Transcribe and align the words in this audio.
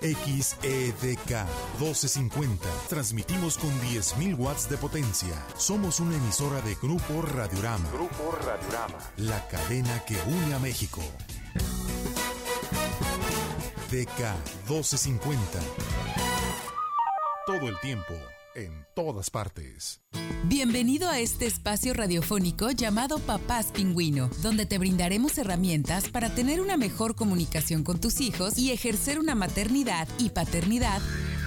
XEDK 0.00 1.46
1250. 1.78 2.68
Transmitimos 2.88 3.58
con 3.58 3.70
10.000 3.80 4.38
watts 4.38 4.68
de 4.68 4.76
potencia. 4.76 5.44
Somos 5.56 6.00
una 6.00 6.16
emisora 6.16 6.60
de 6.60 6.74
Grupo 6.76 7.22
Radiorama. 7.22 7.88
Grupo 7.90 8.36
Radiorama. 8.44 8.98
La 9.16 9.46
cadena 9.48 10.02
que 10.04 10.16
une 10.26 10.54
a 10.54 10.58
México. 10.58 11.00
DK 13.90 14.20
1250. 14.68 15.60
Todo 17.46 17.68
el 17.68 17.78
tiempo, 17.80 18.14
en 18.56 18.86
todas 18.94 19.30
partes. 19.30 20.00
Bienvenido 20.44 21.08
a 21.08 21.20
este 21.20 21.46
espacio 21.46 21.92
radiofónico 21.92 22.70
llamado 22.70 23.18
Papás 23.18 23.66
Pingüino, 23.66 24.30
donde 24.42 24.64
te 24.64 24.78
brindaremos 24.78 25.36
herramientas 25.36 26.08
para 26.08 26.34
tener 26.34 26.60
una 26.60 26.76
mejor 26.76 27.14
comunicación 27.14 27.84
con 27.84 28.00
tus 28.00 28.20
hijos 28.20 28.56
y 28.58 28.72
ejercer 28.72 29.18
una 29.18 29.34
maternidad 29.34 30.08
y 30.18 30.30
paternidad 30.30 31.00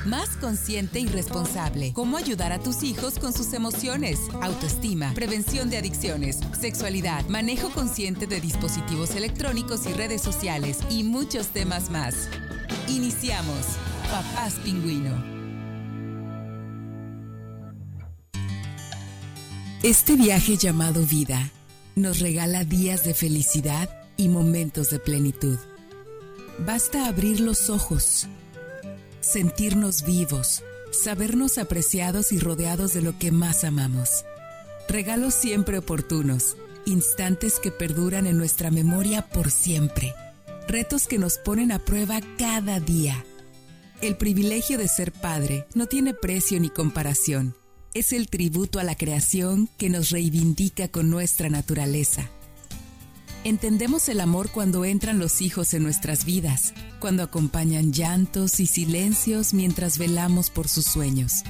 más 0.06 0.30
consciente 0.38 1.00
y 1.00 1.08
responsable. 1.08 1.92
Cómo 1.94 2.16
ayudar 2.16 2.52
a 2.52 2.60
tus 2.60 2.84
hijos 2.84 3.20
con 3.20 3.34
sus 3.34 3.54
emociones, 3.54 4.20
autoestima, 4.42 5.14
prevención 5.14 5.70
de 5.70 5.78
adicciones, 5.78 6.40
sexualidad, 6.58 7.26
manejo 7.28 7.70
consciente 7.72 8.28
de 8.28 8.40
dispositivos 8.40 9.16
electrónicos 9.16 9.86
y 9.88 9.94
redes 9.94 10.22
sociales 10.22 10.80
y 10.90 11.04
muchos 11.04 11.48
temas 11.48 11.90
más. 11.90 12.30
Iniciamos. 12.88 13.66
Papás 14.10 14.56
Pingüino. 14.64 15.39
Este 19.84 20.18
viaje 20.18 20.58
llamado 20.58 21.06
vida 21.06 21.52
nos 21.96 22.20
regala 22.20 22.66
días 22.66 23.06
de 23.06 23.14
felicidad 23.14 23.90
y 24.18 24.28
momentos 24.28 24.90
de 24.90 25.00
plenitud. 25.00 25.58
Basta 26.66 27.08
abrir 27.08 27.40
los 27.40 27.70
ojos, 27.70 28.28
sentirnos 29.22 30.04
vivos, 30.04 30.64
sabernos 30.92 31.58
apreciados 31.58 32.34
y 32.34 32.40
rodeados 32.40 32.94
de 32.94 33.02
lo 33.02 33.18
que 33.18 33.32
más 33.32 33.64
amamos. 33.64 34.26
Regalos 34.90 35.34
siempre 35.34 35.78
oportunos, 35.78 36.58
instantes 36.86 37.58
que 37.58 37.72
perduran 37.72 38.28
en 38.28 38.38
nuestra 38.38 38.72
memoria 38.72 39.30
por 39.30 39.50
siempre, 39.50 40.14
retos 40.68 41.08
que 41.08 41.20
nos 41.20 41.38
ponen 41.38 41.72
a 41.72 41.80
prueba 41.80 42.20
cada 42.38 42.82
día. 42.82 43.24
El 44.02 44.18
privilegio 44.18 44.78
de 44.78 44.90
ser 44.90 45.14
padre 45.14 45.68
no 45.74 45.86
tiene 45.86 46.14
precio 46.14 46.60
ni 46.60 46.70
comparación 46.70 47.56
es 47.94 48.14
el 48.14 48.30
tributo 48.30 48.80
a 48.80 48.84
la 48.84 48.96
creación 48.96 49.70
que 49.78 49.90
nos 49.90 50.12
reivindica 50.12 50.88
con 50.88 51.10
nuestra 51.10 51.50
naturaleza. 51.50 52.30
Entendemos 53.44 54.10
el 54.10 54.20
amor 54.20 54.52
cuando 54.52 54.84
entran 54.86 55.18
los 55.18 55.42
hijos 55.42 55.74
en 55.74 55.84
nuestras 55.84 56.26
vidas, 56.26 56.74
cuando 57.00 57.24
acompañan 57.24 57.94
llantos 57.94 58.60
y 58.60 58.68
silencios 58.68 59.54
mientras 59.54 59.98
velamos 59.98 60.50
por 60.50 60.68
sus 60.68 60.86
sueños. 60.86 61.44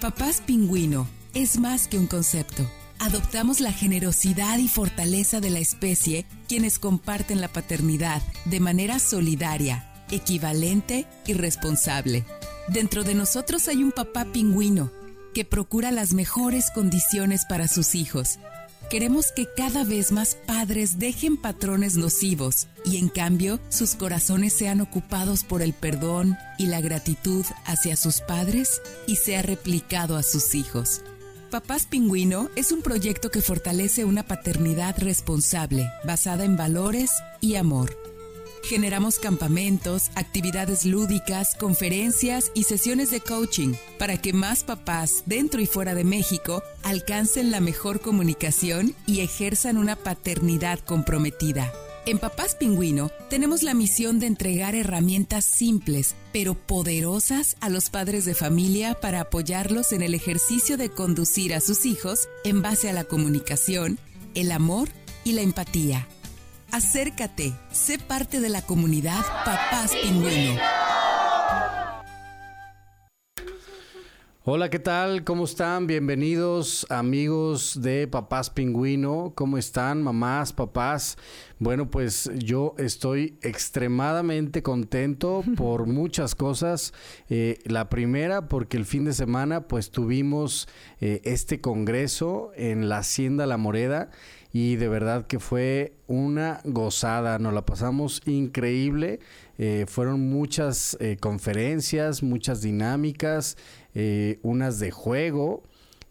Papás 0.00 0.42
Pingüino 0.44 1.06
es 1.34 1.58
más 1.58 1.86
que 1.86 1.98
un 1.98 2.06
concepto. 2.06 2.68
Adoptamos 2.98 3.60
la 3.60 3.72
generosidad 3.72 4.58
y 4.58 4.68
fortaleza 4.68 5.40
de 5.40 5.50
la 5.50 5.58
especie 5.58 6.24
quienes 6.48 6.78
comparten 6.78 7.42
la 7.42 7.48
paternidad 7.48 8.22
de 8.46 8.58
manera 8.58 8.98
solidaria, 8.98 9.92
equivalente 10.10 11.06
y 11.26 11.34
responsable. 11.34 12.24
Dentro 12.68 13.04
de 13.04 13.14
nosotros 13.14 13.68
hay 13.68 13.82
un 13.82 13.92
papá 13.92 14.24
pingüino 14.32 14.90
que 15.36 15.44
procura 15.44 15.90
las 15.90 16.14
mejores 16.14 16.70
condiciones 16.70 17.44
para 17.44 17.68
sus 17.68 17.94
hijos. 17.94 18.38
Queremos 18.88 19.32
que 19.32 19.46
cada 19.54 19.84
vez 19.84 20.10
más 20.10 20.34
padres 20.34 20.98
dejen 20.98 21.36
patrones 21.36 21.98
nocivos 21.98 22.68
y 22.86 22.96
en 22.96 23.10
cambio 23.10 23.60
sus 23.68 23.96
corazones 23.96 24.54
sean 24.54 24.80
ocupados 24.80 25.44
por 25.44 25.60
el 25.60 25.74
perdón 25.74 26.38
y 26.56 26.68
la 26.68 26.80
gratitud 26.80 27.44
hacia 27.66 27.96
sus 27.96 28.22
padres 28.22 28.80
y 29.06 29.16
sea 29.16 29.42
replicado 29.42 30.16
a 30.16 30.22
sus 30.22 30.54
hijos. 30.54 31.02
Papás 31.50 31.84
Pingüino 31.84 32.48
es 32.56 32.72
un 32.72 32.80
proyecto 32.80 33.30
que 33.30 33.42
fortalece 33.42 34.06
una 34.06 34.22
paternidad 34.22 34.96
responsable, 35.00 35.86
basada 36.06 36.46
en 36.46 36.56
valores 36.56 37.10
y 37.42 37.56
amor 37.56 38.15
Generamos 38.68 39.20
campamentos, 39.20 40.10
actividades 40.16 40.84
lúdicas, 40.84 41.54
conferencias 41.54 42.50
y 42.52 42.64
sesiones 42.64 43.12
de 43.12 43.20
coaching 43.20 43.74
para 43.96 44.20
que 44.20 44.32
más 44.32 44.64
papás 44.64 45.22
dentro 45.24 45.60
y 45.60 45.66
fuera 45.66 45.94
de 45.94 46.02
México 46.02 46.64
alcancen 46.82 47.52
la 47.52 47.60
mejor 47.60 48.00
comunicación 48.00 48.92
y 49.06 49.20
ejerzan 49.20 49.78
una 49.78 49.94
paternidad 49.94 50.80
comprometida. 50.80 51.72
En 52.06 52.18
Papás 52.18 52.56
Pingüino 52.56 53.12
tenemos 53.30 53.62
la 53.62 53.72
misión 53.72 54.18
de 54.18 54.26
entregar 54.26 54.74
herramientas 54.74 55.44
simples 55.44 56.16
pero 56.32 56.54
poderosas 56.54 57.56
a 57.60 57.68
los 57.68 57.88
padres 57.88 58.24
de 58.24 58.34
familia 58.34 58.94
para 59.00 59.20
apoyarlos 59.20 59.92
en 59.92 60.02
el 60.02 60.12
ejercicio 60.12 60.76
de 60.76 60.90
conducir 60.90 61.54
a 61.54 61.60
sus 61.60 61.86
hijos 61.86 62.28
en 62.42 62.62
base 62.62 62.90
a 62.90 62.92
la 62.92 63.04
comunicación, 63.04 64.00
el 64.34 64.50
amor 64.50 64.88
y 65.22 65.34
la 65.34 65.42
empatía. 65.42 66.08
Acércate, 66.72 67.54
sé 67.70 67.98
parte 67.98 68.40
de 68.40 68.48
la 68.48 68.60
comunidad 68.60 69.22
Papás 69.44 69.94
Pingüino. 70.02 70.60
Hola, 74.48 74.70
¿qué 74.70 74.78
tal? 74.78 75.24
¿Cómo 75.24 75.44
están? 75.44 75.86
Bienvenidos 75.86 76.86
amigos 76.88 77.80
de 77.82 78.06
Papás 78.06 78.50
Pingüino. 78.50 79.32
¿Cómo 79.34 79.58
están, 79.58 80.02
mamás, 80.02 80.52
papás? 80.52 81.18
Bueno, 81.58 81.90
pues 81.90 82.30
yo 82.36 82.74
estoy 82.78 83.38
extremadamente 83.42 84.62
contento 84.62 85.42
por 85.56 85.86
muchas 85.86 86.34
cosas. 86.34 86.92
Eh, 87.28 87.58
la 87.64 87.88
primera, 87.88 88.48
porque 88.48 88.76
el 88.76 88.84
fin 88.84 89.04
de 89.04 89.14
semana 89.14 89.66
pues 89.66 89.90
tuvimos 89.90 90.68
eh, 91.00 91.22
este 91.24 91.60
congreso 91.60 92.52
en 92.54 92.88
la 92.88 92.98
Hacienda 92.98 93.46
La 93.46 93.56
Moreda 93.56 94.10
y 94.58 94.76
de 94.76 94.88
verdad 94.88 95.26
que 95.26 95.38
fue 95.38 95.92
una 96.06 96.62
gozada, 96.64 97.38
nos 97.38 97.52
la 97.52 97.66
pasamos 97.66 98.22
increíble, 98.24 99.20
eh, 99.58 99.84
fueron 99.86 100.30
muchas 100.30 100.96
eh, 100.98 101.18
conferencias, 101.20 102.22
muchas 102.22 102.62
dinámicas, 102.62 103.58
eh, 103.94 104.38
unas 104.42 104.78
de 104.78 104.90
juego 104.90 105.62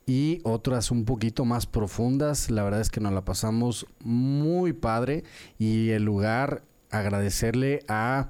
y 0.06 0.41
otras 0.44 0.91
un 0.91 1.06
poquito 1.06 1.44
más 1.44 1.66
profundas, 1.66 2.51
la 2.51 2.63
verdad 2.63 2.81
es 2.81 2.91
que 2.91 3.00
nos 3.00 3.13
la 3.13 3.25
pasamos 3.25 3.88
muy 4.03 4.73
padre 4.73 5.23
y 5.57 5.89
el 5.89 6.03
lugar 6.03 6.62
agradecerle 7.00 7.83
a 7.88 8.29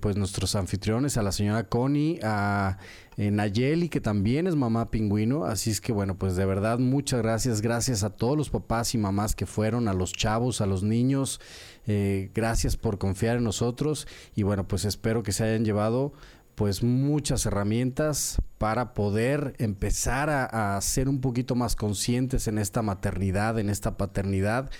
pues 0.00 0.16
nuestros 0.16 0.54
anfitriones, 0.54 1.18
a 1.18 1.22
la 1.22 1.30
señora 1.30 1.68
Connie, 1.68 2.20
a 2.22 2.78
eh, 3.18 3.32
Nayeli, 3.32 3.88
que 3.88 4.00
también 4.00 4.46
es 4.46 4.54
mamá 4.54 4.92
pingüino. 4.92 5.44
Así 5.44 5.70
es 5.70 5.80
que 5.80 5.90
bueno, 5.90 6.16
pues 6.16 6.36
de 6.36 6.46
verdad 6.46 6.78
muchas 6.78 7.20
gracias. 7.20 7.60
Gracias 7.60 8.04
a 8.04 8.10
todos 8.10 8.36
los 8.36 8.48
papás 8.48 8.94
y 8.94 8.98
mamás 8.98 9.34
que 9.34 9.44
fueron, 9.44 9.88
a 9.88 9.92
los 9.92 10.12
chavos, 10.12 10.60
a 10.60 10.66
los 10.66 10.84
niños. 10.84 11.40
Eh, 11.88 12.30
gracias 12.32 12.76
por 12.76 12.98
confiar 12.98 13.38
en 13.38 13.42
nosotros. 13.42 14.06
Y 14.36 14.44
bueno, 14.44 14.68
pues 14.68 14.84
espero 14.84 15.24
que 15.24 15.32
se 15.32 15.42
hayan 15.42 15.64
llevado 15.64 16.12
pues 16.54 16.84
muchas 16.84 17.44
herramientas 17.44 18.40
para 18.56 18.94
poder 18.94 19.54
empezar 19.58 20.30
a, 20.30 20.76
a, 20.76 20.80
ser 20.80 21.08
un 21.08 21.20
poquito 21.20 21.56
más 21.56 21.74
conscientes 21.74 22.46
en 22.46 22.58
esta 22.58 22.82
maternidad, 22.82 23.58
en 23.58 23.68
esta 23.68 23.96
paternidad 23.96 24.70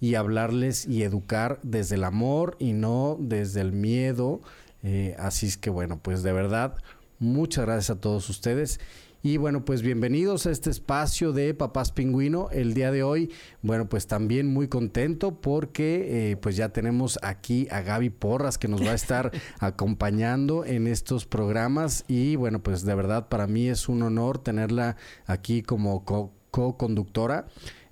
y 0.00 0.14
hablarles 0.14 0.86
y 0.86 1.02
educar 1.02 1.58
desde 1.62 1.96
el 1.96 2.04
amor 2.04 2.56
y 2.58 2.72
no 2.72 3.16
desde 3.20 3.60
el 3.60 3.72
miedo. 3.72 4.40
Eh, 4.82 5.16
así 5.18 5.46
es 5.46 5.56
que 5.56 5.70
bueno, 5.70 5.98
pues 6.02 6.22
de 6.22 6.32
verdad 6.32 6.76
Muchas 7.18 7.64
gracias 7.64 7.96
a 7.96 8.00
todos 8.00 8.28
ustedes. 8.28 8.78
Y 9.22 9.38
bueno, 9.38 9.64
pues 9.64 9.80
bienvenidos 9.80 10.46
a 10.46 10.50
este 10.50 10.68
espacio 10.68 11.32
de 11.32 11.54
Papás 11.54 11.90
Pingüino. 11.90 12.50
El 12.52 12.74
día 12.74 12.92
de 12.92 13.02
hoy, 13.02 13.32
bueno, 13.62 13.88
pues 13.88 14.06
también 14.06 14.52
muy 14.52 14.68
contento 14.68 15.40
porque 15.40 16.32
eh, 16.32 16.36
pues 16.36 16.56
ya 16.56 16.68
tenemos 16.68 17.18
aquí 17.22 17.66
a 17.70 17.80
Gaby 17.80 18.10
Porras 18.10 18.58
que 18.58 18.68
nos 18.68 18.82
va 18.82 18.90
a 18.90 18.94
estar 18.94 19.32
acompañando 19.58 20.66
en 20.66 20.86
estos 20.86 21.24
programas. 21.24 22.04
Y 22.06 22.36
bueno, 22.36 22.62
pues 22.62 22.84
de 22.84 22.94
verdad 22.94 23.28
para 23.28 23.46
mí 23.46 23.68
es 23.68 23.88
un 23.88 24.02
honor 24.02 24.38
tenerla 24.38 24.96
aquí 25.24 25.62
como 25.62 26.04
co-conductora. 26.04 27.46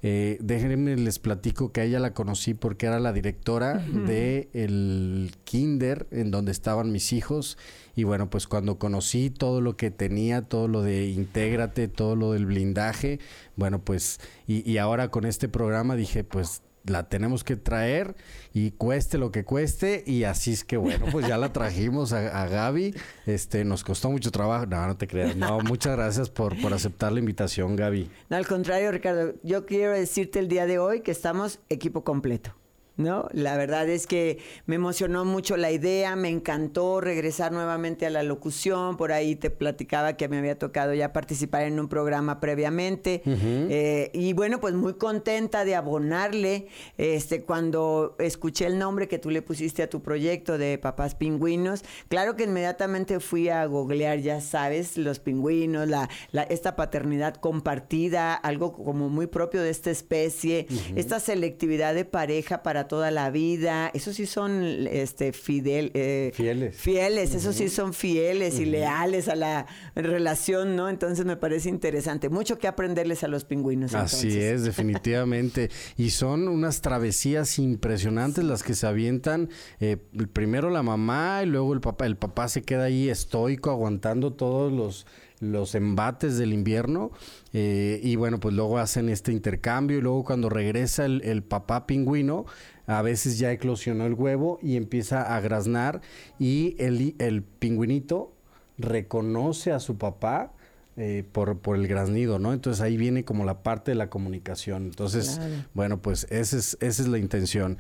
Eh, 0.07 0.37
déjenme 0.43 0.97
les 0.97 1.19
platico 1.19 1.73
que 1.73 1.81
a 1.81 1.85
ella 1.85 1.99
la 1.99 2.13
conocí 2.13 2.53
porque 2.53 2.85
era 2.85 3.01
la 3.01 3.15
directora 3.15 3.79
de 3.79 4.51
el 4.53 5.35
kinder 5.45 6.07
en 6.11 6.31
donde 6.31 6.53
estaban 6.53 6.93
mis 6.93 7.15
hijos. 7.15 7.57
Y 7.97 8.05
bueno 8.05 8.29
pues 8.29 8.47
cuando 8.47 8.79
conocí 8.79 9.31
todo 9.31 9.63
lo 9.63 9.79
que 9.79 9.91
tenía 9.91 10.43
todo 10.43 10.69
lo 10.69 10.83
de 10.83 11.07
intégrate 11.07 11.89
todo 11.89 12.17
lo 12.17 12.33
del 12.33 12.45
blindaje 12.45 13.19
bueno 13.57 13.83
pues 13.83 14.21
y, 14.47 14.69
y 14.69 14.79
ahora 14.79 15.11
con 15.11 15.25
este 15.25 15.49
programa 15.49 15.95
dije 15.95 16.23
pues 16.25 16.61
la 16.87 17.09
tenemos 17.09 17.45
que 17.45 17.57
traer 17.57 18.15
y 18.53 18.73
cueste 18.73 19.19
lo 19.19 19.31
que 19.31 19.45
cueste 19.45 20.05
y 20.07 20.25
así 20.25 20.53
es 20.53 20.65
que 20.65 20.77
bueno, 20.77 21.07
pues 21.11 21.27
ya 21.27 21.39
la 21.39 21.53
trajimos 21.53 22.13
a, 22.13 22.47
Gaby. 22.47 22.95
Este, 23.27 23.65
nos 23.65 23.85
costó 23.85 24.11
mucho 24.11 24.31
trabajo. 24.31 24.67
No, 24.67 24.87
no 24.87 24.97
te 24.97 25.07
creas. 25.07 25.37
No, 25.37 25.61
muchas 25.61 25.97
gracias 25.97 26.31
por, 26.31 26.61
por 26.61 26.73
aceptar 26.73 27.13
la 27.13 27.21
invitación, 27.21 27.77
Gaby. 27.77 28.11
No, 28.29 28.37
al 28.37 28.47
contrario, 28.47 28.91
Ricardo, 28.93 29.35
yo 29.43 29.67
quiero 29.67 29.93
decirte 29.93 30.39
el 30.39 30.49
día 30.49 30.67
de 30.67 30.79
hoy 30.79 31.01
que 31.01 31.11
estamos 31.11 31.61
equipo 31.69 32.05
completo. 32.05 32.55
¿No? 32.97 33.29
La 33.33 33.57
verdad 33.57 33.89
es 33.89 34.07
que 34.07 34.39
me 34.67 34.77
emocionó 34.77 35.25
mucho 35.25 35.57
la 35.57 35.71
idea, 35.73 36.15
me 36.17 36.29
encantó 36.29 37.01
regresar 37.01 37.53
nuevamente 37.53 38.07
a 38.07 38.11
la 38.11 38.23
locución, 38.23 38.97
por 38.97 39.13
ahí 39.13 39.35
te 39.35 39.51
platicaba 39.51 40.17
que 40.17 40.29
me 40.29 40.39
había 40.39 40.59
tocado 40.59 40.95
ya 40.95 41.13
participar 41.13 41.63
en 41.63 41.81
un 41.81 41.89
programa 41.89 42.41
previamente, 42.41 43.23
eh, 43.27 44.11
y 44.13 44.33
bueno, 44.33 44.61
pues 44.61 44.75
muy 44.75 44.95
contenta 44.95 45.65
de 45.65 45.75
abonarle, 45.75 46.69
este, 46.97 47.43
cuando 47.43 48.15
escuché 48.19 48.67
el 48.67 48.79
nombre 48.79 49.09
que 49.09 49.19
tú 49.19 49.31
le 49.31 49.43
pusiste 49.43 49.83
a 49.83 49.91
tu 49.91 50.03
proyecto 50.03 50.57
de 50.59 50.79
Papás 50.79 51.15
Pingüinos, 51.15 51.85
claro 52.09 52.37
que 52.37 52.45
inmediatamente 52.45 53.19
fui 53.19 53.49
a 53.49 53.65
googlear, 53.67 54.21
ya 54.21 54.41
sabes, 54.41 54.97
los 54.97 55.19
pingüinos, 55.19 55.89
la, 55.89 56.09
esta 56.49 56.77
paternidad 56.77 57.35
compartida, 57.35 58.35
algo 58.35 58.73
como 58.73 59.09
muy 59.09 59.27
propio 59.27 59.63
de 59.63 59.71
esta 59.71 59.91
especie, 59.91 60.67
esta 60.95 61.19
selectividad 61.19 61.95
de 61.95 62.05
pareja 62.05 62.63
para 62.63 62.84
toda 62.89 63.11
la 63.11 63.31
vida. 63.31 63.91
Esos 63.95 64.17
sí 64.17 64.27
son 64.27 64.63
este, 64.91 65.33
fidel, 65.33 65.91
eh, 65.95 66.33
fieles. 66.35 66.77
Fieles, 66.77 67.35
esos 67.35 67.57
sí 67.57 67.69
son 67.69 67.93
fieles 67.93 68.59
y 68.59 68.65
leales 68.65 69.29
a 69.29 69.35
la 69.35 69.67
relación, 69.95 70.77
¿no? 70.77 70.89
Entonces 70.89 71.25
me 71.25 71.37
parece 71.37 71.69
interesante. 71.69 72.29
Mucho 72.29 72.59
que 72.59 72.69
aprenderles 72.69 73.25
a 73.25 73.29
los 73.29 73.45
pingüinos. 73.45 73.95
Así 73.95 74.39
es, 74.39 74.65
definitivamente. 74.65 75.71
y 75.97 76.11
son 76.11 76.49
unas 76.49 76.81
travesías 76.81 77.59
impresionantes 77.59 78.45
las 78.45 78.63
que 78.63 78.75
se 78.75 78.87
avientan. 78.87 79.51
Eh, 79.81 79.97
primero 80.33 80.71
la 80.71 80.83
mamá 80.83 81.43
y 81.43 81.47
luego 81.47 81.73
el 81.73 81.81
papá. 81.81 82.07
El 82.07 82.17
papá 82.17 82.49
se 82.49 82.63
queda 82.63 82.85
ahí 82.85 83.09
estoico, 83.09 83.71
aguantando 83.71 84.33
todos 84.33 84.73
los 84.73 85.07
los 85.41 85.75
embates 85.75 86.39
del 86.39 86.53
invierno 86.53 87.11
eh, 87.53 88.01
y 88.03 88.17
bueno 88.17 88.41
pues 88.41 88.55
luego 88.55 88.79
hacen 88.79 89.09
este 89.09 89.33
intercambio 89.33 89.99
y 89.99 90.01
luego 90.01 90.25
cuando 90.25 90.49
regresa 90.49 91.05
el, 91.05 91.23
el 91.23 91.43
papá 91.43 91.87
pingüino 91.87 92.47
a 92.87 93.03
veces 93.03 93.39
ya 93.39 93.53
eclosionó 93.53 94.07
el 94.07 94.15
huevo 94.15 94.59
y 94.63 94.77
empieza 94.77 95.35
a 95.35 95.41
graznar 95.41 96.01
y 96.39 96.77
el, 96.79 97.15
el 97.19 97.43
pingüinito 97.43 98.33
reconoce 98.79 99.73
a 99.73 99.81
su 99.81 99.97
papá 99.97 100.53
eh, 100.97 101.25
por, 101.33 101.59
por, 101.59 101.77
el 101.77 101.89
graznido, 101.89 102.39
¿no? 102.39 102.53
Entonces 102.53 102.81
ahí 102.81 102.97
viene 102.97 103.25
como 103.25 103.45
la 103.45 103.65
parte 103.65 103.91
de 103.91 103.97
la 103.97 104.11
comunicación. 104.11 104.85
Entonces, 104.85 105.41
bueno, 105.73 106.01
pues 106.01 106.29
esa 106.31 106.57
es, 106.57 106.79
esa 106.81 107.03
es 107.03 107.09
la 107.09 107.19
intención. 107.19 107.79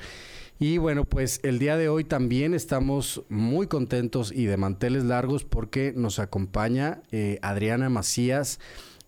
Y 0.59 0.79
bueno, 0.79 1.05
pues 1.05 1.39
el 1.45 1.61
día 1.61 1.77
de 1.77 1.89
hoy 1.89 2.03
también 2.03 2.55
estamos 2.55 3.23
muy 3.29 3.69
contentos 3.69 4.33
y 4.33 4.47
de 4.47 4.57
manteles 4.57 5.05
largos 5.05 5.45
porque 5.45 5.93
nos 5.95 6.19
acompaña 6.19 7.03
eh, 7.13 7.39
Adriana 7.43 7.89
Macías. 7.89 8.59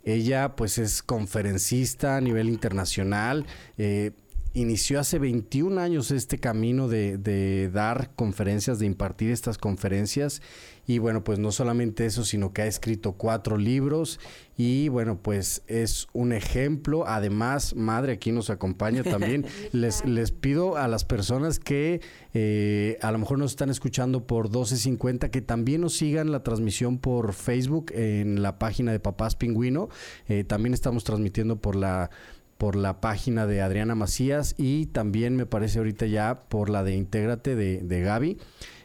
Ella 0.04 0.54
pues 0.54 0.78
es 0.78 1.02
conferencista 1.02 2.16
a 2.16 2.20
nivel 2.20 2.48
internacional. 2.48 3.44
Eh, 3.76 4.12
inició 4.56 4.98
hace 5.00 5.18
21 5.18 5.78
años 5.78 6.10
este 6.10 6.38
camino 6.38 6.88
de, 6.88 7.70
dar 7.72 8.10
conferencias, 8.16 8.78
de 8.78 8.86
impartir 8.86 9.30
estas 9.30 9.58
conferencias. 9.58 10.40
Y 10.86 10.98
bueno, 10.98 11.24
pues 11.24 11.38
no 11.38 11.50
solamente 11.52 12.06
eso, 12.06 12.24
sino 12.24 12.52
que 12.52 12.62
ha 12.62 12.66
escrito 12.66 13.12
cuatro 13.12 13.58
libros 13.58 14.20
y 14.56 14.88
bueno, 14.88 15.18
pues 15.20 15.62
es 15.66 16.06
un 16.12 16.32
ejemplo. 16.32 17.06
Además, 17.06 17.74
madre 17.74 18.12
aquí 18.12 18.32
nos 18.32 18.50
acompaña 18.50 19.02
también. 19.02 19.44
les, 19.72 20.04
les 20.06 20.30
pido 20.30 20.76
a 20.76 20.88
las 20.88 21.04
personas 21.04 21.58
que 21.58 22.00
eh, 22.32 22.98
a 23.02 23.10
lo 23.10 23.18
mejor 23.18 23.38
nos 23.38 23.50
están 23.50 23.68
escuchando 23.68 24.26
por 24.26 24.44
1250 24.44 25.30
que 25.30 25.42
también 25.42 25.80
nos 25.82 25.94
sigan 25.94 26.30
la 26.30 26.42
transmisión 26.42 26.98
por 26.98 27.34
Facebook 27.34 27.90
en 27.92 28.40
la 28.40 28.58
página 28.58 28.92
de 28.92 29.00
Papás 29.00 29.34
Pingüino. 29.34 29.88
Eh, 30.28 30.44
también 30.44 30.72
estamos 30.72 31.02
transmitiendo 31.02 31.60
por 31.60 31.76
la 31.76 32.10
por 32.58 32.76
la 32.76 33.00
página 33.00 33.46
de 33.46 33.60
Adriana 33.60 33.94
Macías 33.94 34.54
y 34.56 34.86
también 34.86 35.36
me 35.36 35.46
parece 35.46 35.78
ahorita 35.78 36.06
ya 36.06 36.48
por 36.48 36.70
la 36.70 36.82
de 36.84 36.94
Intégrate 36.94 37.54
de, 37.54 37.82
de 37.82 38.00
Gaby. 38.00 38.38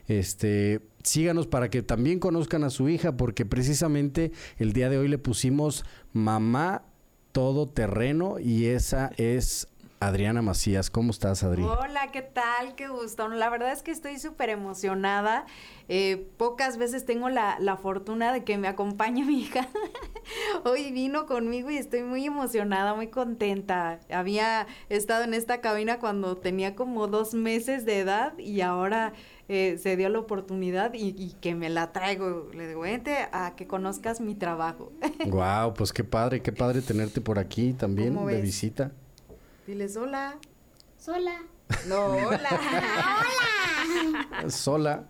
Este, 0.08 0.82
síganos 1.04 1.48
para 1.48 1.70
que 1.70 1.82
también 1.82 2.20
conozcan 2.20 2.64
a 2.64 2.70
su 2.70 2.90
hija, 2.90 3.16
porque 3.16 3.46
precisamente 3.46 4.32
el 4.58 4.74
día 4.74 4.90
de 4.90 4.98
hoy 4.98 5.08
le 5.08 5.18
pusimos 5.18 5.86
mamá 6.14 6.84
todo 7.32 7.70
terreno 7.70 8.40
y 8.40 8.66
esa 8.66 9.12
es 9.18 9.68
Adriana 10.02 10.42
Macías. 10.42 10.90
¿Cómo 10.90 11.12
estás, 11.12 11.44
Adri? 11.44 11.62
Hola, 11.62 12.10
¿qué 12.12 12.24
tal? 12.24 12.74
Qué 12.76 12.88
gusto. 12.88 13.28
La 13.28 13.52
verdad 13.52 13.72
es 13.72 13.84
que 13.84 13.92
estoy 13.92 14.18
súper 14.18 14.50
emocionada. 14.50 15.46
Eh, 15.90 16.28
pocas 16.38 16.78
veces 16.78 17.06
tengo 17.06 17.30
la, 17.30 17.58
la, 17.60 17.78
fortuna 17.78 18.34
de 18.34 18.44
que 18.44 18.58
me 18.58 18.68
acompañe 18.68 19.24
mi 19.26 19.42
hija. 19.42 19.68
Hoy 20.66 20.92
vino 20.92 21.28
conmigo 21.28 21.70
y 21.70 21.78
estoy 21.78 22.02
muy 22.02 22.26
emocionada, 22.26 22.96
muy 22.96 23.10
contenta. 23.10 24.00
Había 24.12 24.66
estado 24.90 25.24
en 25.24 25.36
esta 25.36 25.62
cabina 25.62 26.00
cuando 26.00 26.36
tenía 26.36 26.76
como 26.76 27.06
dos 27.06 27.36
meses 27.36 27.86
de 27.86 28.00
edad 28.00 28.36
y 28.40 28.62
ahora 28.62 29.14
eh, 29.50 29.78
se 29.78 29.98
dio 29.98 30.10
la 30.10 30.18
oportunidad 30.18 30.94
y, 30.96 31.36
que 31.42 31.54
me 31.54 31.70
la 31.70 31.92
traigo. 31.92 32.50
Le 32.56 32.68
digo, 32.68 32.82
vente 32.82 33.28
a 33.32 33.54
que 33.56 33.68
conozcas 33.68 34.20
mi 34.20 34.34
trabajo. 34.34 34.92
Wow, 35.28 35.76
pues 35.76 35.94
qué 35.94 36.04
padre, 36.04 36.42
qué 36.42 36.52
padre 36.52 36.82
tenerte 36.82 37.22
por 37.22 37.38
aquí 37.38 37.74
también 37.74 38.26
de 38.26 38.42
visita. 38.42 38.92
Diles 39.72 39.96
hola. 39.96 40.38
Sola. 40.98 41.32
No, 41.88 42.08
hola. 42.08 42.50
hola. 44.42 44.50
Sola. 44.50 45.06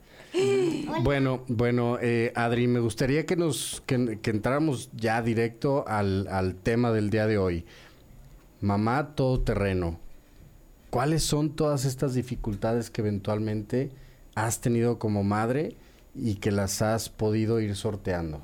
Bueno, 1.01 1.43
bueno, 1.47 1.97
eh, 1.99 2.31
Adri, 2.35 2.67
me 2.67 2.79
gustaría 2.79 3.25
que 3.25 3.35
nos 3.35 3.81
que, 3.87 3.95
entráramos 4.23 4.91
ya 4.93 5.19
directo 5.23 5.83
al, 5.87 6.27
al, 6.27 6.53
tema 6.53 6.91
del 6.91 7.09
día 7.09 7.25
de 7.25 7.39
hoy. 7.39 7.65
Mamá 8.59 9.15
todoterreno. 9.15 9.99
¿Cuáles 10.91 11.23
son 11.23 11.55
todas 11.55 11.85
estas 11.85 12.13
dificultades 12.13 12.91
que 12.91 13.01
eventualmente 13.01 13.89
has 14.35 14.61
tenido 14.61 14.99
como 14.99 15.23
madre 15.23 15.75
y 16.13 16.35
que 16.35 16.51
las 16.51 16.83
has 16.83 17.09
podido 17.09 17.59
ir 17.61 17.75
sorteando? 17.75 18.41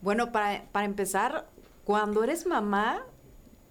Bueno, 0.00 0.30
para, 0.30 0.62
para 0.70 0.86
empezar, 0.86 1.48
cuando 1.82 2.22
eres 2.22 2.46
mamá, 2.46 3.02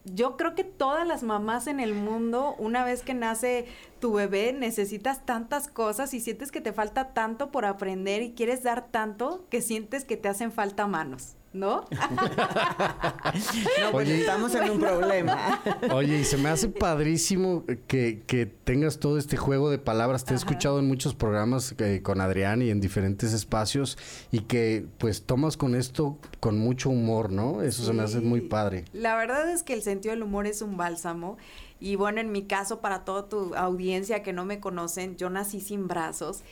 yo 0.06 0.38
creo 0.38 0.56
que 0.56 0.64
todas 0.64 1.08
las 1.08 1.24
mamás 1.24 1.68
en 1.68 1.80
el 1.80 1.94
mundo, 1.94 2.56
una 2.60 2.86
vez 2.86 3.02
que 3.02 3.14
nace 3.14 3.66
tu 4.00 4.14
bebé, 4.14 4.54
necesitas 4.54 5.26
tantas 5.26 5.68
cosas 5.68 6.14
y 6.14 6.20
sientes 6.20 6.52
que 6.52 6.62
te 6.62 6.74
falta 6.74 7.14
tanto 7.14 7.52
por 7.52 7.66
aprender 7.66 8.22
y 8.22 8.34
quieres 8.34 8.64
dar 8.64 8.88
tanto 8.92 9.46
que 9.50 9.62
sientes 9.62 10.06
que 10.06 10.18
te 10.18 10.30
hacen 10.30 10.52
falta 10.52 10.86
manos. 10.88 11.36
¿No? 11.56 11.86
no, 13.82 13.92
pues 13.92 14.10
estamos 14.10 14.54
en 14.56 14.70
un 14.70 14.80
problema. 14.80 15.62
Oye, 15.92 16.20
y 16.20 16.24
se 16.24 16.38
me 16.38 16.50
hace 16.50 16.68
padrísimo 16.68 17.64
que, 17.88 18.22
que 18.28 18.46
tengas 18.46 19.00
todo 19.00 19.18
este 19.18 19.38
juego 19.38 19.70
de 19.70 19.78
palabras. 19.78 20.26
Te 20.26 20.34
he 20.34 20.38
escuchado 20.38 20.80
en 20.80 20.88
muchos 20.88 21.16
programas 21.16 21.74
eh, 21.80 22.02
con 22.04 22.22
Adrián 22.22 22.62
y 22.62 22.70
en 22.70 22.82
diferentes 22.82 23.34
espacios 23.34 23.98
y 24.32 24.42
que 24.42 24.86
pues 24.98 25.24
tomas 25.24 25.58
con 25.58 25.76
esto 25.76 26.18
con 26.40 26.60
mucho 26.60 26.90
humor, 26.90 27.32
¿no? 27.32 27.62
Eso 27.62 27.84
se 27.84 27.94
me 27.94 28.04
hace 28.04 28.20
muy 28.20 28.42
padre. 28.42 28.86
La 28.94 29.16
verdad 29.16 29.50
es 29.50 29.64
que 29.64 29.74
el 29.74 29.82
sentido 29.82 30.14
del 30.14 30.24
humor 30.24 30.48
es 30.48 30.62
un 30.62 30.78
bálsamo. 30.78 31.38
Y 31.80 31.96
bueno, 31.98 32.22
en 32.22 32.32
mi 32.32 32.44
caso, 32.44 32.80
para 32.80 33.04
toda 33.04 33.28
tu 33.28 33.54
audiencia 33.56 34.24
que 34.24 34.34
no 34.34 34.46
me 34.46 34.60
conocen, 34.60 35.18
yo 35.18 35.30
nací 35.30 35.60
sin 35.60 35.88
brazos 35.88 36.44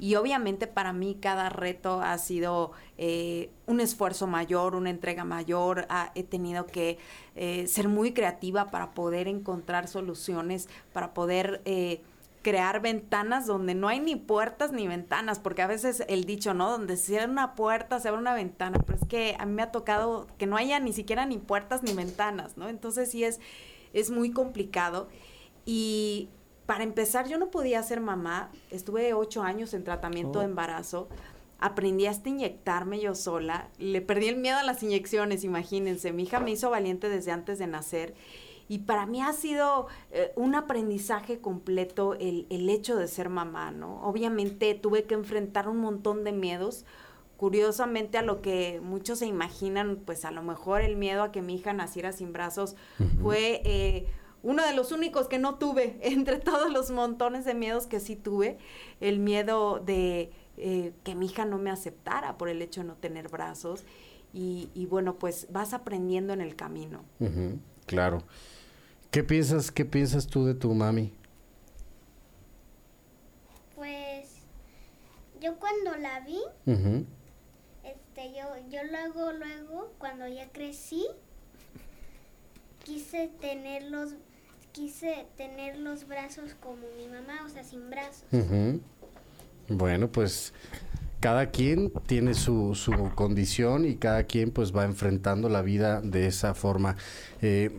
y 0.00 0.14
obviamente 0.14 0.66
para 0.66 0.94
mí 0.94 1.18
cada 1.20 1.50
reto 1.50 2.00
ha 2.00 2.16
sido 2.16 2.72
eh, 2.96 3.50
un 3.66 3.80
esfuerzo 3.80 4.26
mayor, 4.26 4.74
una 4.74 4.88
entrega 4.88 5.24
mayor. 5.24 5.86
he 6.14 6.22
tenido 6.24 6.66
que 6.66 6.98
eh, 7.36 7.66
ser 7.66 7.88
muy 7.88 8.12
creativa 8.12 8.70
para 8.70 8.92
poder 8.92 9.28
encontrar 9.28 9.86
soluciones, 9.86 10.68
para 10.92 11.12
poder... 11.14 11.60
Eh, 11.66 12.02
crear 12.42 12.80
ventanas 12.80 13.46
donde 13.46 13.74
no 13.74 13.86
hay 13.88 14.00
ni 14.00 14.16
puertas 14.16 14.72
ni 14.72 14.88
ventanas, 14.88 15.38
porque 15.38 15.60
a 15.60 15.66
veces 15.66 16.02
el 16.08 16.24
dicho, 16.24 16.54
¿no? 16.54 16.70
Donde 16.70 16.96
se 16.96 17.08
cierra 17.08 17.30
una 17.30 17.54
puerta, 17.54 18.00
se 18.00 18.08
abre 18.08 18.18
una 18.18 18.32
ventana, 18.32 18.78
pero 18.86 18.98
es 18.98 19.06
que 19.06 19.36
a 19.38 19.44
mí 19.44 19.52
me 19.52 19.60
ha 19.60 19.70
tocado 19.70 20.26
que 20.38 20.46
no 20.46 20.56
haya 20.56 20.80
ni 20.80 20.94
siquiera 20.94 21.26
ni 21.26 21.36
puertas 21.36 21.82
ni 21.82 21.92
ventanas, 21.92 22.56
¿no? 22.56 22.70
Entonces 22.70 23.10
sí 23.10 23.24
es, 23.24 23.40
es 23.92 24.10
muy 24.10 24.30
complicado. 24.30 25.08
Y 25.66 26.30
para 26.70 26.84
empezar, 26.84 27.26
yo 27.26 27.36
no 27.36 27.50
podía 27.50 27.82
ser 27.82 28.00
mamá. 28.00 28.48
Estuve 28.70 29.12
ocho 29.12 29.42
años 29.42 29.74
en 29.74 29.82
tratamiento 29.82 30.38
de 30.38 30.44
oh. 30.44 30.48
embarazo. 30.48 31.08
Aprendí 31.58 32.06
hasta 32.06 32.28
inyectarme 32.28 33.00
yo 33.00 33.16
sola. 33.16 33.70
Le 33.78 34.00
perdí 34.00 34.28
el 34.28 34.36
miedo 34.36 34.56
a 34.56 34.62
las 34.62 34.80
inyecciones, 34.84 35.42
imagínense. 35.42 36.12
Mi 36.12 36.22
hija 36.22 36.38
me 36.38 36.52
hizo 36.52 36.70
valiente 36.70 37.08
desde 37.08 37.32
antes 37.32 37.58
de 37.58 37.66
nacer. 37.66 38.14
Y 38.68 38.78
para 38.78 39.04
mí 39.04 39.20
ha 39.20 39.32
sido 39.32 39.88
eh, 40.12 40.30
un 40.36 40.54
aprendizaje 40.54 41.40
completo 41.40 42.14
el, 42.14 42.46
el 42.50 42.70
hecho 42.70 42.94
de 42.94 43.08
ser 43.08 43.30
mamá, 43.30 43.72
¿no? 43.72 44.00
Obviamente 44.04 44.72
tuve 44.76 45.02
que 45.06 45.14
enfrentar 45.14 45.68
un 45.68 45.78
montón 45.78 46.22
de 46.22 46.30
miedos 46.30 46.84
curiosamente 47.36 48.16
a 48.16 48.22
lo 48.22 48.42
que 48.42 48.80
muchos 48.80 49.18
se 49.18 49.26
imaginan, 49.26 49.96
pues 50.06 50.24
a 50.24 50.30
lo 50.30 50.42
mejor 50.44 50.82
el 50.82 50.96
miedo 50.96 51.24
a 51.24 51.32
que 51.32 51.42
mi 51.42 51.56
hija 51.56 51.72
naciera 51.72 52.12
sin 52.12 52.32
brazos 52.32 52.76
fue 53.20 53.60
eh, 53.64 54.06
uno 54.42 54.64
de 54.64 54.74
los 54.74 54.92
únicos 54.92 55.28
que 55.28 55.38
no 55.38 55.56
tuve 55.56 55.98
entre 56.02 56.38
todos 56.38 56.72
los 56.72 56.90
montones 56.90 57.44
de 57.44 57.54
miedos 57.54 57.86
que 57.86 58.00
sí 58.00 58.16
tuve, 58.16 58.58
el 59.00 59.18
miedo 59.18 59.80
de 59.80 60.32
eh, 60.56 60.92
que 61.04 61.14
mi 61.14 61.26
hija 61.26 61.44
no 61.44 61.58
me 61.58 61.70
aceptara 61.70 62.36
por 62.38 62.48
el 62.48 62.62
hecho 62.62 62.82
de 62.82 62.88
no 62.88 62.94
tener 62.94 63.28
brazos. 63.28 63.84
Y, 64.32 64.86
bueno, 64.88 65.16
pues 65.16 65.48
vas 65.50 65.74
aprendiendo 65.74 66.32
en 66.32 66.40
el 66.40 66.54
camino. 66.54 67.02
claro. 67.86 68.22
¿Qué 69.10 69.24
piensas, 69.24 69.72
qué 69.72 69.84
piensas 69.84 70.28
tú 70.28 70.46
de 70.46 70.54
tu 70.54 70.72
mami? 70.72 71.12
yo 75.40 75.58
cuando 75.58 75.96
la 75.96 76.20
vi, 76.20 76.38
este, 77.82 78.32
yo, 78.34 78.68
yo 78.68 78.80
luego, 78.84 79.32
luego, 79.32 79.92
cuando 79.98 80.28
ya 80.28 80.50
crecí, 80.52 81.06
quise 82.84 83.28
tener 83.40 83.84
los, 83.84 84.14
quise 84.72 85.26
tener 85.36 85.78
los 85.78 86.06
brazos 86.06 86.54
como 86.60 86.82
mi 86.96 87.06
mamá, 87.06 87.44
o 87.44 87.48
sea, 87.48 87.64
sin 87.64 87.90
brazos. 87.90 88.24
Bueno, 89.68 90.10
pues 90.10 90.52
cada 91.20 91.50
quien 91.50 91.92
tiene 92.06 92.34
su, 92.34 92.74
su, 92.74 92.92
condición 93.14 93.84
y 93.84 93.96
cada 93.96 94.24
quien 94.24 94.50
pues 94.50 94.74
va 94.74 94.84
enfrentando 94.84 95.48
la 95.48 95.62
vida 95.62 96.00
de 96.00 96.26
esa 96.26 96.54
forma. 96.54 96.96
Eh, 97.42 97.70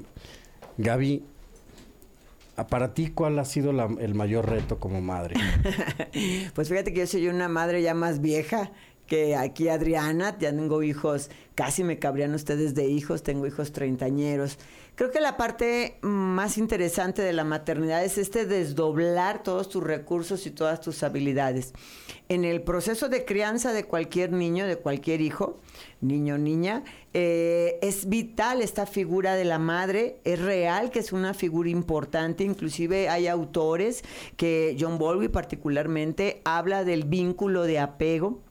Gaby, 0.78 1.24
para 2.70 2.94
ti, 2.94 3.10
¿cuál 3.10 3.40
ha 3.40 3.46
sido 3.46 3.72
el 3.72 4.16
mayor 4.16 4.50
reto 4.50 4.80
como 4.80 5.02
madre? 5.02 5.36
pues 6.54 6.70
fíjate 6.70 6.94
que 6.94 7.02
yo 7.02 7.08
soy 7.08 7.28
una 7.28 7.48
madre 7.48 7.82
ya 7.82 7.94
más 7.94 8.22
vieja 8.22 8.72
que 9.12 9.36
aquí 9.36 9.68
Adriana, 9.68 10.38
ya 10.40 10.52
tengo 10.52 10.84
hijos, 10.84 11.30
casi 11.54 11.84
me 11.84 12.00
cabrían 12.00 12.34
ustedes 12.34 12.76
de 12.76 12.86
hijos, 12.86 13.24
tengo 13.24 13.46
hijos 13.46 13.74
treintañeros. 13.74 14.58
Creo 14.96 15.10
que 15.10 15.22
la 15.22 15.38
parte 15.38 15.98
más 16.02 16.58
interesante 16.58 17.22
de 17.22 17.32
la 17.32 17.46
maternidad 17.46 18.04
es 18.04 18.18
este 18.18 18.46
desdoblar 18.46 19.42
todos 19.42 19.70
tus 19.70 19.82
recursos 19.82 20.46
y 20.46 20.52
todas 20.52 20.82
tus 20.82 21.02
habilidades. 21.02 21.74
En 22.28 22.44
el 22.44 22.62
proceso 22.62 23.08
de 23.08 23.24
crianza 23.24 23.72
de 23.72 23.86
cualquier 23.86 24.34
niño, 24.34 24.68
de 24.68 24.76
cualquier 24.76 25.22
hijo, 25.22 25.60
niño 26.02 26.38
niña, 26.38 26.84
eh, 27.14 27.80
es 27.82 28.10
vital 28.10 28.62
esta 28.62 28.86
figura 28.86 29.36
de 29.36 29.46
la 29.46 29.60
madre, 29.60 30.20
es 30.26 30.40
real 30.40 30.92
que 30.92 31.00
es 31.00 31.14
una 31.14 31.34
figura 31.34 31.70
importante, 31.70 32.44
inclusive 32.44 33.08
hay 33.10 33.28
autores 33.28 34.04
que 34.36 34.76
John 34.80 34.98
Bowlby 34.98 35.30
particularmente 35.30 36.42
habla 36.44 36.84
del 36.84 37.06
vínculo 37.06 37.64
de 37.64 37.80
apego 37.80 38.42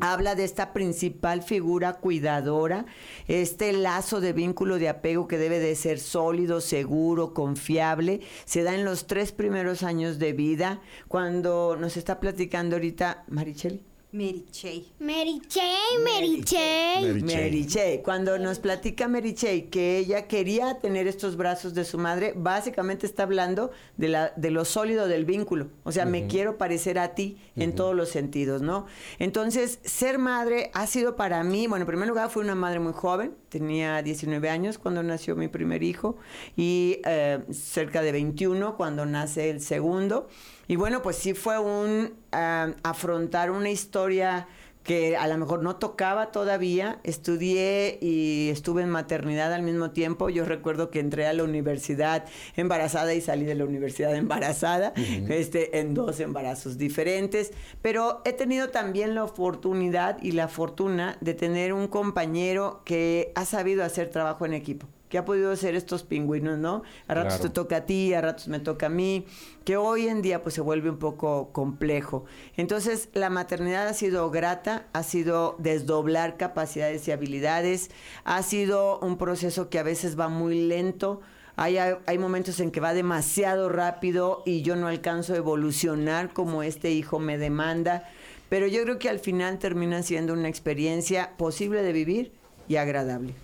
Habla 0.00 0.34
de 0.34 0.44
esta 0.44 0.72
principal 0.72 1.42
figura 1.42 1.94
cuidadora, 1.94 2.86
este 3.26 3.72
lazo 3.72 4.20
de 4.20 4.32
vínculo 4.32 4.78
de 4.78 4.88
apego 4.88 5.28
que 5.28 5.38
debe 5.38 5.58
de 5.58 5.74
ser 5.74 5.98
sólido, 5.98 6.60
seguro, 6.60 7.34
confiable. 7.34 8.20
Se 8.44 8.62
da 8.62 8.74
en 8.74 8.84
los 8.84 9.06
tres 9.06 9.32
primeros 9.32 9.82
años 9.82 10.18
de 10.18 10.32
vida. 10.32 10.80
Cuando 11.08 11.76
nos 11.78 11.96
está 11.96 12.20
platicando 12.20 12.76
ahorita 12.76 13.24
Maricheli. 13.28 13.84
Mary 14.10 14.46
Chey. 14.50 14.90
Mary 15.00 15.42
Chey, 15.46 15.98
Mary 16.02 16.42
Chey. 16.42 17.22
Mary 17.22 17.66
Chey. 17.66 18.00
Cuando 18.02 18.38
nos 18.38 18.58
platica 18.58 19.06
Mary 19.06 19.34
Chey 19.34 19.64
que 19.64 19.98
ella 19.98 20.26
quería 20.26 20.78
tener 20.80 21.06
estos 21.06 21.36
brazos 21.36 21.74
de 21.74 21.84
su 21.84 21.98
madre, 21.98 22.32
básicamente 22.34 23.04
está 23.04 23.24
hablando 23.24 23.70
de, 23.98 24.08
la, 24.08 24.32
de 24.34 24.50
lo 24.50 24.64
sólido 24.64 25.08
del 25.08 25.26
vínculo. 25.26 25.68
O 25.84 25.92
sea, 25.92 26.06
me 26.06 26.26
quiero 26.26 26.56
parecer 26.56 26.98
a 26.98 27.14
ti 27.14 27.36
en 27.54 27.74
todos 27.74 27.94
los 27.94 28.08
sentidos, 28.08 28.62
¿no? 28.62 28.86
Entonces, 29.18 29.78
ser 29.84 30.18
madre 30.18 30.70
ha 30.72 30.86
sido 30.86 31.14
para 31.14 31.44
mí, 31.44 31.66
bueno, 31.66 31.82
en 31.82 31.88
primer 31.88 32.08
lugar, 32.08 32.30
fui 32.30 32.42
una 32.42 32.54
madre 32.54 32.80
muy 32.80 32.94
joven, 32.94 33.34
tenía 33.50 34.00
19 34.00 34.48
años 34.48 34.78
cuando 34.78 35.02
nació 35.02 35.36
mi 35.36 35.48
primer 35.48 35.82
hijo 35.82 36.16
y 36.56 37.02
eh, 37.04 37.40
cerca 37.50 38.00
de 38.00 38.12
21 38.12 38.78
cuando 38.78 39.04
nace 39.04 39.50
el 39.50 39.60
segundo. 39.60 40.28
Y 40.68 40.76
bueno, 40.76 41.00
pues 41.02 41.16
sí 41.16 41.32
fue 41.32 41.58
un 41.58 42.14
afrontar 42.30 43.50
una 43.50 43.70
historia 43.70 44.46
que 44.88 45.18
a 45.18 45.26
lo 45.28 45.36
mejor 45.36 45.62
no 45.62 45.76
tocaba 45.76 46.30
todavía. 46.30 47.00
Estudié 47.04 47.98
y 48.00 48.48
estuve 48.50 48.82
en 48.82 48.88
maternidad 48.88 49.52
al 49.52 49.62
mismo 49.62 49.90
tiempo. 49.90 50.30
Yo 50.30 50.44
recuerdo 50.44 50.90
que 50.90 51.00
entré 51.00 51.26
a 51.26 51.32
la 51.32 51.44
universidad 51.44 52.24
embarazada 52.56 53.12
y 53.14 53.20
salí 53.20 53.44
de 53.44 53.54
la 53.54 53.64
universidad 53.64 54.14
embarazada, 54.16 54.92
este, 55.28 55.80
en 55.80 55.94
dos 55.94 56.20
embarazos 56.20 56.78
diferentes. 56.78 57.52
Pero 57.82 58.22
he 58.24 58.32
tenido 58.32 58.68
también 58.68 59.14
la 59.14 59.24
oportunidad 59.24 60.22
y 60.22 60.32
la 60.32 60.48
fortuna 60.48 61.16
de 61.20 61.34
tener 61.34 61.72
un 61.72 61.88
compañero 61.88 62.82
que 62.84 63.32
ha 63.34 63.44
sabido 63.44 63.84
hacer 63.84 64.10
trabajo 64.10 64.46
en 64.46 64.54
equipo 64.54 64.86
que 65.08 65.18
ha 65.18 65.24
podido 65.24 65.54
ser 65.56 65.74
estos 65.74 66.02
pingüinos, 66.02 66.58
¿no? 66.58 66.82
A 67.06 67.14
ratos 67.14 67.40
te 67.40 67.48
toca 67.48 67.78
a 67.78 67.86
ti, 67.86 68.12
a 68.14 68.20
ratos 68.20 68.48
me 68.48 68.60
toca 68.60 68.86
a 68.86 68.90
mí, 68.90 69.26
que 69.64 69.76
hoy 69.76 70.08
en 70.08 70.22
día 70.22 70.42
pues 70.42 70.54
se 70.54 70.60
vuelve 70.60 70.90
un 70.90 70.98
poco 70.98 71.50
complejo. 71.52 72.24
Entonces, 72.56 73.08
la 73.14 73.30
maternidad 73.30 73.88
ha 73.88 73.94
sido 73.94 74.30
grata, 74.30 74.86
ha 74.92 75.02
sido 75.02 75.56
desdoblar 75.58 76.36
capacidades 76.36 77.08
y 77.08 77.12
habilidades, 77.12 77.90
ha 78.24 78.42
sido 78.42 78.98
un 79.00 79.16
proceso 79.16 79.70
que 79.70 79.78
a 79.78 79.82
veces 79.82 80.18
va 80.18 80.28
muy 80.28 80.66
lento. 80.66 81.20
Hay, 81.56 81.76
hay 81.78 82.18
momentos 82.18 82.60
en 82.60 82.70
que 82.70 82.80
va 82.80 82.94
demasiado 82.94 83.68
rápido 83.68 84.42
y 84.46 84.62
yo 84.62 84.76
no 84.76 84.86
alcanzo 84.86 85.34
a 85.34 85.38
evolucionar 85.38 86.32
como 86.32 86.62
este 86.62 86.92
hijo 86.92 87.18
me 87.18 87.36
demanda, 87.36 88.08
pero 88.48 88.68
yo 88.68 88.82
creo 88.82 88.98
que 88.98 89.08
al 89.08 89.18
final 89.18 89.58
termina 89.58 90.02
siendo 90.02 90.34
una 90.34 90.48
experiencia 90.48 91.36
posible 91.36 91.82
de 91.82 91.92
vivir 91.92 92.32
y 92.68 92.76
agradable. 92.76 93.34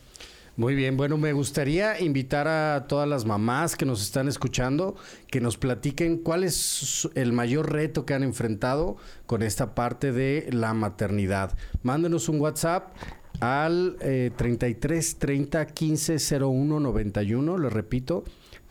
Muy 0.57 0.77
bien, 0.77 0.97
bueno, 0.97 1.19
me 1.19 1.33
gustaría 1.33 2.01
invitar 2.01 2.47
a 2.47 2.87
todas 2.87 3.09
las 3.09 3.25
mamás 3.25 3.75
que 3.75 3.85
nos 3.85 4.01
están 4.01 4.29
escuchando 4.29 4.95
que 5.27 5.41
nos 5.41 5.57
platiquen 5.57 6.19
cuál 6.19 6.45
es 6.45 7.09
el 7.17 7.33
mayor 7.33 7.73
reto 7.73 8.07
que 8.07 8.15
han 8.15 8.23
enfrentado 8.23 8.97
con 9.27 9.43
esta 9.43 9.75
parte 9.75 10.13
de 10.13 10.49
la 10.53 10.73
maternidad. 10.73 11.59
Mándenos 11.83 12.29
un 12.29 12.41
WhatsApp 12.41 12.95
al 13.41 13.97
33 13.99 15.19
30 15.19 15.67
15 15.67 16.37
01 16.39 16.79
91, 16.79 17.59
le 17.59 17.69
repito, 17.69 18.23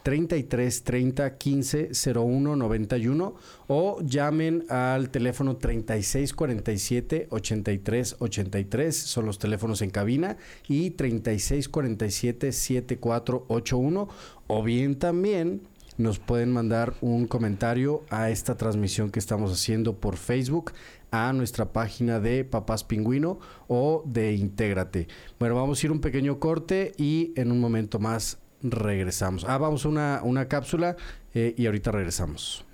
33 0.03 0.83
30 0.83 1.37
15 1.37 1.91
01 2.13 2.55
91 2.55 3.35
o 3.67 4.01
llamen 4.01 4.65
al 4.69 5.09
teléfono 5.09 5.55
36 5.55 6.33
47 6.33 7.27
83 7.29 8.17
83, 8.19 8.95
son 8.95 9.25
los 9.25 9.39
teléfonos 9.39 9.81
en 9.81 9.89
cabina, 9.89 10.37
y 10.67 10.91
36 10.91 11.69
47 11.69 12.51
7481 12.51 14.09
o 14.47 14.63
bien 14.63 14.99
también 14.99 15.61
nos 15.97 16.19
pueden 16.19 16.51
mandar 16.51 16.95
un 17.01 17.27
comentario 17.27 18.03
a 18.09 18.29
esta 18.29 18.57
transmisión 18.57 19.11
que 19.11 19.19
estamos 19.19 19.51
haciendo 19.51 19.99
por 19.99 20.17
Facebook 20.17 20.73
a 21.11 21.31
nuestra 21.33 21.71
página 21.71 22.19
de 22.19 22.43
Papás 22.43 22.83
Pingüino 22.83 23.39
o 23.67 24.03
de 24.05 24.33
Intégrate. 24.33 25.07
Bueno, 25.39 25.55
vamos 25.55 25.81
a 25.81 25.85
ir 25.85 25.91
un 25.91 26.01
pequeño 26.01 26.39
corte 26.39 26.93
y 26.97 27.33
en 27.35 27.51
un 27.51 27.59
momento 27.59 27.99
más 27.99 28.39
regresamos. 28.63 29.45
Ah, 29.45 29.57
vamos 29.57 29.85
a 29.85 29.89
una, 29.89 30.21
una 30.23 30.47
cápsula 30.47 30.95
eh, 31.33 31.53
y 31.57 31.65
ahorita 31.65 31.91
regresamos. 31.91 32.65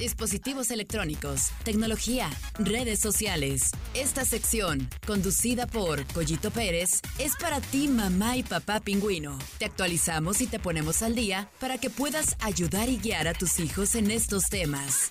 Dispositivos 0.00 0.70
electrónicos, 0.70 1.50
tecnología, 1.62 2.30
redes 2.58 3.00
sociales. 3.00 3.70
Esta 3.92 4.24
sección, 4.24 4.88
conducida 5.06 5.66
por 5.66 6.06
Collito 6.14 6.50
Pérez, 6.50 7.02
es 7.18 7.36
para 7.36 7.60
ti 7.60 7.86
mamá 7.86 8.38
y 8.38 8.42
papá 8.42 8.80
pingüino. 8.80 9.38
Te 9.58 9.66
actualizamos 9.66 10.40
y 10.40 10.46
te 10.46 10.58
ponemos 10.58 11.02
al 11.02 11.14
día 11.14 11.50
para 11.60 11.76
que 11.76 11.90
puedas 11.90 12.38
ayudar 12.40 12.88
y 12.88 12.96
guiar 12.96 13.28
a 13.28 13.34
tus 13.34 13.60
hijos 13.60 13.94
en 13.94 14.10
estos 14.10 14.44
temas. 14.44 15.10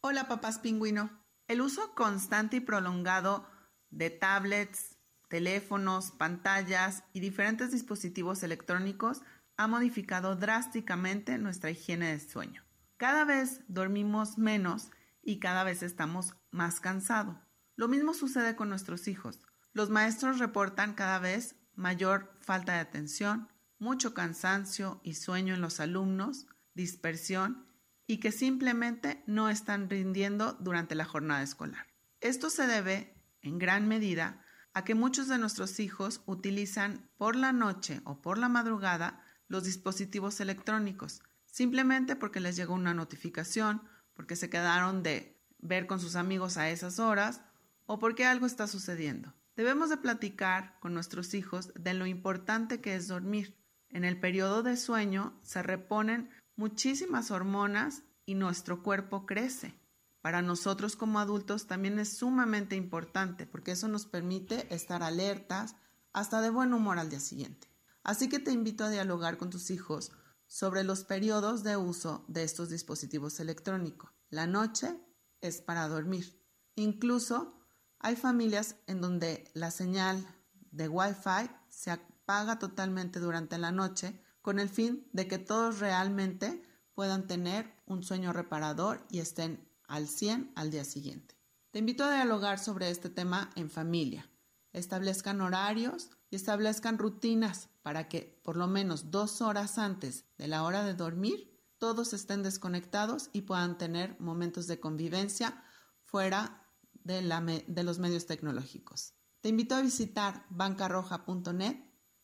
Hola 0.00 0.28
papás 0.28 0.58
pingüino. 0.58 1.10
El 1.46 1.60
uso 1.60 1.94
constante 1.94 2.56
y 2.56 2.60
prolongado 2.60 3.46
de 3.90 4.08
tablets, 4.08 4.87
teléfonos, 5.28 6.10
pantallas 6.12 7.04
y 7.12 7.20
diferentes 7.20 7.70
dispositivos 7.70 8.42
electrónicos 8.42 9.22
ha 9.56 9.66
modificado 9.66 10.36
drásticamente 10.36 11.38
nuestra 11.38 11.70
higiene 11.70 12.12
de 12.12 12.20
sueño. 12.20 12.64
Cada 12.96 13.24
vez 13.24 13.60
dormimos 13.68 14.38
menos 14.38 14.90
y 15.22 15.38
cada 15.38 15.64
vez 15.64 15.82
estamos 15.82 16.34
más 16.50 16.80
cansados. 16.80 17.36
Lo 17.76 17.88
mismo 17.88 18.14
sucede 18.14 18.56
con 18.56 18.68
nuestros 18.68 19.06
hijos. 19.08 19.40
Los 19.72 19.90
maestros 19.90 20.38
reportan 20.38 20.94
cada 20.94 21.18
vez 21.18 21.54
mayor 21.74 22.32
falta 22.40 22.74
de 22.74 22.80
atención, 22.80 23.48
mucho 23.78 24.14
cansancio 24.14 25.00
y 25.04 25.14
sueño 25.14 25.54
en 25.54 25.60
los 25.60 25.78
alumnos, 25.78 26.46
dispersión 26.74 27.66
y 28.06 28.18
que 28.18 28.32
simplemente 28.32 29.22
no 29.26 29.48
están 29.48 29.88
rindiendo 29.90 30.54
durante 30.54 30.94
la 30.94 31.04
jornada 31.04 31.42
escolar. 31.42 31.86
Esto 32.20 32.50
se 32.50 32.66
debe, 32.66 33.14
en 33.42 33.58
gran 33.58 33.86
medida, 33.86 34.44
a 34.78 34.84
que 34.84 34.94
muchos 34.94 35.26
de 35.26 35.38
nuestros 35.38 35.80
hijos 35.80 36.22
utilizan 36.24 37.10
por 37.16 37.34
la 37.34 37.52
noche 37.52 38.00
o 38.04 38.22
por 38.22 38.38
la 38.38 38.48
madrugada 38.48 39.24
los 39.48 39.64
dispositivos 39.64 40.38
electrónicos, 40.38 41.20
simplemente 41.46 42.14
porque 42.14 42.38
les 42.38 42.54
llegó 42.54 42.74
una 42.74 42.94
notificación, 42.94 43.82
porque 44.14 44.36
se 44.36 44.48
quedaron 44.48 45.02
de 45.02 45.36
ver 45.58 45.88
con 45.88 45.98
sus 45.98 46.14
amigos 46.14 46.58
a 46.58 46.70
esas 46.70 47.00
horas 47.00 47.40
o 47.86 47.98
porque 47.98 48.24
algo 48.24 48.46
está 48.46 48.68
sucediendo. 48.68 49.34
Debemos 49.56 49.90
de 49.90 49.96
platicar 49.96 50.78
con 50.78 50.94
nuestros 50.94 51.34
hijos 51.34 51.72
de 51.74 51.94
lo 51.94 52.06
importante 52.06 52.80
que 52.80 52.94
es 52.94 53.08
dormir. 53.08 53.58
En 53.88 54.04
el 54.04 54.20
periodo 54.20 54.62
de 54.62 54.76
sueño 54.76 55.36
se 55.42 55.60
reponen 55.60 56.30
muchísimas 56.54 57.32
hormonas 57.32 58.04
y 58.24 58.36
nuestro 58.36 58.84
cuerpo 58.84 59.26
crece 59.26 59.74
para 60.20 60.42
nosotros 60.42 60.96
como 60.96 61.20
adultos 61.20 61.66
también 61.66 61.98
es 61.98 62.16
sumamente 62.16 62.76
importante 62.76 63.46
porque 63.46 63.72
eso 63.72 63.88
nos 63.88 64.06
permite 64.06 64.72
estar 64.74 65.02
alertas 65.02 65.76
hasta 66.12 66.40
de 66.40 66.50
buen 66.50 66.72
humor 66.72 66.98
al 66.98 67.10
día 67.10 67.20
siguiente. 67.20 67.68
Así 68.02 68.28
que 68.28 68.38
te 68.38 68.52
invito 68.52 68.84
a 68.84 68.90
dialogar 68.90 69.36
con 69.36 69.50
tus 69.50 69.70
hijos 69.70 70.12
sobre 70.46 70.82
los 70.82 71.04
periodos 71.04 71.62
de 71.62 71.76
uso 71.76 72.24
de 72.26 72.42
estos 72.42 72.70
dispositivos 72.70 73.38
electrónicos, 73.38 74.10
la 74.30 74.46
noche 74.46 74.98
es 75.40 75.60
para 75.60 75.88
dormir. 75.88 76.42
Incluso 76.74 77.58
hay 77.98 78.16
familias 78.16 78.76
en 78.86 79.00
donde 79.00 79.50
la 79.54 79.70
señal 79.70 80.26
de 80.70 80.88
Wi-Fi 80.88 81.50
se 81.68 81.90
apaga 81.90 82.58
totalmente 82.58 83.20
durante 83.20 83.58
la 83.58 83.72
noche 83.72 84.22
con 84.42 84.58
el 84.58 84.68
fin 84.68 85.08
de 85.12 85.28
que 85.28 85.38
todos 85.38 85.80
realmente 85.80 86.62
puedan 86.94 87.26
tener 87.26 87.74
un 87.86 88.02
sueño 88.02 88.32
reparador 88.32 89.04
y 89.10 89.18
estén 89.20 89.67
al 89.88 90.06
100 90.06 90.52
al 90.54 90.70
día 90.70 90.84
siguiente. 90.84 91.36
Te 91.70 91.80
invito 91.80 92.04
a 92.04 92.14
dialogar 92.14 92.58
sobre 92.58 92.90
este 92.90 93.10
tema 93.10 93.50
en 93.56 93.70
familia. 93.70 94.30
Establezcan 94.72 95.40
horarios 95.40 96.10
y 96.30 96.36
establezcan 96.36 96.98
rutinas 96.98 97.68
para 97.82 98.08
que 98.08 98.40
por 98.44 98.56
lo 98.56 98.66
menos 98.66 99.10
dos 99.10 99.40
horas 99.40 99.78
antes 99.78 100.24
de 100.36 100.46
la 100.46 100.62
hora 100.62 100.84
de 100.84 100.94
dormir 100.94 101.58
todos 101.78 102.12
estén 102.12 102.42
desconectados 102.42 103.30
y 103.32 103.42
puedan 103.42 103.78
tener 103.78 104.18
momentos 104.20 104.66
de 104.66 104.80
convivencia 104.80 105.62
fuera 106.04 106.66
de, 107.04 107.64
de 107.66 107.82
los 107.82 107.98
medios 107.98 108.26
tecnológicos. 108.26 109.14
Te 109.40 109.48
invito 109.48 109.74
a 109.74 109.82
visitar 109.82 110.44
bancarroja.net 110.50 111.76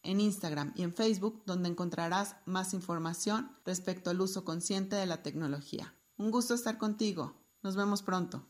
en 0.02 0.21
Instagram 0.21 0.73
y 0.76 0.83
en 0.83 0.92
Facebook 0.92 1.42
donde 1.47 1.68
encontrarás 1.68 2.37
más 2.44 2.75
información 2.75 3.56
respecto 3.64 4.11
al 4.11 4.21
uso 4.21 4.44
consciente 4.44 4.97
de 4.97 5.06
la 5.06 5.23
tecnología. 5.23 5.94
Un 6.16 6.30
gusto 6.30 6.54
estar 6.54 6.76
contigo. 6.78 7.43
Nos 7.64 7.76
vemos 7.76 8.02
pronto. 8.02 8.47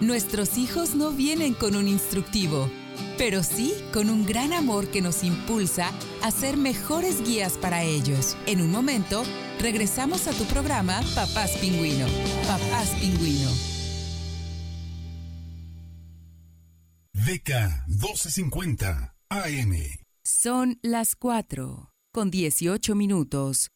Nuestros 0.00 0.56
hijos 0.56 0.94
no 0.94 1.10
vienen 1.10 1.52
con 1.52 1.76
un 1.76 1.86
instructivo, 1.86 2.70
pero 3.18 3.42
sí 3.42 3.74
con 3.92 4.08
un 4.08 4.24
gran 4.24 4.54
amor 4.54 4.88
que 4.90 5.02
nos 5.02 5.22
impulsa 5.22 5.90
a 6.22 6.30
ser 6.30 6.56
mejores 6.56 7.22
guías 7.22 7.58
para 7.58 7.82
ellos. 7.82 8.38
En 8.46 8.62
un 8.62 8.70
momento, 8.70 9.22
regresamos 9.60 10.26
a 10.28 10.32
tu 10.32 10.44
programa 10.44 11.02
Papás 11.14 11.58
Pingüino. 11.58 12.06
Papás 12.46 12.88
Pingüino. 12.98 13.50
DK 17.12 17.86
1250 17.86 19.14
AM. 19.28 19.74
Son 20.24 20.78
las 20.80 21.14
4 21.16 21.92
con 22.12 22.30
18 22.30 22.94
minutos 22.94 23.73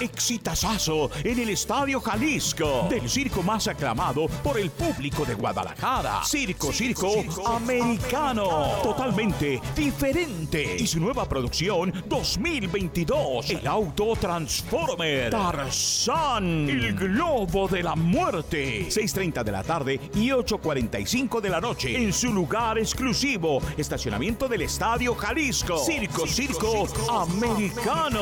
exitazazo 0.00 1.10
en 1.22 1.38
el 1.38 1.50
Estadio 1.50 2.00
Jalisco 2.00 2.86
del 2.88 3.08
circo 3.08 3.42
más 3.42 3.68
aclamado 3.68 4.26
por 4.42 4.58
el 4.58 4.70
público 4.70 5.24
de 5.24 5.34
Guadalajara. 5.34 6.22
Circo, 6.24 6.72
circo, 6.72 7.24
americano. 7.46 8.48
Totalmente 8.82 9.60
diferente. 9.76 10.76
Y 10.78 10.86
su 10.86 11.00
nueva 11.00 11.28
producción 11.28 11.92
2022. 12.06 13.50
El 13.50 13.66
auto 13.66 14.14
Transformer. 14.16 15.30
Tarzán. 15.30 16.68
El 16.68 16.94
globo 16.94 17.68
de 17.68 17.82
la 17.82 17.94
muerte. 17.94 18.86
6.30 18.88 19.44
de 19.44 19.52
la 19.52 19.62
tarde 19.62 20.00
y 20.14 20.28
8.45 20.30 21.40
de 21.40 21.50
la 21.50 21.60
noche. 21.60 21.96
En 21.96 22.12
su 22.12 22.32
lugar 22.32 22.78
exclusivo. 22.78 23.60
Estacionamiento 23.76 24.48
del 24.48 24.62
Estadio 24.62 25.14
Jalisco. 25.14 25.78
Circo, 25.78 26.26
circo, 26.26 26.88
americano. 27.10 28.20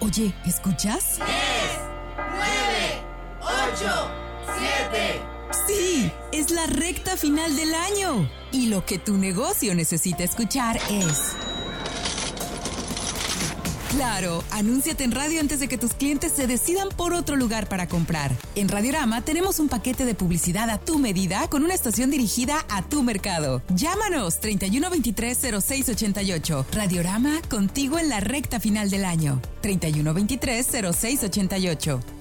Oye, 0.00 0.34
¿escuchas? 0.46 1.18
10, 1.18 1.28
9, 2.16 3.02
8, 3.42 4.10
7. 4.58 5.20
Sí, 5.66 6.10
es 6.32 6.50
la 6.50 6.66
recta 6.66 7.16
final 7.16 7.54
del 7.54 7.74
año. 7.74 8.30
Y 8.50 8.66
lo 8.68 8.84
que 8.86 8.98
tu 8.98 9.18
negocio 9.18 9.74
necesita 9.74 10.24
escuchar 10.24 10.80
es... 10.88 11.36
Claro, 13.90 14.42
anúnciate 14.52 15.02
en 15.02 15.10
radio 15.10 15.40
antes 15.40 15.58
de 15.58 15.66
que 15.66 15.76
tus 15.76 15.94
clientes 15.94 16.32
se 16.32 16.46
decidan 16.46 16.90
por 16.96 17.12
otro 17.12 17.34
lugar 17.34 17.68
para 17.68 17.88
comprar. 17.88 18.30
En 18.54 18.68
Radiorama 18.68 19.22
tenemos 19.22 19.58
un 19.58 19.68
paquete 19.68 20.04
de 20.04 20.14
publicidad 20.14 20.70
a 20.70 20.78
tu 20.78 21.00
medida 21.00 21.48
con 21.48 21.64
una 21.64 21.74
estación 21.74 22.08
dirigida 22.08 22.64
a 22.68 22.82
tu 22.82 23.02
mercado. 23.02 23.62
Llámanos 23.74 24.40
3123-0688. 24.40 26.66
Radiorama 26.72 27.42
contigo 27.48 27.98
en 27.98 28.08
la 28.08 28.20
recta 28.20 28.60
final 28.60 28.90
del 28.90 29.04
año. 29.04 29.42
3123-0688 29.62 32.19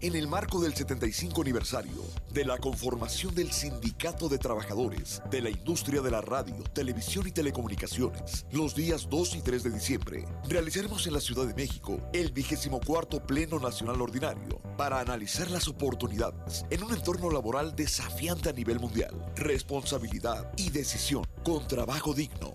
en 0.00 0.14
el 0.14 0.28
marco 0.28 0.60
del 0.60 0.74
75 0.74 1.42
aniversario 1.42 2.02
de 2.32 2.44
la 2.44 2.58
conformación 2.58 3.34
del 3.34 3.50
Sindicato 3.50 4.28
de 4.28 4.38
Trabajadores 4.38 5.20
de 5.30 5.42
la 5.42 5.50
Industria 5.50 6.00
de 6.00 6.10
la 6.10 6.20
Radio, 6.20 6.56
Televisión 6.72 7.26
y 7.26 7.32
Telecomunicaciones, 7.32 8.46
los 8.52 8.74
días 8.74 9.08
2 9.10 9.36
y 9.36 9.42
3 9.42 9.62
de 9.64 9.70
diciembre, 9.70 10.24
realizaremos 10.48 11.06
en 11.06 11.14
la 11.14 11.20
Ciudad 11.20 11.46
de 11.46 11.54
México 11.54 12.00
el 12.12 12.30
24 12.32 13.26
Pleno 13.26 13.58
Nacional 13.58 14.00
Ordinario 14.00 14.60
para 14.76 15.00
analizar 15.00 15.50
las 15.50 15.66
oportunidades 15.68 16.64
en 16.70 16.84
un 16.84 16.92
entorno 16.92 17.30
laboral 17.30 17.74
desafiante 17.74 18.50
a 18.50 18.52
nivel 18.52 18.78
mundial, 18.78 19.32
responsabilidad 19.36 20.52
y 20.56 20.70
decisión 20.70 21.24
con 21.42 21.66
trabajo 21.66 22.14
digno. 22.14 22.52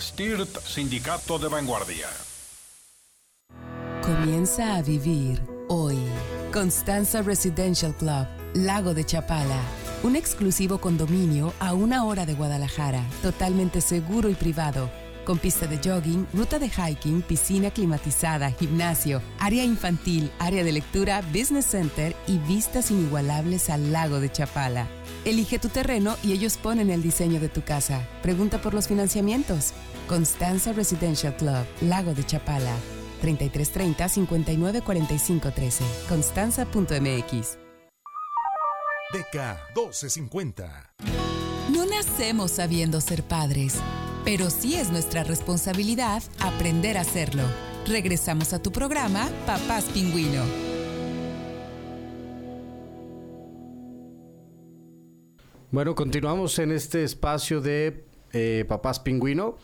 STIRT 0.00 0.58
Sindicato 0.60 1.38
de 1.38 1.48
Vanguardia. 1.48 2.08
Comienza 4.02 4.76
a 4.76 4.82
vivir 4.82 5.40
hoy. 5.68 5.96
Constanza 6.52 7.22
Residential 7.22 7.94
Club, 7.94 8.26
Lago 8.52 8.92
de 8.92 9.06
Chapala. 9.06 9.58
Un 10.02 10.16
exclusivo 10.16 10.78
condominio 10.78 11.54
a 11.58 11.72
una 11.72 12.04
hora 12.04 12.26
de 12.26 12.34
Guadalajara, 12.34 13.02
totalmente 13.22 13.80
seguro 13.80 14.28
y 14.28 14.34
privado, 14.34 14.90
con 15.24 15.38
pista 15.38 15.66
de 15.66 15.78
jogging, 15.78 16.26
ruta 16.34 16.58
de 16.58 16.68
hiking, 16.68 17.22
piscina 17.22 17.70
climatizada, 17.70 18.50
gimnasio, 18.50 19.22
área 19.38 19.64
infantil, 19.64 20.30
área 20.38 20.62
de 20.62 20.72
lectura, 20.72 21.22
business 21.32 21.64
center 21.64 22.14
y 22.26 22.36
vistas 22.36 22.90
inigualables 22.90 23.70
al 23.70 23.90
lago 23.90 24.20
de 24.20 24.30
Chapala. 24.30 24.88
Elige 25.24 25.58
tu 25.58 25.70
terreno 25.70 26.16
y 26.22 26.32
ellos 26.32 26.58
ponen 26.58 26.90
el 26.90 27.02
diseño 27.02 27.40
de 27.40 27.48
tu 27.48 27.62
casa. 27.62 28.06
Pregunta 28.22 28.60
por 28.60 28.74
los 28.74 28.88
financiamientos. 28.88 29.72
Constanza 30.06 30.74
Residential 30.74 31.34
Club, 31.34 31.64
Lago 31.80 32.12
de 32.12 32.26
Chapala. 32.26 32.74
3330 33.22 34.08
594513. 34.08 35.84
Constanza.mx. 36.08 37.58
DK 39.12 39.34
1250. 39.74 40.94
No 41.72 41.86
nacemos 41.86 42.50
sabiendo 42.50 43.00
ser 43.00 43.22
padres, 43.22 43.76
pero 44.24 44.50
sí 44.50 44.74
es 44.74 44.90
nuestra 44.90 45.22
responsabilidad 45.22 46.22
aprender 46.40 46.98
a 46.98 47.02
hacerlo. 47.02 47.44
Regresamos 47.86 48.52
a 48.52 48.62
tu 48.62 48.72
programa, 48.72 49.28
Papás 49.46 49.84
Pingüino. 49.84 50.42
Bueno, 55.70 55.94
continuamos 55.94 56.58
en 56.58 56.72
este 56.72 57.02
espacio 57.04 57.60
de 57.60 58.04
eh, 58.32 58.64
Papás 58.68 59.00
Pingüino. 59.00 59.56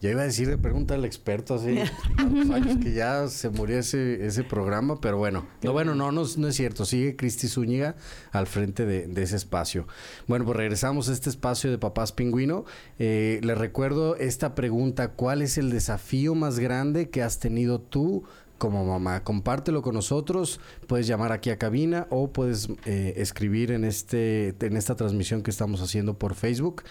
Ya 0.00 0.10
iba 0.10 0.20
a 0.20 0.24
decir 0.24 0.48
de 0.48 0.56
pregunta 0.56 0.94
al 0.94 1.04
experto 1.04 1.54
hace 1.54 1.82
años 2.16 2.76
que 2.80 2.92
ya 2.92 3.26
se 3.26 3.50
murió 3.50 3.80
ese, 3.80 4.24
ese 4.24 4.44
programa, 4.44 5.00
pero 5.00 5.18
bueno, 5.18 5.46
no, 5.62 5.72
bueno, 5.72 5.96
no, 5.96 6.12
no, 6.12 6.22
es 6.22 6.54
cierto. 6.54 6.84
Sigue 6.84 7.16
Cristi 7.16 7.48
Zúñiga 7.48 7.96
al 8.30 8.46
frente 8.46 8.86
de, 8.86 9.22
ese 9.22 9.34
espacio. 9.34 9.88
Bueno, 10.28 10.44
pues 10.44 10.56
regresamos 10.56 11.08
a 11.08 11.12
este 11.12 11.30
espacio 11.30 11.70
de 11.72 11.78
Papás 11.78 12.12
Pingüino. 12.12 12.64
Eh, 13.00 13.40
le 13.42 13.56
recuerdo 13.56 14.14
esta 14.14 14.54
pregunta: 14.54 15.08
¿Cuál 15.08 15.42
es 15.42 15.58
el 15.58 15.70
desafío 15.70 16.36
más 16.36 16.60
grande 16.60 17.10
que 17.10 17.22
has 17.22 17.40
tenido 17.40 17.80
tú 17.80 18.24
como 18.58 18.84
mamá. 18.84 19.22
Compártelo 19.22 19.82
con 19.82 19.94
nosotros, 19.94 20.60
puedes 20.88 21.06
llamar 21.06 21.30
aquí 21.30 21.50
a 21.50 21.58
cabina 21.58 22.08
o 22.10 22.32
puedes 22.32 22.68
eh, 22.86 23.14
escribir 23.16 23.70
en, 23.70 23.84
este, 23.84 24.52
en 24.60 24.76
esta 24.76 24.96
transmisión 24.96 25.42
que 25.42 25.50
estamos 25.52 25.80
haciendo 25.80 26.18
por 26.18 26.34
Facebook 26.34 26.82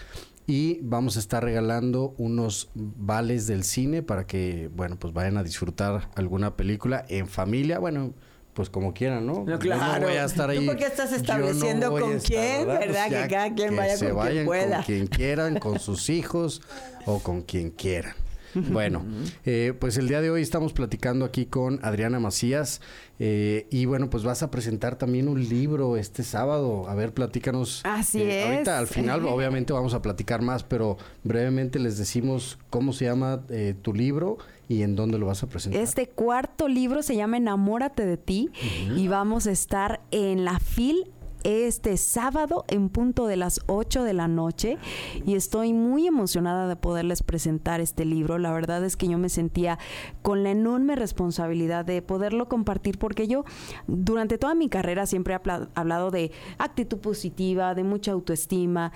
y 0.48 0.80
vamos 0.80 1.18
a 1.18 1.20
estar 1.20 1.44
regalando 1.44 2.14
unos 2.16 2.70
vales 2.74 3.46
del 3.46 3.64
cine 3.64 4.02
para 4.02 4.26
que, 4.26 4.70
bueno, 4.74 4.98
pues 4.98 5.12
vayan 5.12 5.36
a 5.36 5.42
disfrutar 5.42 6.08
alguna 6.14 6.56
película 6.56 7.04
en 7.10 7.28
familia, 7.28 7.78
bueno, 7.78 8.14
pues 8.54 8.70
como 8.70 8.94
quieran, 8.94 9.26
¿no? 9.26 9.44
claro. 9.58 10.06
voy 10.06 10.16
a 10.16 10.24
estar 10.24 10.48
ahí. 10.48 10.60
¿Tú 10.60 10.64
por 10.64 10.76
qué 10.76 10.86
estás 10.86 11.12
estableciendo 11.12 11.90
con 11.90 12.18
quién, 12.20 12.66
verdad? 12.66 13.08
Pues 13.08 13.22
que 13.22 13.28
cada 13.28 13.54
quien 13.54 13.76
vaya 13.76 13.98
con 13.98 14.26
quien 14.26 14.46
pueda. 14.46 14.76
Con 14.76 14.84
quien 14.86 15.06
quieran, 15.06 15.58
con 15.58 15.78
sus 15.78 16.08
hijos 16.08 16.62
o 17.04 17.18
con 17.18 17.42
quien 17.42 17.70
quieran. 17.70 18.14
Bueno, 18.70 19.04
eh, 19.44 19.74
pues 19.78 19.96
el 19.96 20.08
día 20.08 20.20
de 20.20 20.30
hoy 20.30 20.42
estamos 20.42 20.72
platicando 20.72 21.24
aquí 21.24 21.46
con 21.46 21.80
Adriana 21.82 22.20
Macías 22.20 22.80
eh, 23.18 23.66
y 23.70 23.86
bueno, 23.86 24.10
pues 24.10 24.24
vas 24.24 24.42
a 24.42 24.50
presentar 24.50 24.96
también 24.96 25.28
un 25.28 25.48
libro 25.48 25.96
este 25.96 26.22
sábado. 26.22 26.88
A 26.88 26.94
ver, 26.94 27.12
platícanos. 27.12 27.82
Así 27.84 28.22
eh, 28.22 28.42
es. 28.42 28.46
Ahorita 28.46 28.78
al 28.78 28.86
final 28.86 29.24
obviamente 29.26 29.72
vamos 29.72 29.94
a 29.94 30.02
platicar 30.02 30.42
más, 30.42 30.62
pero 30.64 30.98
brevemente 31.24 31.78
les 31.78 31.98
decimos 31.98 32.58
cómo 32.70 32.92
se 32.92 33.06
llama 33.06 33.42
tu 33.82 33.94
libro 33.94 34.38
y 34.68 34.82
en 34.82 34.96
dónde 34.96 35.18
lo 35.18 35.26
vas 35.26 35.42
a 35.42 35.46
presentar. 35.48 35.80
Este 35.80 36.08
cuarto 36.08 36.68
libro 36.68 37.02
se 37.02 37.16
llama 37.16 37.38
Enamórate 37.38 38.04
de 38.04 38.16
ti 38.16 38.50
y 38.96 39.08
vamos 39.08 39.46
a 39.46 39.50
estar 39.50 40.00
en 40.10 40.44
la 40.44 40.58
FIL 40.58 41.10
este 41.44 41.96
sábado 41.96 42.64
en 42.68 42.88
punto 42.88 43.26
de 43.26 43.36
las 43.36 43.60
8 43.66 44.02
de 44.02 44.12
la 44.12 44.28
noche 44.28 44.78
y 45.24 45.34
estoy 45.34 45.72
muy 45.72 46.06
emocionada 46.06 46.68
de 46.68 46.76
poderles 46.76 47.22
presentar 47.22 47.80
este 47.80 48.04
libro. 48.04 48.38
La 48.38 48.52
verdad 48.52 48.84
es 48.84 48.96
que 48.96 49.08
yo 49.08 49.18
me 49.18 49.28
sentía 49.28 49.78
con 50.22 50.42
la 50.44 50.50
enorme 50.50 50.96
responsabilidad 50.96 51.84
de 51.84 52.02
poderlo 52.02 52.48
compartir 52.48 52.98
porque 52.98 53.26
yo 53.26 53.44
durante 53.86 54.38
toda 54.38 54.54
mi 54.54 54.68
carrera 54.68 55.06
siempre 55.06 55.34
he 55.34 55.40
hablado 55.74 56.10
de 56.10 56.32
actitud 56.58 56.98
positiva, 56.98 57.74
de 57.74 57.84
mucha 57.84 58.12
autoestima 58.12 58.92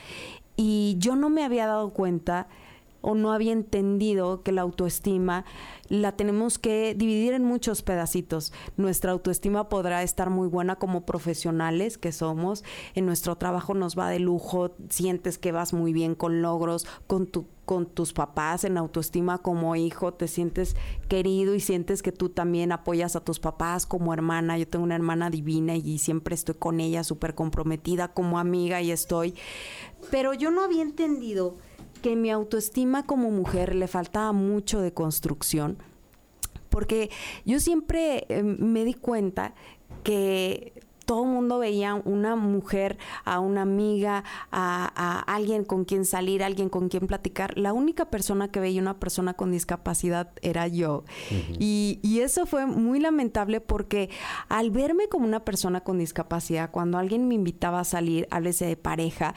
y 0.57 0.97
yo 0.99 1.17
no 1.17 1.31
me 1.31 1.45
había 1.45 1.67
dado 1.67 1.91
cuenta 1.91 2.49
o 3.03 3.15
no 3.15 3.33
había 3.33 3.53
entendido 3.53 4.43
que 4.43 4.53
la 4.53 4.63
autoestima 4.63 5.45
la 5.89 6.13
tenemos 6.13 6.59
que 6.59 6.95
dividir 6.95 7.35
en 7.35 7.45
muchos 7.45 7.83
pedacitos. 7.83 8.53
Nuestra 8.77 9.13
autoestima 9.13 9.69
podrá 9.69 10.03
estar 10.03 10.31
muy 10.31 10.49
buena 10.49 10.77
como 10.77 11.05
profesionales 11.05 11.99
que 11.99 12.13
somos, 12.13 12.65
en 12.95 13.05
nuestro 13.05 13.37
trabajo 13.37 13.75
nos 13.75 13.99
va 13.99 14.09
de 14.09 14.19
lujo, 14.19 14.75
sientes 14.89 15.37
que 15.37 15.53
vas 15.53 15.75
muy 15.75 15.93
bien 15.93 16.15
con 16.15 16.41
logros, 16.41 16.87
con 17.07 17.27
tu 17.27 17.47
con 17.65 17.87
tus 17.87 18.13
papás 18.13 18.65
en 18.65 18.77
autoestima 18.77 19.39
como 19.39 19.77
hijo, 19.77 20.13
te 20.13 20.27
sientes 20.27 20.77
querido 21.09 21.55
y 21.55 21.61
sientes 21.61 22.03
que 22.03 22.11
tú 22.11 22.29
también 22.29 22.73
apoyas 22.73 23.15
a 23.15 23.21
tus 23.21 23.39
papás 23.39 23.87
como 23.87 24.13
hermana. 24.13 24.59
Yo 24.59 24.67
tengo 24.67 24.85
una 24.85 24.97
hermana 24.97 25.31
divina 25.31 25.77
y 25.77 25.99
siempre 25.99 26.35
estoy 26.35 26.57
con 26.57 26.81
ella 26.81 27.05
súper 27.05 27.35
comprometida 27.35 28.09
como 28.09 28.39
amiga 28.39 28.83
y 28.83 28.91
estoy. 28.91 29.35
Pero 30.11 30.35
yo 30.35 30.51
no 30.51 30.63
había 30.63 30.83
entendido 30.83 31.57
que 32.03 32.17
mi 32.17 32.31
autoestima 32.31 33.07
como 33.07 33.31
mujer 33.31 33.75
le 33.75 33.89
faltaba 33.89 34.33
mucho 34.33 34.81
de 34.81 34.93
construcción, 34.93 35.79
porque 36.69 37.11
yo 37.45 37.61
siempre 37.61 38.27
eh, 38.29 38.43
me 38.43 38.85
di 38.85 38.95
cuenta 38.95 39.55
que 40.03 40.73
todo 41.05 41.25
el 41.25 41.31
mundo 41.31 41.59
veía 41.59 41.95
una 41.95 42.37
mujer, 42.37 42.97
a 43.25 43.41
una 43.41 43.63
amiga, 43.63 44.25
a, 44.51 45.21
alguien 45.27 45.65
con 45.65 45.85
quien 45.85 46.05
salir, 46.05 46.43
alguien 46.43 46.69
con 46.69 46.89
quien 46.89 47.07
platicar. 47.07 47.59
La 47.59 47.73
única 47.73 48.07
persona 48.07 48.49
que 48.49 48.61
veía 48.61 48.81
una 48.81 48.99
persona 48.99 49.35
con 49.35 49.51
discapacidad 49.51 50.31
era 50.43 50.69
yo. 50.69 51.05
y, 51.59 51.99
y, 52.03 52.21
eso 52.21 52.47
fue 52.47 52.67
muy 52.67 53.01
lamentable 53.01 53.61
porque 53.61 54.11
al 54.49 54.71
verme 54.71 55.09
como 55.09 55.27
una 55.27 55.45
persona 55.45 55.83
con 55.83 55.99
discapacidad, 55.99 56.71
cuando 56.71 56.99
alguien 56.99 57.29
me 57.29 57.35
invitaba 57.35 57.81
a 57.81 57.85
salir, 57.85 58.27
háblese 58.31 58.67
de 58.67 58.77
pareja, 58.77 59.35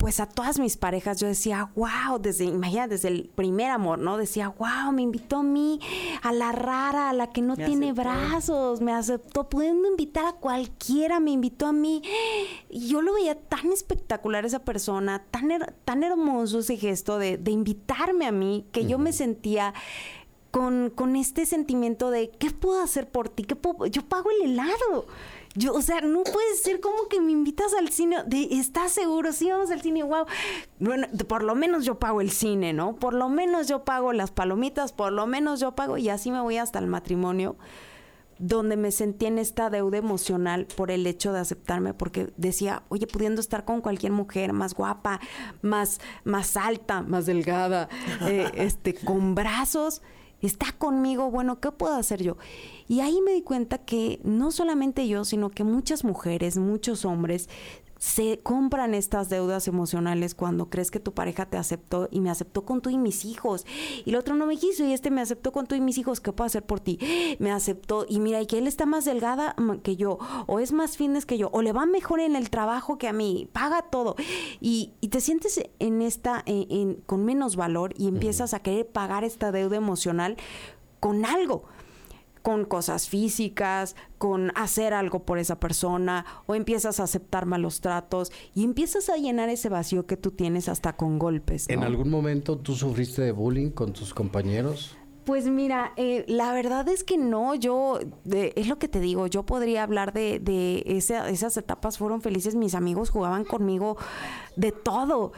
pues 0.00 0.18
a 0.18 0.24
todas 0.24 0.58
mis 0.58 0.78
parejas 0.78 1.20
yo 1.20 1.26
decía, 1.26 1.70
wow, 1.76 2.18
desde, 2.18 2.44
imagina, 2.44 2.88
desde 2.88 3.08
el 3.08 3.28
primer 3.34 3.70
amor, 3.70 3.98
¿no? 3.98 4.16
Decía, 4.16 4.48
wow, 4.48 4.92
me 4.94 5.02
invitó 5.02 5.36
a 5.36 5.42
mí, 5.42 5.78
a 6.22 6.32
la 6.32 6.52
rara, 6.52 7.10
a 7.10 7.12
la 7.12 7.26
que 7.26 7.42
no 7.42 7.54
tiene 7.54 7.92
brazos, 7.92 8.80
me 8.80 8.94
aceptó, 8.94 9.50
pudiendo 9.50 9.86
invitar 9.86 10.24
a 10.24 10.32
cualquiera, 10.32 11.20
me 11.20 11.32
invitó 11.32 11.66
a 11.66 11.74
mí. 11.74 12.00
Y 12.70 12.88
yo 12.88 13.02
lo 13.02 13.12
veía 13.12 13.34
tan 13.34 13.72
espectacular 13.72 14.46
esa 14.46 14.60
persona, 14.60 15.22
tan, 15.30 15.50
tan 15.84 16.02
hermoso 16.02 16.60
ese 16.60 16.78
gesto 16.78 17.18
de, 17.18 17.38
invitarme 17.50 18.24
a 18.24 18.32
mí, 18.32 18.64
que 18.72 18.86
yo 18.86 18.98
me 18.98 19.12
sentía... 19.12 19.74
Con, 20.50 20.90
con, 20.90 21.14
este 21.14 21.46
sentimiento 21.46 22.10
de, 22.10 22.30
¿qué 22.30 22.50
puedo 22.50 22.82
hacer 22.82 23.08
por 23.08 23.28
ti? 23.28 23.44
¿Qué 23.44 23.54
puedo? 23.54 23.86
Yo 23.86 24.02
pago 24.02 24.30
el 24.30 24.50
helado. 24.50 25.06
Yo, 25.54 25.74
o 25.74 25.82
sea, 25.82 26.00
no 26.00 26.22
puede 26.22 26.54
ser 26.62 26.80
como 26.80 27.08
que 27.08 27.20
me 27.20 27.32
invitas 27.32 27.74
al 27.74 27.88
cine. 27.88 28.18
De, 28.26 28.48
¿Estás 28.52 28.92
seguro? 28.92 29.32
Sí, 29.32 29.50
vamos 29.50 29.70
al 29.70 29.80
cine, 29.80 30.04
wow. 30.04 30.26
Bueno, 30.78 31.08
por 31.26 31.42
lo 31.42 31.54
menos 31.56 31.84
yo 31.84 31.98
pago 31.98 32.20
el 32.20 32.30
cine, 32.30 32.72
¿no? 32.72 32.94
Por 32.94 33.14
lo 33.14 33.28
menos 33.28 33.66
yo 33.66 33.84
pago 33.84 34.12
las 34.12 34.30
palomitas, 34.30 34.92
por 34.92 35.12
lo 35.12 35.26
menos 35.26 35.58
yo 35.58 35.72
pago, 35.74 35.98
y 35.98 36.08
así 36.08 36.30
me 36.30 36.40
voy 36.40 36.58
hasta 36.58 36.78
el 36.78 36.86
matrimonio, 36.86 37.56
donde 38.38 38.76
me 38.76 38.92
sentí 38.92 39.26
en 39.26 39.38
esta 39.38 39.70
deuda 39.70 39.98
emocional 39.98 40.66
por 40.76 40.92
el 40.92 41.04
hecho 41.04 41.32
de 41.32 41.40
aceptarme, 41.40 41.94
porque 41.94 42.32
decía, 42.36 42.84
oye, 42.88 43.08
pudiendo 43.08 43.40
estar 43.40 43.64
con 43.64 43.80
cualquier 43.80 44.12
mujer 44.12 44.52
más 44.52 44.74
guapa, 44.74 45.20
más, 45.62 46.00
más 46.22 46.56
alta, 46.56 47.02
más 47.02 47.26
delgada, 47.26 47.88
eh, 48.22 48.50
este, 48.54 48.94
con 48.94 49.34
brazos 49.34 50.00
está 50.46 50.72
conmigo, 50.72 51.30
bueno, 51.30 51.60
¿qué 51.60 51.70
puedo 51.72 51.94
hacer 51.94 52.22
yo? 52.22 52.36
Y 52.88 53.00
ahí 53.00 53.20
me 53.22 53.32
di 53.32 53.42
cuenta 53.42 53.78
que 53.78 54.20
no 54.24 54.50
solamente 54.50 55.06
yo, 55.08 55.24
sino 55.24 55.50
que 55.50 55.64
muchas 55.64 56.04
mujeres, 56.04 56.58
muchos 56.58 57.04
hombres 57.04 57.48
se 58.00 58.40
compran 58.42 58.94
estas 58.94 59.28
deudas 59.28 59.68
emocionales 59.68 60.34
cuando 60.34 60.70
crees 60.70 60.90
que 60.90 61.00
tu 61.00 61.12
pareja 61.12 61.44
te 61.44 61.58
aceptó 61.58 62.08
y 62.10 62.20
me 62.20 62.30
aceptó 62.30 62.64
con 62.64 62.80
tú 62.80 62.88
y 62.88 62.96
mis 62.96 63.26
hijos. 63.26 63.66
Y 64.06 64.10
el 64.10 64.16
otro 64.16 64.34
no 64.36 64.46
me 64.46 64.56
quiso 64.56 64.84
y 64.84 64.94
este 64.94 65.10
me 65.10 65.20
aceptó 65.20 65.52
con 65.52 65.66
tú 65.66 65.74
y 65.74 65.82
mis 65.82 65.98
hijos. 65.98 66.18
¿Qué 66.18 66.32
puedo 66.32 66.46
hacer 66.46 66.64
por 66.64 66.80
ti? 66.80 66.98
Me 67.38 67.52
aceptó 67.52 68.06
y 68.08 68.18
mira, 68.18 68.40
y 68.40 68.46
que 68.46 68.56
él 68.56 68.66
está 68.66 68.86
más 68.86 69.04
delgada 69.04 69.54
que 69.82 69.96
yo, 69.96 70.18
o 70.46 70.60
es 70.60 70.72
más 70.72 70.96
fitness 70.96 71.26
que 71.26 71.36
yo, 71.36 71.50
o 71.52 71.60
le 71.60 71.72
va 71.72 71.84
mejor 71.84 72.20
en 72.20 72.36
el 72.36 72.48
trabajo 72.48 72.96
que 72.96 73.06
a 73.06 73.12
mí, 73.12 73.50
paga 73.52 73.82
todo. 73.82 74.16
Y, 74.60 74.94
te 75.10 75.20
sientes 75.20 75.60
en 75.78 76.00
esta, 76.00 76.42
con 77.04 77.26
menos 77.26 77.56
valor 77.56 77.92
y 77.98 78.08
empiezas 78.08 78.54
a 78.54 78.60
querer 78.60 78.86
pagar 78.86 79.24
esta 79.24 79.52
deuda 79.52 79.76
emocional 79.76 80.38
con 81.00 81.26
algo 81.26 81.64
con 82.42 82.64
cosas 82.64 83.08
físicas, 83.08 83.96
con 84.18 84.52
hacer 84.54 84.94
algo 84.94 85.24
por 85.24 85.38
esa 85.38 85.60
persona, 85.60 86.24
o 86.46 86.54
empiezas 86.54 87.00
a 87.00 87.04
aceptar 87.04 87.46
malos 87.46 87.80
tratos 87.80 88.32
y 88.54 88.64
empiezas 88.64 89.08
a 89.08 89.16
llenar 89.16 89.48
ese 89.48 89.68
vacío 89.68 90.06
que 90.06 90.16
tú 90.16 90.30
tienes 90.30 90.68
hasta 90.68 90.96
con 90.96 91.18
golpes. 91.18 91.68
¿En 91.68 91.82
algún 91.82 92.10
momento 92.10 92.58
tú 92.58 92.74
sufriste 92.74 93.22
de 93.22 93.32
bullying 93.32 93.70
con 93.70 93.92
tus 93.92 94.14
compañeros? 94.14 94.96
Pues 95.24 95.46
mira, 95.46 95.92
eh, 95.96 96.24
la 96.28 96.52
verdad 96.52 96.88
es 96.88 97.04
que 97.04 97.18
no, 97.18 97.54
yo, 97.54 98.00
es 98.32 98.66
lo 98.66 98.78
que 98.78 98.88
te 98.88 99.00
digo, 99.00 99.26
yo 99.26 99.44
podría 99.44 99.82
hablar 99.82 100.12
de, 100.12 100.40
de 100.40 100.82
esas 100.86 101.56
etapas 101.56 101.98
fueron 101.98 102.22
felices, 102.22 102.56
mis 102.56 102.74
amigos 102.74 103.10
jugaban 103.10 103.44
conmigo 103.44 103.96
de 104.56 104.72
todo, 104.72 105.32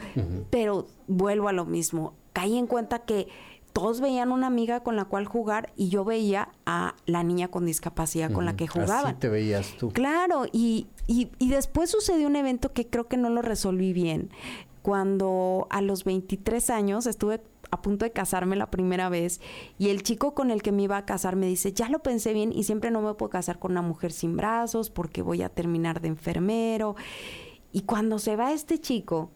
pero 0.49 0.87
vuelvo 1.07 1.49
a 1.49 1.53
lo 1.53 1.65
mismo, 1.65 2.15
caí 2.31 2.57
en 2.57 2.65
cuenta 2.65 2.99
que 2.99 3.27
todos 3.73 3.99
veían 3.99 4.31
una 4.31 4.47
amiga 4.47 4.81
con 4.81 4.95
la 4.95 5.05
cual 5.05 5.25
jugar 5.25 5.73
y 5.75 5.89
yo 5.89 6.05
veía 6.05 6.49
a 6.65 6.95
la 7.05 7.23
niña 7.23 7.49
con 7.49 7.65
discapacidad 7.65 8.31
con 8.31 8.45
la 8.45 8.55
que 8.55 8.67
jugaba. 8.67 9.09
Así 9.09 9.19
te 9.19 9.29
veías 9.29 9.75
tú. 9.77 9.89
Claro, 9.91 10.45
y, 10.51 10.87
y, 11.07 11.31
y, 11.39 11.49
después 11.49 11.89
sucedió 11.89 12.27
un 12.27 12.35
evento 12.35 12.71
que 12.71 12.87
creo 12.87 13.07
que 13.07 13.17
no 13.17 13.29
lo 13.29 13.41
resolví 13.41 13.91
bien. 13.91 14.29
Cuando 14.83 15.67
a 15.71 15.81
los 15.81 16.03
23 16.03 16.69
años 16.69 17.07
estuve 17.07 17.41
a 17.71 17.81
punto 17.81 18.05
de 18.05 18.11
casarme 18.11 18.55
la 18.55 18.69
primera 18.69 19.09
vez 19.09 19.41
y 19.79 19.89
el 19.89 20.03
chico 20.03 20.35
con 20.35 20.51
el 20.51 20.61
que 20.61 20.71
me 20.71 20.83
iba 20.83 20.97
a 20.97 21.05
casar 21.05 21.35
me 21.35 21.47
dice, 21.47 21.73
ya 21.73 21.89
lo 21.89 21.99
pensé 22.03 22.33
bien 22.33 22.51
y 22.53 22.65
siempre 22.65 22.91
no 22.91 23.01
me 23.01 23.15
puedo 23.15 23.31
casar 23.31 23.57
con 23.57 23.71
una 23.71 23.81
mujer 23.81 24.11
sin 24.11 24.37
brazos 24.37 24.91
porque 24.91 25.23
voy 25.23 25.41
a 25.41 25.49
terminar 25.49 25.99
de 25.99 26.09
enfermero. 26.09 26.95
Y 27.71 27.81
cuando 27.81 28.19
se 28.19 28.35
va 28.35 28.53
este 28.53 28.79
chico, 28.79 29.31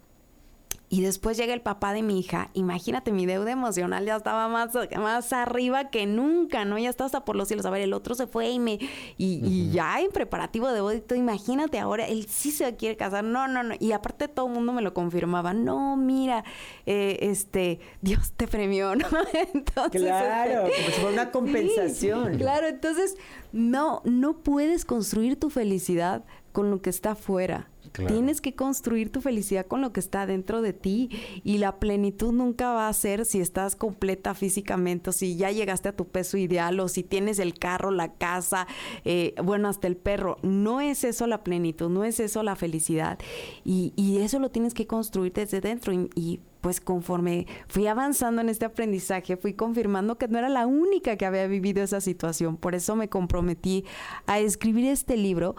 y 0.89 1.02
después 1.02 1.36
llega 1.36 1.54
el 1.54 1.62
papá 1.62 1.91
de 1.91 2.02
mi 2.02 2.19
hija. 2.19 2.50
Imagínate, 2.54 3.12
mi 3.12 3.26
deuda 3.26 3.52
emocional 3.52 4.06
ya 4.06 4.15
estaba 4.15 4.47
más, 4.47 4.69
más 4.97 5.34
arriba 5.34 5.89
que 5.89 6.06
nunca, 6.06 6.63
¿no? 6.63 6.78
Ya 6.78 6.89
estaba 6.89 7.08
hasta 7.08 7.26
por 7.26 7.36
los 7.36 7.50
cielos. 7.50 7.65
A 7.65 7.69
ver, 7.69 7.82
el 7.82 7.91
otro 7.91 8.15
se 8.15 8.26
fue 8.26 8.50
y 8.52 8.60
me. 8.60 8.80
Y, 9.17 9.69
ya 9.71 10.00
en 10.00 10.12
preparativo 10.12 10.71
de 10.71 10.80
boda, 10.80 10.95
imagínate 11.15 11.78
ahora, 11.78 12.08
él 12.08 12.26
sí 12.30 12.52
se 12.52 12.73
quiere 12.78 12.95
casar. 12.95 13.26
No, 13.26 13.50
no, 13.50 13.63
no. 13.63 13.76
Y 13.80 13.91
aparte 13.91 14.30
todo 14.30 14.47
el 14.47 14.54
mundo 14.54 14.71
me 14.71 14.82
lo 14.82 14.93
confirmaba. 14.93 15.54
No, 15.54 15.97
mira, 15.97 16.45
eh, 16.86 17.17
este, 17.21 17.82
Dios 18.02 18.32
te 18.32 18.47
premió, 18.47 18.95
¿no? 18.95 19.08
Entonces. 19.54 20.02
Claro, 20.02 20.67
este, 20.67 21.02
fue 21.02 21.12
una 21.12 21.32
compensación. 21.32 22.38
claro, 22.38 22.67
entonces, 22.67 23.17
no, 23.52 24.02
no 24.06 24.38
puedes 24.38 24.86
construir 24.86 25.38
tu 25.38 25.50
felicidad 25.50 26.23
con 26.54 26.71
lo 26.71 26.82
que 26.82 26.89
está 26.89 27.12
afuera 27.12 27.67
Tienes 28.05 28.41
que 28.41 28.53
construir 28.53 29.12
tu 29.12 29.21
felicidad 29.21 29.65
con 29.65 29.81
lo 29.81 29.91
que 29.91 29.99
está 29.99 30.25
dentro 30.25 30.62
de 30.62 30.73
ti 30.73 31.10
y 31.43 31.57
la 31.57 31.79
plenitud 31.79 32.31
nunca 32.31 32.73
va 32.73 32.88
a 32.88 32.93
ser 32.93 33.25
si 33.25 33.39
estás 33.39 33.75
completa 33.75 34.33
físicamente 34.33 35.10
o 35.10 35.13
si 35.13 35.36
ya 35.36 35.51
llegaste 35.51 35.89
a 35.89 35.95
tu 35.95 36.07
peso 36.07 36.38
ideal 36.38 36.79
o 36.79 36.88
si 36.88 37.03
tienes 37.03 37.39
el 37.39 37.57
carro, 37.57 37.91
la 37.91 38.13
casa, 38.13 38.67
eh, 39.05 39.33
bueno, 39.43 39.67
hasta 39.67 39.88
el 39.88 39.97
perro. 39.97 40.38
No 40.43 40.81
es 40.81 41.03
eso 41.03 41.27
la 41.27 41.43
plenitud, 41.43 41.89
no 41.89 42.03
es 42.03 42.19
eso 42.19 42.43
la 42.43 42.55
felicidad 42.55 43.19
y, 43.63 43.93
eso 44.17 44.39
lo 44.39 44.49
tienes 44.49 44.73
que 44.73 44.88
construir 44.88 45.31
desde 45.33 45.62
dentro 45.62 45.93
y, 45.93 46.39
pues 46.62 46.81
conforme 46.81 47.45
fui 47.67 47.88
avanzando 47.88 48.41
en 48.41 48.49
este 48.49 48.65
aprendizaje, 48.65 49.38
fui 49.38 49.53
confirmando 49.53 50.17
que 50.17 50.27
no 50.27 50.39
era 50.39 50.49
la 50.49 50.65
única 50.65 51.15
que 51.15 51.25
había 51.25 51.47
vivido 51.47 51.83
esa 51.83 52.01
situación. 52.01 52.57
Por 52.57 52.75
eso 52.75 52.95
me 52.95 53.10
comprometí 53.10 53.86
a 54.25 54.39
escribir 54.39 54.86
este 54.88 55.15
libro 55.15 55.55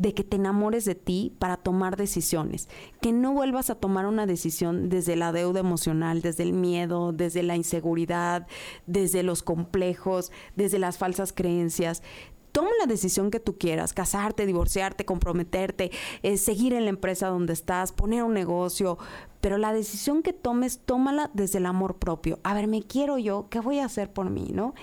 de 0.00 0.14
que 0.14 0.24
te 0.24 0.36
enamores 0.36 0.86
de 0.86 0.94
ti 0.94 1.36
para 1.38 1.58
tomar 1.58 1.98
decisiones, 1.98 2.70
que 3.02 3.12
no 3.12 3.34
vuelvas 3.34 3.68
a 3.68 3.74
tomar 3.74 4.06
una 4.06 4.24
decisión 4.24 4.88
desde 4.88 5.14
la 5.14 5.30
deuda 5.30 5.60
emocional, 5.60 6.22
desde 6.22 6.42
el 6.42 6.54
miedo, 6.54 7.12
desde 7.12 7.42
la 7.42 7.54
inseguridad, 7.54 8.46
desde 8.86 9.22
los 9.22 9.42
complejos, 9.42 10.32
desde 10.56 10.78
las 10.78 10.96
falsas 10.96 11.34
creencias. 11.34 12.02
Toma 12.50 12.70
la 12.80 12.86
decisión 12.86 13.30
que 13.30 13.40
tú 13.40 13.58
quieras, 13.58 13.92
casarte, 13.92 14.46
divorciarte, 14.46 15.04
comprometerte, 15.04 15.90
eh, 16.22 16.38
seguir 16.38 16.72
en 16.72 16.84
la 16.84 16.90
empresa 16.90 17.28
donde 17.28 17.52
estás, 17.52 17.92
poner 17.92 18.22
un 18.22 18.32
negocio, 18.32 18.96
pero 19.40 19.58
la 19.58 19.72
decisión 19.72 20.22
que 20.22 20.32
tomes, 20.32 20.80
tómala 20.80 21.30
desde 21.34 21.58
el 21.58 21.66
amor 21.66 21.96
propio. 21.96 22.38
A 22.42 22.54
ver, 22.54 22.66
me 22.66 22.82
quiero 22.82 23.18
yo, 23.18 23.46
¿qué 23.50 23.60
voy 23.60 23.78
a 23.78 23.86
hacer 23.86 24.12
por 24.12 24.30
mí, 24.30 24.50
no? 24.52 24.74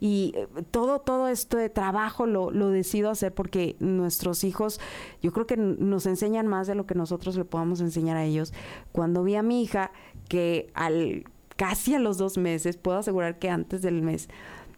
Y 0.00 0.32
eh, 0.36 0.48
todo, 0.70 1.00
todo 1.00 1.28
esto 1.28 1.56
de 1.56 1.68
trabajo 1.68 2.26
lo, 2.26 2.50
lo 2.50 2.68
decido 2.68 3.10
hacer 3.10 3.34
porque 3.34 3.76
nuestros 3.80 4.44
hijos, 4.44 4.80
yo 5.22 5.32
creo 5.32 5.46
que 5.46 5.56
nos 5.56 6.06
enseñan 6.06 6.46
más 6.46 6.66
de 6.66 6.74
lo 6.74 6.86
que 6.86 6.94
nosotros 6.94 7.36
le 7.36 7.44
podamos 7.44 7.80
enseñar 7.80 8.16
a 8.16 8.24
ellos. 8.24 8.52
Cuando 8.92 9.22
vi 9.24 9.34
a 9.34 9.42
mi 9.42 9.62
hija 9.62 9.90
que 10.28 10.70
al 10.74 11.24
casi 11.56 11.94
a 11.94 11.98
los 11.98 12.18
dos 12.18 12.36
meses, 12.36 12.76
puedo 12.76 12.98
asegurar 12.98 13.38
que 13.38 13.48
antes 13.48 13.82
del 13.82 14.02
mes, 14.02 14.28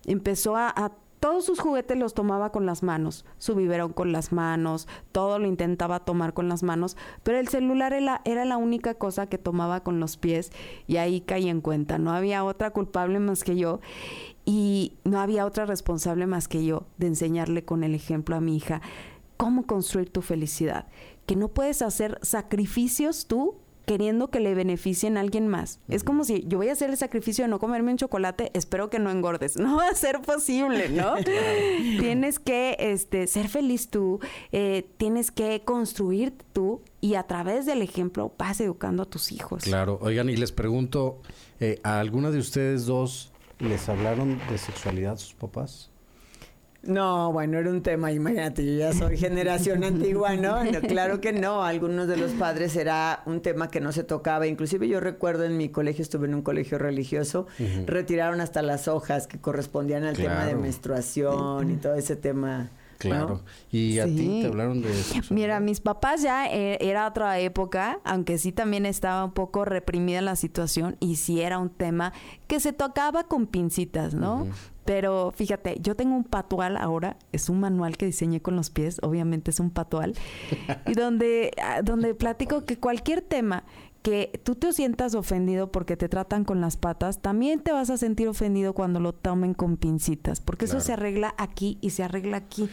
empezó 0.05 0.57
a, 0.57 0.69
a 0.69 0.93
todos 1.21 1.45
sus 1.45 1.61
juguetes 1.61 1.97
los 1.97 2.15
tomaba 2.15 2.53
con 2.53 2.67
las 2.67 2.83
manos, 2.83 3.25
su 3.39 3.55
biberón 3.55 3.93
con 3.93 4.13
las 4.13 4.33
manos, 4.33 4.87
todo 5.13 5.39
lo 5.39 5.47
intentaba 5.47 6.01
tomar 6.01 6.35
con 6.35 6.49
las 6.49 6.63
manos, 6.63 6.97
pero 7.23 7.39
el 7.39 7.49
celular 7.49 7.93
era, 7.93 8.21
era, 8.25 8.45
la 8.45 8.57
única 8.57 8.95
cosa 8.95 9.27
que 9.27 9.39
tomaba 9.39 9.83
con 9.83 10.01
los 10.01 10.17
pies 10.17 10.53
y 10.87 10.99
ahí 10.99 11.21
caí 11.21 11.49
en 11.49 11.61
cuenta, 11.61 11.99
no 11.99 12.13
había 12.13 12.45
otra 12.45 12.71
culpable 12.71 13.19
más 13.19 13.45
que 13.45 13.57
yo 13.57 13.81
y 14.45 14.95
no 15.05 15.21
había 15.21 15.47
otra 15.47 15.67
responsable 15.67 16.27
más 16.27 16.49
que 16.49 16.65
yo 16.65 16.87
de 16.99 17.09
enseñarle 17.09 17.65
con 17.65 17.83
el 17.83 17.95
ejemplo 17.95 18.37
a 18.37 18.41
mi 18.41 18.57
hija 18.57 18.81
cómo 19.37 19.67
construir 19.67 20.11
tu 20.11 20.23
felicidad, 20.23 20.87
que 21.27 21.37
no 21.37 21.49
puedes 21.49 21.83
hacer 21.83 22.19
sacrificios 22.23 23.27
tú 23.27 23.57
queriendo 23.87 24.29
que 24.29 24.41
le 24.41 24.55
beneficien 24.55 25.17
a 25.17 25.21
alguien 25.21 25.49
más. 25.49 25.79
Es 25.89 26.05
como 26.05 26.25
si 26.25 26.45
yo 26.47 26.59
voy 26.59 26.69
a 26.69 26.73
hacer 26.73 26.91
el 26.91 26.97
sacrificio 26.97 27.45
de 27.45 27.49
no 27.49 27.59
comerme 27.59 27.93
un 27.93 27.97
chocolate, 27.97 28.51
espero 28.53 28.91
que 28.91 28.99
no 28.99 29.11
engordes. 29.11 29.57
No 29.67 29.79
va 29.79 29.89
a 29.89 29.95
ser 29.95 30.23
posible, 30.23 30.89
¿no? 30.91 31.15
tienes 31.99 32.39
que 32.39 32.77
este, 32.79 33.27
ser 33.27 33.49
feliz 33.49 33.89
tú, 33.89 34.21
eh, 34.53 34.89
tienes 34.97 35.33
que 35.33 35.63
construir 35.65 36.35
tú 36.53 36.83
y 37.01 37.15
a 37.15 37.25
través 37.25 37.67
del 37.67 37.83
ejemplo 37.83 38.33
vas 38.39 38.61
educando 38.61 39.03
a 39.03 39.07
tus 39.07 39.33
hijos. 39.33 39.65
Claro, 39.65 39.99
oigan, 40.03 40.29
y 40.31 40.37
les 40.37 40.53
pregunto, 40.53 41.21
eh, 41.59 41.81
¿a 41.83 41.99
alguna 41.99 42.31
de 42.31 42.39
ustedes 42.39 42.87
dos 42.87 43.33
les 43.59 43.89
hablaron 43.89 44.39
de 44.49 44.59
sexualidad 44.59 45.17
sus 45.17 45.35
papás? 45.35 45.91
No, 46.87 47.33
bueno, 47.33 47.59
era 47.59 47.71
un 47.71 47.83
tema, 47.83 48.13
imagínate, 48.13 48.65
yo 48.65 48.79
ya 48.79 48.93
soy 48.93 49.17
generación 49.17 49.85
antigua, 49.85 50.37
¿no? 50.37 50.59
Claro 50.89 51.21
que 51.21 51.33
no, 51.33 51.65
algunos 51.65 52.09
de 52.09 52.17
los 52.17 52.33
padres 52.33 52.77
era 52.77 53.23
un 53.27 53.41
tema 53.41 53.69
que 53.69 53.81
no 53.81 53.93
se 53.93 54.05
tocaba, 54.05 54.47
inclusive 54.47 54.89
yo 54.89 55.01
recuerdo 55.01 55.45
en 55.45 55.57
mi 55.57 55.69
colegio, 55.69 56.03
estuve 56.03 56.27
en 56.27 56.35
un 56.35 56.43
colegio 56.43 56.79
religioso, 56.79 57.47
retiraron 57.87 58.41
hasta 58.41 58.63
las 58.63 58.89
hojas 58.89 59.27
que 59.27 59.39
correspondían 59.39 60.05
al 60.05 60.17
tema 60.17 60.47
de 60.47 60.55
menstruación 60.55 61.71
y 61.71 61.77
todo 61.77 61.95
ese 61.95 62.17
tema. 62.17 62.71
Claro. 62.99 63.43
¿Y 63.71 63.99
a 63.99 64.07
ti 64.07 64.41
te 64.43 64.47
hablaron 64.47 64.83
de 64.83 64.91
eso? 64.91 65.23
Mira, 65.31 65.61
mis 65.61 65.81
papás 65.81 66.23
ya 66.23 66.47
eh, 66.51 66.79
era 66.81 67.07
otra 67.07 67.39
época, 67.39 68.01
aunque 68.05 68.39
sí 68.39 68.53
también 68.53 68.87
estaba 68.87 69.25
un 69.25 69.33
poco 69.33 69.65
reprimida 69.65 70.21
la 70.23 70.37
situación 70.37 70.97
y 71.01 71.17
sí 71.17 71.41
era 71.41 71.59
un 71.59 71.71
tema 71.71 72.13
que 72.47 72.61
se 72.61 72.73
tocaba 72.73 73.25
con 73.25 73.47
pincitas, 73.47 74.15
¿no? 74.15 74.47
Pero 74.87 75.33
fíjate, 75.35 75.79
yo 75.81 75.97
tengo 75.97 76.15
un 76.15 76.23
patual 76.23 76.77
ahora, 76.77 77.17
es 77.33 77.49
un 77.49 77.59
manual 77.59 77.97
que 77.97 78.07
diseñé 78.07 78.41
con 78.41 78.55
los 78.55 78.71
pies, 78.71 78.99
obviamente 79.03 79.51
es 79.51 79.59
un 79.59 79.71
patual, 79.71 80.15
y 80.87 80.95
donde, 80.95 81.51
ah, 81.61 81.83
donde 81.83 82.15
platico 82.15 82.65
que 82.65 82.79
cualquier 82.79 83.21
tema 83.21 83.65
que 84.07 84.41
tú 84.45 84.55
te 84.55 84.73
sientas 84.73 85.17
ofendido 85.17 85.73
porque 85.73 85.97
te 85.97 86.09
tratan 86.09 86.45
con 86.45 86.61
las 86.61 86.77
patas, 86.77 87.21
también 87.23 87.59
te 87.59 87.73
vas 87.73 87.91
a 87.91 87.97
sentir 87.97 88.29
ofendido 88.29 88.73
cuando 88.73 89.01
lo 89.01 89.13
tomen 89.13 89.53
con 89.53 89.77
pincitas, 89.77 90.41
porque 90.41 90.67
eso 90.67 90.79
se 90.79 90.93
arregla 90.93 91.35
aquí 91.39 91.77
y 91.81 91.91
se 91.91 92.05
arregla 92.05 92.37
aquí. 92.37 92.71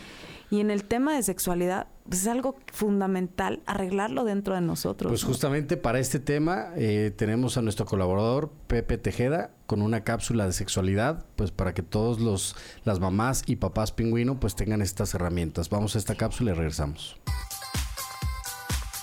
Y 0.51 0.59
en 0.59 0.69
el 0.69 0.83
tema 0.83 1.15
de 1.15 1.23
sexualidad, 1.23 1.87
pues 2.07 2.21
es 2.21 2.27
algo 2.27 2.57
fundamental 2.71 3.63
arreglarlo 3.65 4.25
dentro 4.25 4.53
de 4.53 4.61
nosotros. 4.61 5.09
Pues 5.09 5.23
justamente 5.23 5.75
para 5.75 5.97
este 5.97 6.19
tema 6.19 6.67
eh, 6.75 7.11
tenemos 7.15 7.57
a 7.57 7.63
nuestro 7.63 7.87
colaborador 7.87 8.51
Pepe 8.67 8.99
Tejeda 8.99 9.49
con 9.65 9.81
una 9.81 10.03
cápsula 10.03 10.45
de 10.45 10.53
sexualidad, 10.53 11.25
pues 11.35 11.49
para 11.49 11.73
que 11.73 11.81
todos 11.81 12.19
los 12.19 12.55
las 12.83 12.99
mamás 12.99 13.41
y 13.47 13.55
papás 13.55 13.91
pingüino 13.91 14.39
pues 14.39 14.53
tengan 14.53 14.83
estas 14.83 15.15
herramientas. 15.15 15.71
Vamos 15.71 15.95
a 15.95 15.97
esta 15.97 16.13
cápsula 16.13 16.51
y 16.51 16.53
regresamos. 16.53 17.17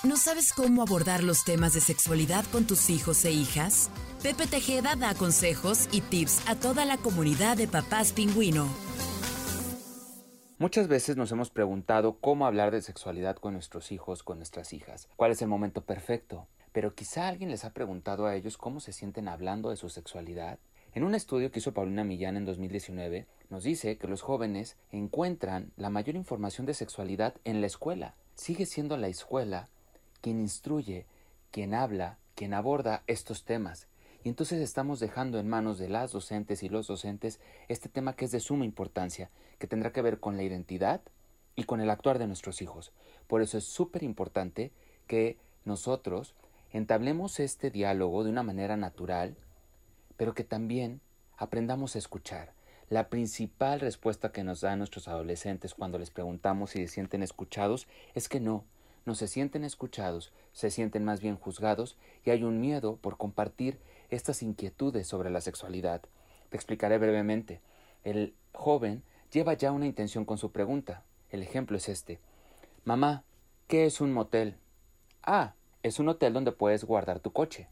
¿No 0.03 0.17
sabes 0.17 0.51
cómo 0.51 0.81
abordar 0.81 1.23
los 1.23 1.43
temas 1.43 1.75
de 1.75 1.79
sexualidad 1.79 2.43
con 2.51 2.65
tus 2.65 2.89
hijos 2.89 3.23
e 3.23 3.31
hijas? 3.31 3.91
Pepe 4.23 4.47
Tejeda 4.47 4.95
da 4.95 5.13
consejos 5.13 5.87
y 5.91 6.01
tips 6.01 6.41
a 6.47 6.55
toda 6.55 6.85
la 6.85 6.97
comunidad 6.97 7.55
de 7.55 7.67
papás 7.67 8.11
pingüino. 8.11 8.67
Muchas 10.57 10.87
veces 10.87 11.17
nos 11.17 11.31
hemos 11.31 11.51
preguntado 11.51 12.17
cómo 12.19 12.47
hablar 12.47 12.71
de 12.71 12.81
sexualidad 12.81 13.35
con 13.35 13.53
nuestros 13.53 13.91
hijos, 13.91 14.23
con 14.23 14.39
nuestras 14.39 14.73
hijas, 14.73 15.07
cuál 15.17 15.33
es 15.33 15.43
el 15.43 15.49
momento 15.49 15.85
perfecto, 15.85 16.47
pero 16.71 16.95
quizá 16.95 17.27
alguien 17.27 17.51
les 17.51 17.63
ha 17.63 17.73
preguntado 17.73 18.25
a 18.25 18.35
ellos 18.35 18.57
cómo 18.57 18.79
se 18.79 18.93
sienten 18.93 19.27
hablando 19.27 19.69
de 19.69 19.77
su 19.77 19.87
sexualidad. 19.89 20.57
En 20.95 21.03
un 21.03 21.13
estudio 21.13 21.51
que 21.51 21.59
hizo 21.59 21.75
Paulina 21.75 22.03
Millán 22.03 22.37
en 22.37 22.45
2019, 22.45 23.27
nos 23.51 23.63
dice 23.63 23.99
que 23.99 24.07
los 24.07 24.23
jóvenes 24.23 24.77
encuentran 24.91 25.71
la 25.77 25.91
mayor 25.91 26.15
información 26.15 26.65
de 26.65 26.73
sexualidad 26.73 27.35
en 27.43 27.61
la 27.61 27.67
escuela. 27.67 28.15
Sigue 28.33 28.65
siendo 28.65 28.97
la 28.97 29.07
escuela 29.07 29.69
quien 30.21 30.39
instruye, 30.39 31.05
quien 31.51 31.73
habla, 31.73 32.17
quien 32.35 32.53
aborda 32.53 33.03
estos 33.07 33.43
temas. 33.43 33.87
Y 34.23 34.29
entonces 34.29 34.61
estamos 34.61 34.99
dejando 34.99 35.39
en 35.39 35.49
manos 35.49 35.79
de 35.79 35.89
las 35.89 36.11
docentes 36.11 36.63
y 36.63 36.69
los 36.69 36.87
docentes 36.87 37.39
este 37.67 37.89
tema 37.89 38.15
que 38.15 38.25
es 38.25 38.31
de 38.31 38.39
suma 38.39 38.65
importancia, 38.65 39.29
que 39.57 39.67
tendrá 39.67 39.91
que 39.91 40.01
ver 40.01 40.19
con 40.19 40.37
la 40.37 40.43
identidad 40.43 41.01
y 41.55 41.63
con 41.63 41.81
el 41.81 41.89
actuar 41.89 42.19
de 42.19 42.27
nuestros 42.27 42.61
hijos. 42.61 42.91
Por 43.27 43.41
eso 43.41 43.57
es 43.57 43.65
súper 43.65 44.03
importante 44.03 44.71
que 45.07 45.37
nosotros 45.65 46.35
entablemos 46.71 47.39
este 47.39 47.71
diálogo 47.71 48.23
de 48.23 48.29
una 48.29 48.43
manera 48.43 48.77
natural, 48.77 49.35
pero 50.17 50.33
que 50.33 50.43
también 50.43 51.01
aprendamos 51.37 51.95
a 51.95 51.99
escuchar. 51.99 52.53
La 52.89 53.09
principal 53.09 53.79
respuesta 53.79 54.31
que 54.31 54.43
nos 54.43 54.61
dan 54.61 54.79
nuestros 54.79 55.07
adolescentes 55.07 55.73
cuando 55.73 55.97
les 55.97 56.11
preguntamos 56.11 56.71
si 56.71 56.79
se 56.79 56.93
sienten 56.93 57.23
escuchados 57.23 57.87
es 58.13 58.29
que 58.29 58.39
no, 58.39 58.65
no 59.05 59.15
se 59.15 59.27
sienten 59.27 59.63
escuchados, 59.63 60.31
se 60.53 60.69
sienten 60.69 61.03
más 61.03 61.21
bien 61.21 61.37
juzgados 61.37 61.97
y 62.23 62.29
hay 62.29 62.43
un 62.43 62.59
miedo 62.59 62.97
por 62.97 63.17
compartir 63.17 63.79
estas 64.09 64.43
inquietudes 64.43 65.07
sobre 65.07 65.29
la 65.29 65.41
sexualidad. 65.41 66.01
Te 66.49 66.57
explicaré 66.57 66.97
brevemente. 66.97 67.61
El 68.03 68.35
joven 68.53 69.03
lleva 69.31 69.53
ya 69.53 69.71
una 69.71 69.87
intención 69.87 70.25
con 70.25 70.37
su 70.37 70.51
pregunta. 70.51 71.03
El 71.29 71.43
ejemplo 71.43 71.77
es 71.77 71.89
este. 71.89 72.19
Mamá, 72.83 73.23
¿qué 73.67 73.85
es 73.85 74.01
un 74.01 74.11
motel? 74.11 74.57
Ah, 75.23 75.53
es 75.83 75.99
un 75.99 76.09
hotel 76.09 76.33
donde 76.33 76.51
puedes 76.51 76.83
guardar 76.83 77.19
tu 77.19 77.31
coche. 77.31 77.67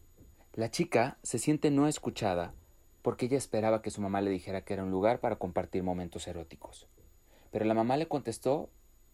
La 0.54 0.70
chica 0.70 1.18
se 1.22 1.38
siente 1.38 1.70
no 1.70 1.86
escuchada 1.86 2.54
porque 3.02 3.26
ella 3.26 3.38
esperaba 3.38 3.82
que 3.82 3.90
su 3.90 4.00
mamá 4.00 4.20
le 4.20 4.30
dijera 4.30 4.62
que 4.62 4.74
era 4.74 4.84
un 4.84 4.90
lugar 4.90 5.20
para 5.20 5.36
compartir 5.36 5.82
momentos 5.82 6.26
eróticos. 6.26 6.86
Pero 7.50 7.64
la 7.64 7.74
mamá 7.74 7.96
le 7.96 8.08
contestó 8.08 8.68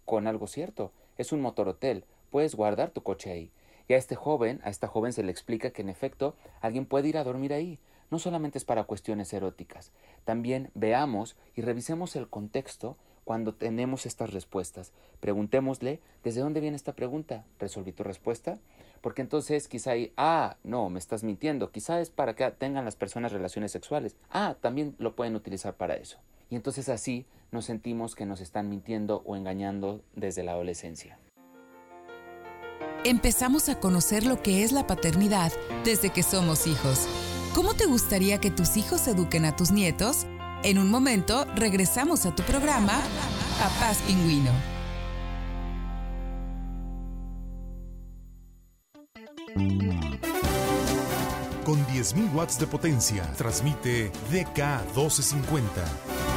con 0.05 0.27
algo 0.27 0.47
cierto. 0.47 0.93
Es 1.19 1.33
un 1.33 1.41
motor 1.41 1.69
hotel, 1.69 2.05
puedes 2.31 2.55
guardar 2.55 2.91
tu 2.91 3.03
coche 3.03 3.31
ahí. 3.31 3.51
Y 3.89 3.95
a 3.95 3.97
este 3.97 4.17
joven, 4.17 4.61
a 4.65 4.71
esta 4.71 4.89
joven 4.89 5.13
se 5.13 5.23
le 5.23 5.31
explica 5.31 5.71
que 5.71 5.83
en 5.83 5.89
efecto 5.89 6.35
alguien 6.61 6.87
puede 6.87 7.09
ir 7.09 7.19
a 7.19 7.25
dormir 7.25 7.53
ahí. 7.53 7.79
No 8.11 8.19
solamente 8.19 8.59
es 8.59 8.65
para 8.65 8.85
cuestiones 8.85 9.33
eróticas. 9.33 9.93
También 10.25 10.71
veamos 10.75 11.37
y 11.55 11.63
revisemos 11.63 12.17
el 12.17 12.29
contexto 12.29 12.97
cuando 13.25 13.55
tenemos 13.55 14.07
estas 14.07 14.33
respuestas. 14.33 14.93
Preguntémosle, 15.19 16.01
¿desde 16.23 16.41
dónde 16.41 16.61
viene 16.61 16.77
esta 16.77 16.95
pregunta? 16.95 17.45
¿Resolví 17.59 17.91
tu 17.93 18.05
respuesta? 18.05 18.59
Porque 19.01 19.23
entonces 19.23 19.67
quizá 19.67 19.93
ah, 20.17 20.57
no, 20.63 20.89
me 20.91 21.01
estás 21.01 21.25
mintiendo. 21.25 21.73
Quizá 21.73 22.01
es 22.01 22.11
para 22.11 22.37
que 22.37 22.49
tengan 22.53 22.85
las 22.85 22.95
personas 22.95 23.33
relaciones 23.33 23.73
sexuales. 23.73 24.17
Ah, 24.31 24.57
también 24.61 24.95
lo 24.99 25.17
pueden 25.17 25.35
utilizar 25.35 25.75
para 25.75 25.95
eso. 25.95 26.19
Y 26.51 26.57
entonces 26.57 26.89
así 26.89 27.27
nos 27.51 27.65
sentimos 27.65 28.15
que 28.15 28.27
nos 28.27 28.41
están 28.41 28.69
mintiendo 28.69 29.23
o 29.25 29.37
engañando 29.37 30.03
desde 30.15 30.43
la 30.43 30.53
adolescencia 30.53 31.19
empezamos 33.11 33.69
a 33.69 33.79
conocer 33.79 34.27
lo 34.27 34.43
que 34.43 34.65
es 34.65 34.73
la 34.73 34.87
paternidad 34.87 35.53
desde 35.85 36.11
que 36.11 36.23
somos 36.23 36.67
hijos. 36.67 37.07
¿Cómo 37.55 37.75
te 37.75 37.87
gustaría 37.87 38.39
que 38.39 38.51
tus 38.51 38.77
hijos 38.77 39.07
eduquen 39.07 39.45
a 39.45 39.55
tus 39.55 39.71
nietos? 39.71 40.27
En 40.65 40.79
un 40.79 40.91
momento 40.91 41.45
regresamos 41.55 42.27
a 42.27 42.35
tu 42.35 42.43
programa, 42.43 43.01
Papás 43.61 43.99
Pingüino. 44.07 44.51
Con 51.65 51.85
10.000 51.87 52.35
watts 52.35 52.59
de 52.59 52.67
potencia, 52.67 53.23
transmite 53.37 54.13
DK1250. 54.31 56.36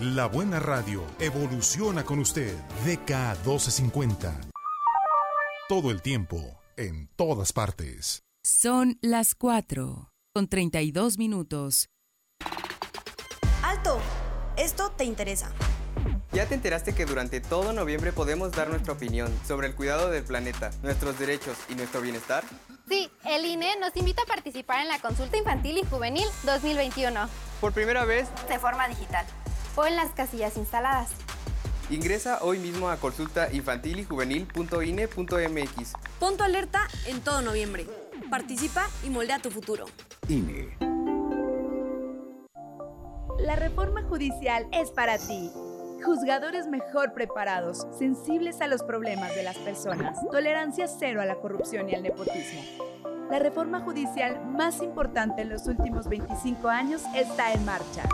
La 0.00 0.26
buena 0.26 0.60
radio 0.60 1.04
evoluciona 1.18 2.04
con 2.04 2.20
usted. 2.20 2.54
DK1250 2.86 4.48
todo 5.68 5.90
el 5.90 6.00
tiempo, 6.00 6.58
en 6.78 7.08
todas 7.08 7.52
partes. 7.52 8.22
Son 8.42 8.96
las 9.02 9.34
4, 9.34 10.10
con 10.32 10.48
32 10.48 11.18
minutos. 11.18 11.90
¡Alto! 13.62 14.00
Esto 14.56 14.90
te 14.96 15.04
interesa. 15.04 15.52
¿Ya 16.32 16.46
te 16.46 16.54
enteraste 16.54 16.94
que 16.94 17.04
durante 17.04 17.42
todo 17.42 17.74
noviembre 17.74 18.12
podemos 18.12 18.52
dar 18.52 18.70
nuestra 18.70 18.94
opinión 18.94 19.30
sobre 19.46 19.66
el 19.66 19.74
cuidado 19.74 20.08
del 20.10 20.24
planeta, 20.24 20.70
nuestros 20.82 21.18
derechos 21.18 21.58
y 21.68 21.74
nuestro 21.74 22.00
bienestar? 22.00 22.44
Sí, 22.88 23.10
el 23.26 23.44
INE 23.44 23.76
nos 23.78 23.94
invita 23.94 24.22
a 24.22 24.26
participar 24.26 24.80
en 24.80 24.88
la 24.88 25.00
consulta 25.00 25.36
infantil 25.36 25.76
y 25.76 25.84
juvenil 25.84 26.26
2021. 26.44 27.28
Por 27.60 27.74
primera 27.74 28.06
vez, 28.06 28.26
de 28.48 28.58
forma 28.58 28.88
digital. 28.88 29.26
O 29.78 29.86
en 29.86 29.94
las 29.94 30.10
casillas 30.10 30.56
instaladas. 30.56 31.10
Ingresa 31.88 32.40
hoy 32.42 32.58
mismo 32.58 32.90
a 32.90 32.96
consulta 32.96 33.48
infantil 33.52 34.00
y 34.00 34.04
juvenil.ine.mx. 34.04 35.92
Punto 36.18 36.42
alerta 36.42 36.80
en 37.06 37.20
todo 37.20 37.42
noviembre. 37.42 37.86
Participa 38.28 38.88
y 39.04 39.10
moldea 39.10 39.38
tu 39.38 39.52
futuro. 39.52 39.84
INE. 40.26 40.76
La 43.38 43.54
reforma 43.54 44.02
judicial 44.02 44.66
es 44.72 44.90
para 44.90 45.16
ti. 45.16 45.52
Juzgadores 46.04 46.66
mejor 46.66 47.12
preparados, 47.12 47.86
sensibles 47.96 48.60
a 48.60 48.66
los 48.66 48.82
problemas 48.82 49.32
de 49.36 49.44
las 49.44 49.58
personas, 49.58 50.18
tolerancia 50.32 50.88
cero 50.88 51.22
a 51.22 51.24
la 51.24 51.36
corrupción 51.36 51.88
y 51.88 51.94
al 51.94 52.02
nepotismo. 52.02 52.87
La 53.30 53.38
reforma 53.38 53.80
judicial 53.80 54.44
más 54.46 54.82
importante 54.82 55.42
en 55.42 55.50
los 55.50 55.66
últimos 55.66 56.08
25 56.08 56.68
años 56.68 57.02
está 57.14 57.52
en 57.52 57.62
marcha. 57.66 58.08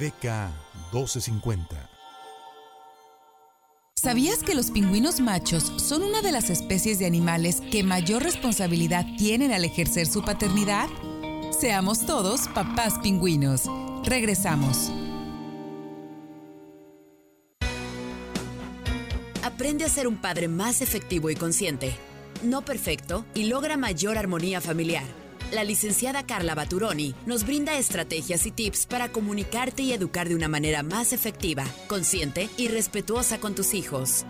DK 0.00 0.48
1250. 0.92 1.90
¿Sabías 3.94 4.42
que 4.42 4.54
los 4.54 4.70
pingüinos 4.70 5.20
machos 5.20 5.64
son 5.76 6.02
una 6.02 6.22
de 6.22 6.32
las 6.32 6.48
especies 6.48 6.98
de 6.98 7.04
animales 7.04 7.60
que 7.70 7.82
mayor 7.82 8.22
responsabilidad 8.22 9.04
tienen 9.18 9.52
al 9.52 9.62
ejercer 9.62 10.06
su 10.06 10.24
paternidad? 10.24 10.88
Seamos 11.50 12.06
todos 12.06 12.48
papás 12.48 12.98
pingüinos. 13.02 13.64
Regresamos. 14.02 14.90
Aprende 19.42 19.84
a 19.84 19.90
ser 19.90 20.08
un 20.08 20.16
padre 20.16 20.48
más 20.48 20.80
efectivo 20.80 21.28
y 21.28 21.34
consciente, 21.34 21.94
no 22.42 22.62
perfecto 22.62 23.26
y 23.34 23.44
logra 23.44 23.76
mayor 23.76 24.16
armonía 24.16 24.62
familiar. 24.62 25.19
La 25.52 25.64
licenciada 25.64 26.24
Carla 26.24 26.54
Baturoni 26.54 27.12
nos 27.26 27.44
brinda 27.44 27.76
estrategias 27.76 28.46
y 28.46 28.52
tips 28.52 28.86
para 28.86 29.10
comunicarte 29.10 29.82
y 29.82 29.92
educar 29.92 30.28
de 30.28 30.36
una 30.36 30.46
manera 30.46 30.84
más 30.84 31.12
efectiva, 31.12 31.64
consciente 31.88 32.48
y 32.56 32.68
respetuosa 32.68 33.40
con 33.40 33.56
tus 33.56 33.74
hijos. 33.74 34.24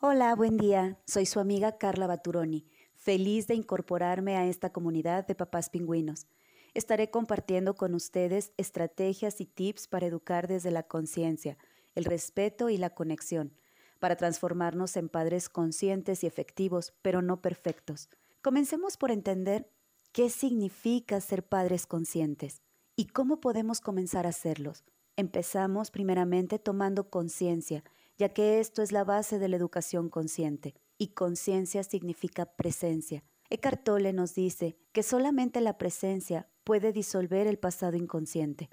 Hola, 0.00 0.34
buen 0.34 0.56
día. 0.56 0.98
Soy 1.06 1.26
su 1.26 1.38
amiga 1.38 1.78
Carla 1.78 2.08
Baturoni, 2.08 2.66
feliz 2.96 3.46
de 3.46 3.54
incorporarme 3.54 4.36
a 4.36 4.46
esta 4.46 4.72
comunidad 4.72 5.24
de 5.24 5.36
papás 5.36 5.70
pingüinos. 5.70 6.26
Estaré 6.74 7.10
compartiendo 7.10 7.76
con 7.76 7.94
ustedes 7.94 8.52
estrategias 8.56 9.40
y 9.40 9.46
tips 9.46 9.86
para 9.86 10.06
educar 10.06 10.48
desde 10.48 10.72
la 10.72 10.82
conciencia, 10.82 11.56
el 11.94 12.04
respeto 12.04 12.68
y 12.68 12.78
la 12.78 12.90
conexión 12.90 13.52
para 13.98 14.16
transformarnos 14.16 14.96
en 14.96 15.08
padres 15.08 15.48
conscientes 15.48 16.24
y 16.24 16.26
efectivos, 16.26 16.94
pero 17.02 17.22
no 17.22 17.40
perfectos. 17.40 18.08
Comencemos 18.42 18.96
por 18.96 19.10
entender 19.10 19.70
qué 20.12 20.30
significa 20.30 21.20
ser 21.20 21.46
padres 21.46 21.86
conscientes 21.86 22.62
y 22.96 23.06
cómo 23.06 23.40
podemos 23.40 23.80
comenzar 23.80 24.26
a 24.26 24.30
hacerlos. 24.30 24.84
Empezamos 25.16 25.90
primeramente 25.90 26.58
tomando 26.58 27.10
conciencia, 27.10 27.82
ya 28.16 28.28
que 28.30 28.60
esto 28.60 28.82
es 28.82 28.92
la 28.92 29.04
base 29.04 29.38
de 29.38 29.48
la 29.48 29.56
educación 29.56 30.08
consciente, 30.08 30.74
y 30.96 31.08
conciencia 31.08 31.82
significa 31.84 32.46
presencia. 32.56 33.24
Eckhart 33.50 33.84
Tolle 33.84 34.12
nos 34.12 34.34
dice 34.34 34.76
que 34.92 35.02
solamente 35.02 35.60
la 35.60 35.78
presencia 35.78 36.48
puede 36.64 36.92
disolver 36.92 37.46
el 37.46 37.58
pasado 37.58 37.96
inconsciente. 37.96 38.68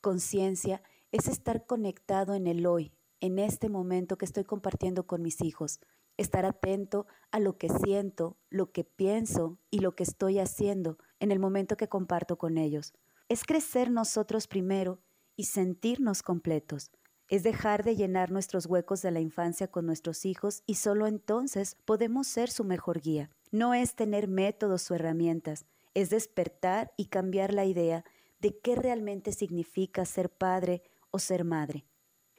Conciencia 0.00 0.82
es 1.12 1.28
estar 1.28 1.66
conectado 1.66 2.34
en 2.34 2.46
el 2.46 2.66
hoy, 2.66 2.92
en 3.20 3.38
este 3.38 3.68
momento 3.68 4.18
que 4.18 4.24
estoy 4.24 4.44
compartiendo 4.44 5.06
con 5.06 5.22
mis 5.22 5.40
hijos. 5.42 5.80
Estar 6.16 6.44
atento 6.44 7.06
a 7.30 7.40
lo 7.40 7.58
que 7.58 7.68
siento, 7.68 8.36
lo 8.50 8.72
que 8.72 8.84
pienso 8.84 9.58
y 9.70 9.80
lo 9.80 9.94
que 9.94 10.02
estoy 10.02 10.38
haciendo 10.38 10.98
en 11.20 11.30
el 11.30 11.38
momento 11.38 11.76
que 11.76 11.88
comparto 11.88 12.38
con 12.38 12.58
ellos. 12.58 12.94
Es 13.28 13.44
crecer 13.44 13.90
nosotros 13.90 14.46
primero 14.46 15.00
y 15.36 15.44
sentirnos 15.44 16.22
completos. 16.22 16.90
Es 17.28 17.42
dejar 17.42 17.82
de 17.82 17.96
llenar 17.96 18.30
nuestros 18.30 18.66
huecos 18.66 19.02
de 19.02 19.10
la 19.10 19.20
infancia 19.20 19.68
con 19.68 19.84
nuestros 19.84 20.24
hijos 20.24 20.62
y 20.64 20.76
solo 20.76 21.06
entonces 21.06 21.76
podemos 21.84 22.28
ser 22.28 22.50
su 22.50 22.64
mejor 22.64 23.00
guía. 23.00 23.30
No 23.50 23.74
es 23.74 23.96
tener 23.96 24.28
métodos 24.28 24.90
o 24.90 24.94
herramientas, 24.94 25.66
es 25.94 26.10
despertar 26.10 26.92
y 26.96 27.06
cambiar 27.06 27.52
la 27.52 27.64
idea 27.64 28.04
de 28.38 28.58
qué 28.58 28.76
realmente 28.76 29.32
significa 29.32 30.04
ser 30.04 30.30
padre 30.30 30.82
o 31.10 31.18
ser 31.18 31.44
madre. 31.44 31.84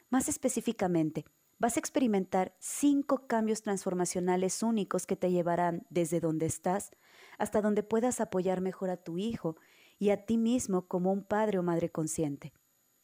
Más 0.10 0.30
específicamente, 0.30 1.26
vas 1.60 1.76
a 1.76 1.80
experimentar 1.80 2.56
cinco 2.60 3.28
cambios 3.28 3.62
transformacionales 3.62 4.64
únicos 4.64 5.06
que 5.06 5.18
te 5.18 5.32
llevarán 5.32 5.86
desde 5.90 6.22
donde 6.22 6.46
estás 6.46 6.92
hasta 7.38 7.62
donde 7.62 7.84
puedas 7.84 8.22
apoyar 8.22 8.62
mejor 8.62 8.90
a 8.90 8.98
tu 8.98 9.18
hijo 9.18 9.58
y 10.00 10.12
a 10.12 10.26
ti 10.26 10.38
mismo 10.38 10.88
como 10.88 11.12
un 11.12 11.24
padre 11.24 11.60
o 11.60 11.64
madre 11.64 11.90
consciente. 11.90 12.54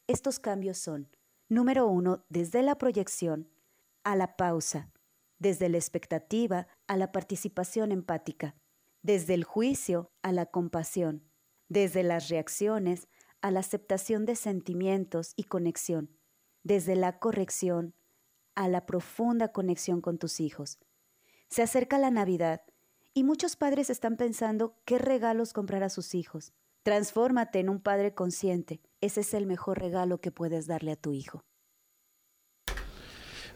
Estos 0.06 0.38
cambios 0.38 0.78
son, 0.78 1.10
número 1.48 1.86
uno, 1.86 2.24
desde 2.30 2.62
la 2.62 2.78
proyección 2.78 3.50
a 4.02 4.16
la 4.16 4.36
pausa, 4.36 4.90
desde 5.38 5.68
la 5.68 5.76
expectativa 5.76 6.68
a 6.86 6.96
la 6.96 7.12
participación 7.12 7.92
empática, 7.92 8.54
desde 9.02 9.34
el 9.34 9.44
juicio 9.44 10.10
a 10.22 10.32
la 10.32 10.46
compasión, 10.46 11.28
desde 11.68 12.02
las 12.02 12.28
reacciones 12.28 13.08
a 13.42 13.50
la 13.50 13.60
aceptación 13.60 14.24
de 14.24 14.36
sentimientos 14.36 15.34
y 15.36 15.44
conexión 15.44 16.16
desde 16.64 16.96
la 16.96 17.18
corrección 17.18 17.94
a 18.56 18.68
la 18.68 18.86
profunda 18.86 19.52
conexión 19.52 20.00
con 20.00 20.18
tus 20.18 20.40
hijos. 20.40 20.78
Se 21.48 21.62
acerca 21.62 21.98
la 21.98 22.10
Navidad 22.10 22.62
y 23.12 23.22
muchos 23.22 23.54
padres 23.54 23.90
están 23.90 24.16
pensando 24.16 24.76
qué 24.84 24.98
regalos 24.98 25.52
comprar 25.52 25.84
a 25.84 25.88
sus 25.88 26.14
hijos. 26.14 26.52
Transfórmate 26.82 27.60
en 27.60 27.68
un 27.68 27.80
padre 27.80 28.14
consciente. 28.14 28.80
Ese 29.00 29.20
es 29.20 29.34
el 29.34 29.46
mejor 29.46 29.78
regalo 29.78 30.20
que 30.20 30.32
puedes 30.32 30.66
darle 30.66 30.92
a 30.92 30.96
tu 30.96 31.12
hijo. 31.12 31.44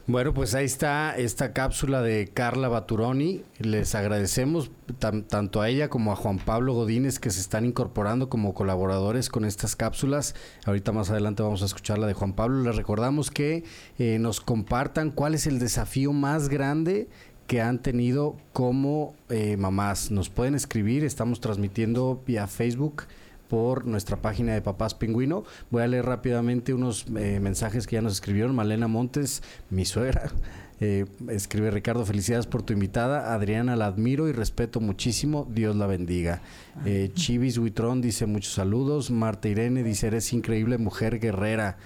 Bueno, 0.09 0.33
pues 0.33 0.55
ahí 0.55 0.65
está 0.65 1.15
esta 1.19 1.53
cápsula 1.53 2.01
de 2.01 2.29
Carla 2.29 2.69
Baturoni. 2.69 3.43
Les 3.59 3.95
agradecemos 3.95 4.71
tanto 4.99 5.61
a 5.61 5.69
ella 5.69 5.91
como 5.91 6.13
a 6.13 6.17
Juan 6.17 6.39
Pablo 6.39 6.73
Godínez 6.73 7.19
que 7.19 7.29
se 7.29 7.43
están 7.43 7.67
incorporando 7.67 8.31
como 8.31 8.55
colaboradores 8.55 9.29
con 9.29 9.45
estas 9.45 9.77
cápsulas. 9.77 10.35
Ahorita 10.65 10.93
más 10.93 11.11
adelante 11.11 11.43
vamos 11.43 11.61
a 11.61 11.67
escuchar 11.67 11.99
la 11.99 12.07
de 12.07 12.15
Juan 12.15 12.33
Pablo. 12.33 12.63
Les 12.63 12.75
recordamos 12.75 13.31
que 13.31 13.65
eh, 13.99 14.19
nos 14.19 14.41
compartan 14.41 15.11
cuál 15.11 15.35
es 15.35 15.47
el 15.47 15.59
desafío 15.59 16.15
más 16.15 16.49
grande 16.49 17.11
que 17.47 17.61
han 17.61 17.83
tenido 17.83 18.39
como 18.55 19.15
eh, 19.29 19.59
mamás. 19.59 20.11
Nos 20.11 20.31
pueden 20.31 20.55
escribir, 20.55 21.05
estamos 21.05 21.43
transmitiendo 21.43 22.23
vía 22.27 22.47
Facebook 22.47 23.03
por 23.49 23.87
nuestra 23.87 24.19
página 24.19 24.55
de 24.55 24.63
Papás 24.63 24.95
Pingüino. 24.95 25.45
Voy 25.71 25.83
a 25.83 25.87
leer 25.87 26.07
rápidamente 26.07 26.75
unos 26.75 27.07
eh, 27.17 27.41
mensajes 27.41 27.87
que 27.87 27.97
ya 27.97 28.03
nos 28.03 28.15
escribieron. 28.15 28.55
Malena 28.55 28.89
Montes, 28.89 29.43
mi 29.71 29.85
suegra, 29.85 30.31
Eh, 30.81 31.07
escribe 31.29 31.73
Ricardo, 31.73 32.07
felicidades 32.07 32.47
por 32.47 32.63
tu 32.63 32.73
invitada. 32.73 33.35
Adriana, 33.35 33.75
la 33.75 33.87
admiro 33.87 34.29
y 34.29 34.33
respeto 34.33 34.81
muchísimo. 34.81 35.47
Dios 35.51 35.75
la 35.75 35.87
bendiga. 35.87 36.43
Eh, 36.85 37.11
Chivis 37.15 37.59
Huitrón 37.59 38.01
dice 38.01 38.27
muchos 38.27 38.55
saludos. 38.55 39.11
Marta 39.11 39.49
Irene 39.49 39.83
dice, 39.83 40.07
eres 40.07 40.33
increíble 40.33 40.79
mujer 40.79 41.19
guerrera. 41.19 41.79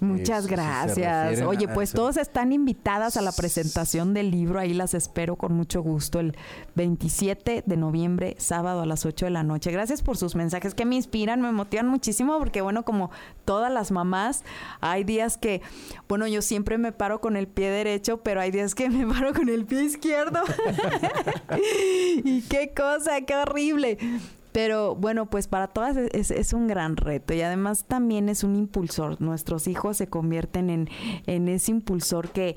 Muchas 0.00 0.46
gracias. 0.46 1.42
Oye, 1.42 1.68
pues 1.68 1.92
todos 1.92 2.16
están 2.16 2.52
invitadas 2.52 3.16
a 3.16 3.22
la 3.22 3.32
presentación 3.32 4.14
del 4.14 4.30
libro. 4.30 4.58
Ahí 4.58 4.74
las 4.74 4.94
espero 4.94 5.36
con 5.36 5.52
mucho 5.52 5.82
gusto 5.82 6.20
el 6.20 6.36
27 6.74 7.64
de 7.66 7.76
noviembre, 7.76 8.36
sábado 8.38 8.82
a 8.82 8.86
las 8.86 9.04
8 9.04 9.26
de 9.26 9.30
la 9.30 9.42
noche. 9.42 9.70
Gracias 9.70 10.02
por 10.02 10.16
sus 10.16 10.34
mensajes 10.34 10.74
que 10.74 10.84
me 10.84 10.96
inspiran, 10.96 11.40
me 11.40 11.52
motivan 11.52 11.88
muchísimo 11.88 12.38
porque, 12.38 12.60
bueno, 12.60 12.84
como 12.84 13.10
todas 13.44 13.72
las 13.72 13.90
mamás, 13.90 14.44
hay 14.80 15.04
días 15.04 15.36
que, 15.36 15.62
bueno, 16.08 16.26
yo 16.26 16.42
siempre 16.42 16.78
me 16.78 16.92
paro 16.92 17.20
con 17.20 17.36
el 17.36 17.48
pie 17.48 17.70
derecho, 17.70 18.22
pero 18.22 18.40
hay 18.40 18.50
días 18.50 18.74
que 18.74 18.88
me 18.88 19.06
paro 19.12 19.32
con 19.34 19.48
el 19.48 19.66
pie 19.66 19.84
izquierdo. 19.84 20.40
y 22.24 22.42
qué 22.42 22.72
cosa, 22.74 23.20
qué 23.22 23.36
horrible. 23.36 23.98
Pero 24.52 24.94
bueno, 24.96 25.26
pues 25.26 25.46
para 25.46 25.68
todas 25.68 25.96
es, 25.96 26.52
un 26.52 26.66
gran 26.66 26.96
reto 26.96 27.34
y 27.34 27.42
además 27.42 27.84
también 27.86 28.28
es 28.28 28.42
un 28.42 28.56
impulsor. 28.56 29.20
Nuestros 29.20 29.68
hijos 29.68 29.96
se 29.96 30.08
convierten 30.08 30.70
en, 30.70 30.88
en 31.26 31.48
ese 31.48 31.70
impulsor 31.70 32.30
que 32.30 32.56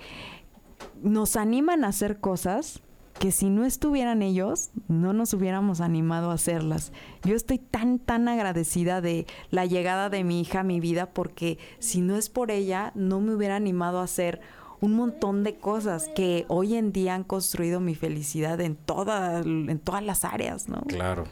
nos 1.01 1.35
animan 1.35 1.83
a 1.83 1.89
hacer 1.89 2.19
cosas 2.19 2.81
que 3.19 3.31
si 3.31 3.49
no 3.49 3.63
estuvieran 3.63 4.21
ellos, 4.21 4.71
no 4.87 5.13
nos 5.13 5.33
hubiéramos 5.33 5.81
animado 5.81 6.31
a 6.31 6.33
hacerlas. 6.33 6.91
Yo 7.23 7.35
estoy 7.35 7.59
tan, 7.59 7.99
tan 7.99 8.27
agradecida 8.27 9.01
de 9.01 9.27
la 9.49 9.65
llegada 9.65 10.09
de 10.09 10.23
mi 10.23 10.41
hija 10.41 10.61
a 10.61 10.63
mi 10.63 10.79
vida 10.79 11.11
porque 11.13 11.57
si 11.79 12.01
no 12.01 12.17
es 12.17 12.29
por 12.29 12.51
ella, 12.51 12.91
no 12.95 13.21
me 13.21 13.35
hubiera 13.35 13.55
animado 13.55 13.99
a 13.99 14.03
hacer 14.03 14.41
un 14.81 14.95
montón 14.95 15.43
de 15.43 15.55
cosas 15.55 16.09
que 16.15 16.45
hoy 16.49 16.75
en 16.75 16.91
día 16.91 17.15
han 17.15 17.23
construido 17.23 17.79
mi 17.79 17.95
felicidad 17.95 18.59
en, 18.59 18.75
toda, 18.75 19.39
en 19.39 19.79
todas 19.79 20.03
las 20.03 20.25
áreas, 20.25 20.67
¿no? 20.67 20.81
Claro. 20.81 21.23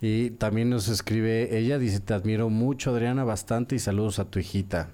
Y 0.00 0.30
también 0.30 0.70
nos 0.70 0.88
escribe 0.88 1.56
ella, 1.58 1.78
dice, 1.78 2.00
te 2.00 2.14
admiro 2.14 2.50
mucho, 2.50 2.90
Adriana, 2.90 3.24
bastante 3.24 3.76
y 3.76 3.78
saludos 3.78 4.18
a 4.18 4.26
tu 4.26 4.38
hijita. 4.38 4.90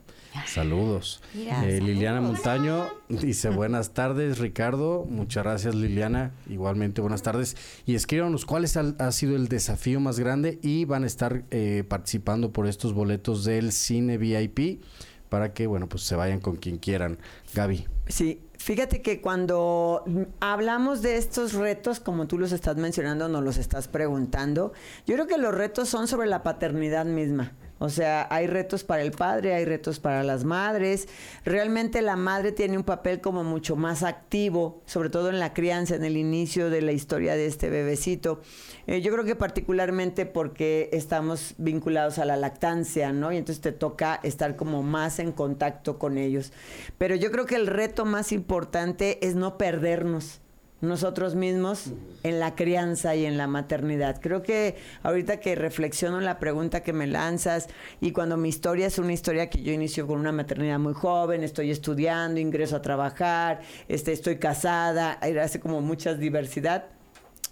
Saludos. 0.47 1.21
Mira, 1.35 1.69
Eh, 1.69 1.81
Liliana 1.81 2.21
saludos. 2.21 2.37
Montaño 2.37 2.87
dice, 3.09 3.51
buenas 3.51 3.93
tardes, 3.93 4.39
Ricardo. 4.39 5.05
Muchas 5.09 5.45
gracias, 5.45 5.75
Liliana. 5.75 6.33
Igualmente, 6.49 7.01
buenas 7.03 7.23
tardes. 7.23 7.57
Y 7.85 7.95
escríbanos 7.95 8.47
cuál 8.47 8.65
es 8.65 8.77
ha 8.77 9.13
sido 9.13 9.37
el 9.37 9.49
desafío 9.49 10.01
más 10.01 10.19
grande 10.19 10.59
y 10.63 10.87
van 10.87 11.05
a 11.05 11.07
estar 11.07 11.45
eh, 11.51 11.85
participando 11.87 12.53
por 12.53 12.67
estos 12.67 12.95
boletos 12.95 13.45
del 13.45 13.73
cine 13.73 14.17
VIP 14.17 14.83
para 15.29 15.53
que, 15.53 15.67
bueno, 15.67 15.89
pues 15.89 16.03
se 16.05 16.15
vayan 16.17 16.41
con 16.41 16.57
quien 16.57 16.79
quieran. 16.79 17.19
Gaby. 17.55 17.87
Sí, 18.09 18.41
fíjate 18.63 19.03
que 19.03 19.21
cuando 19.21 20.05
hablamos 20.41 21.03
de 21.03 21.17
estos 21.17 21.55
retos, 21.55 22.01
como 22.01 22.27
tú 22.27 22.39
los 22.39 22.53
estás 22.53 22.77
mencionando, 22.77 23.29
nos 23.29 23.43
los 23.43 23.57
estás 23.57 23.89
preguntando, 23.89 24.73
yo 25.07 25.15
creo 25.15 25.27
que 25.27 25.39
los 25.39 25.55
retos 25.55 25.89
son 25.89 26.07
sobre 26.07 26.29
la 26.29 26.43
paternidad 26.43 27.05
misma. 27.05 27.53
O 27.83 27.89
sea, 27.89 28.29
hay 28.31 28.47
retos 28.47 28.85
para 28.85 29.03
el 29.03 29.11
padre, 29.11 29.55
hay 29.55 29.65
retos 29.65 29.99
para 29.99 30.23
las 30.23 30.45
madres. 30.45 31.09
Realmente 31.45 32.01
la 32.01 32.15
madre 32.15 32.53
tiene 32.53 32.77
un 32.77 32.85
papel 32.85 33.21
como 33.21 33.43
mucho 33.43 33.75
más 33.75 34.05
activo, 34.05 34.83
sobre 34.87 35.11
todo 35.11 35.31
en 35.31 35.41
la 35.41 35.53
crianza, 35.53 35.97
en 35.97 36.05
el 36.05 36.17
inicio 36.17 36.71
de 36.71 36.81
la 36.81 36.93
historia 36.93 37.35
de 37.35 37.47
este 37.47 37.71
bebecito. 37.71 38.41
Eh, 38.87 39.01
yo 39.01 39.13
creo 39.13 39.25
que 39.25 39.35
particularmente 39.35 40.27
porque 40.27 40.91
estamos 40.93 41.57
vinculados 41.59 42.21
a 42.21 42.25
la 42.25 42.37
lactancia, 42.37 43.13
¿no? 43.13 43.33
Y 43.33 43.37
entonces 43.37 43.61
te 43.61 43.73
toca 43.73 44.21
estar 44.23 44.55
como 44.55 44.85
más 44.85 45.19
en 45.19 45.33
contacto 45.33 45.99
con 45.99 46.19
ellos. 46.19 46.53
Pero 46.99 47.17
yo 47.17 47.33
creo 47.33 47.47
que 47.47 47.57
el 47.57 47.67
reto 47.67 48.05
más 48.05 48.31
importante 48.31 49.27
es 49.27 49.35
no 49.35 49.59
perdernos 49.59 50.42
nosotros 50.83 51.35
mismos 51.37 51.93
en 52.25 52.41
la 52.41 52.55
crianza 52.55 53.15
y 53.17 53.25
en 53.25 53.39
la 53.39 53.47
maternidad. 53.47 54.21
Creo 54.21 54.43
que 54.43 54.77
ahorita 55.03 55.39
que 55.41 55.55
reflexiono 55.55 56.19
en 56.19 56.25
la 56.25 56.39
pregunta 56.39 56.83
que 56.83 56.93
me 56.93 57.07
lanzas 57.07 57.69
y 58.01 58.11
cuando 58.13 58.37
mi 58.37 58.49
historia 58.49 58.89
es 58.89 58.99
una 58.99 59.13
historia 59.13 59.49
que 59.49 59.63
yo 59.63 59.73
inicio 59.73 60.07
con 60.07 60.19
una 60.19 60.33
maternidad 60.33 60.79
muy 60.81 60.93
joven, 60.93 61.45
estoy 61.45 61.71
estudiando, 61.71 62.41
ingreso 62.41 62.77
a 62.77 62.83
trabajar, 62.83 63.61
este, 63.89 64.13
estoy 64.13 64.37
casada, 64.39 65.13
hace 65.41 65.61
como 65.61 65.81
mucha 65.81 66.15
diversidad. 66.15 66.87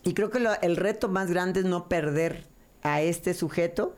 Y 0.02 0.12
creo 0.14 0.30
que 0.30 0.40
lo- 0.40 0.60
el 0.60 0.76
reto 0.76 1.08
más 1.08 1.30
grande 1.30 1.60
es 1.60 1.66
no 1.66 1.88
perder 1.88 2.44
a 2.82 3.00
este 3.00 3.32
sujeto 3.34 3.94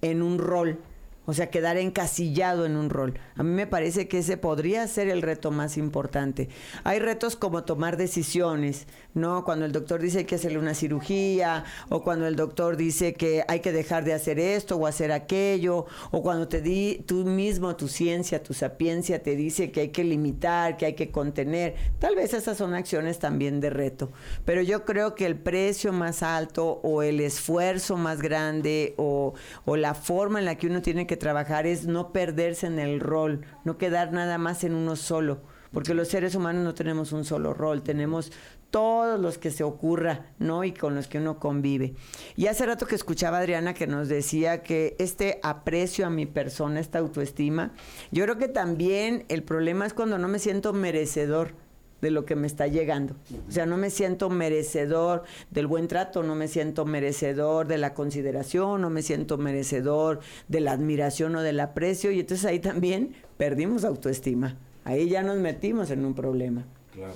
en 0.00 0.22
un 0.22 0.38
rol. 0.38 0.80
O 1.24 1.34
sea, 1.34 1.50
quedar 1.50 1.76
encasillado 1.76 2.66
en 2.66 2.76
un 2.76 2.90
rol. 2.90 3.18
A 3.36 3.44
mí 3.44 3.50
me 3.50 3.68
parece 3.68 4.08
que 4.08 4.18
ese 4.18 4.36
podría 4.36 4.86
ser 4.88 5.08
el 5.08 5.22
reto 5.22 5.52
más 5.52 5.76
importante. 5.76 6.48
Hay 6.82 6.98
retos 6.98 7.36
como 7.36 7.62
tomar 7.62 7.96
decisiones, 7.96 8.86
¿no? 9.14 9.44
Cuando 9.44 9.64
el 9.64 9.72
doctor 9.72 10.00
dice 10.00 10.26
que 10.26 10.34
hacerle 10.34 10.58
una 10.58 10.74
cirugía, 10.74 11.64
o 11.90 12.02
cuando 12.02 12.26
el 12.26 12.34
doctor 12.34 12.76
dice 12.76 13.14
que 13.14 13.44
hay 13.46 13.60
que 13.60 13.70
dejar 13.70 14.04
de 14.04 14.14
hacer 14.14 14.40
esto 14.40 14.76
o 14.76 14.86
hacer 14.86 15.12
aquello, 15.12 15.86
o 16.10 16.22
cuando 16.22 16.48
te 16.48 16.60
di 16.60 17.04
tú 17.06 17.24
mismo, 17.24 17.76
tu 17.76 17.86
ciencia, 17.86 18.42
tu 18.42 18.52
sapiencia 18.52 19.22
te 19.22 19.36
dice 19.36 19.70
que 19.70 19.82
hay 19.82 19.88
que 19.90 20.02
limitar, 20.02 20.76
que 20.76 20.86
hay 20.86 20.94
que 20.94 21.12
contener. 21.12 21.76
Tal 22.00 22.16
vez 22.16 22.34
esas 22.34 22.58
son 22.58 22.74
acciones 22.74 23.20
también 23.20 23.60
de 23.60 23.70
reto. 23.70 24.10
Pero 24.44 24.60
yo 24.62 24.84
creo 24.84 25.14
que 25.14 25.26
el 25.26 25.36
precio 25.36 25.92
más 25.92 26.22
alto 26.22 26.80
o 26.82 27.02
el 27.02 27.20
esfuerzo 27.20 27.96
más 27.96 28.20
grande 28.20 28.94
o, 28.96 29.34
o 29.64 29.76
la 29.76 29.94
forma 29.94 30.40
en 30.40 30.46
la 30.46 30.56
que 30.56 30.66
uno 30.66 30.82
tiene 30.82 31.06
que 31.06 31.11
trabajar 31.16 31.66
es 31.66 31.86
no 31.86 32.12
perderse 32.12 32.66
en 32.66 32.78
el 32.78 33.00
rol, 33.00 33.44
no 33.64 33.78
quedar 33.78 34.12
nada 34.12 34.38
más 34.38 34.64
en 34.64 34.74
uno 34.74 34.96
solo. 34.96 35.42
Porque 35.72 35.94
los 35.94 36.08
seres 36.08 36.34
humanos 36.34 36.64
no 36.64 36.74
tenemos 36.74 37.12
un 37.12 37.24
solo 37.24 37.54
rol, 37.54 37.82
tenemos 37.82 38.30
todos 38.70 39.20
los 39.20 39.38
que 39.38 39.50
se 39.50 39.64
ocurra, 39.64 40.32
¿no? 40.38 40.64
Y 40.64 40.72
con 40.72 40.94
los 40.94 41.06
que 41.06 41.18
uno 41.18 41.38
convive. 41.38 41.94
Y 42.36 42.46
hace 42.46 42.66
rato 42.66 42.86
que 42.86 42.94
escuchaba 42.94 43.38
a 43.38 43.40
Adriana 43.40 43.74
que 43.74 43.86
nos 43.86 44.08
decía 44.08 44.62
que 44.62 44.96
este 44.98 45.40
aprecio 45.42 46.06
a 46.06 46.10
mi 46.10 46.26
persona, 46.26 46.80
esta 46.80 46.98
autoestima, 46.98 47.72
yo 48.10 48.24
creo 48.24 48.38
que 48.38 48.48
también 48.48 49.24
el 49.28 49.42
problema 49.42 49.86
es 49.86 49.94
cuando 49.94 50.18
no 50.18 50.28
me 50.28 50.38
siento 50.38 50.72
merecedor 50.72 51.54
de 52.02 52.10
lo 52.10 52.26
que 52.26 52.36
me 52.36 52.48
está 52.48 52.66
llegando. 52.66 53.14
O 53.48 53.52
sea, 53.52 53.64
no 53.64 53.76
me 53.78 53.88
siento 53.88 54.28
merecedor 54.28 55.22
del 55.50 55.68
buen 55.68 55.86
trato, 55.88 56.22
no 56.22 56.34
me 56.34 56.48
siento 56.48 56.84
merecedor 56.84 57.68
de 57.68 57.78
la 57.78 57.94
consideración, 57.94 58.82
no 58.82 58.90
me 58.90 59.02
siento 59.02 59.38
merecedor 59.38 60.20
de 60.48 60.60
la 60.60 60.72
admiración 60.72 61.36
o 61.36 61.42
del 61.42 61.60
aprecio. 61.60 62.10
Y 62.10 62.20
entonces 62.20 62.44
ahí 62.44 62.58
también 62.58 63.14
perdimos 63.38 63.84
autoestima. 63.84 64.58
Ahí 64.84 65.08
ya 65.08 65.22
nos 65.22 65.38
metimos 65.38 65.90
en 65.92 66.04
un 66.04 66.14
problema. 66.14 66.64
Claro. 66.92 67.14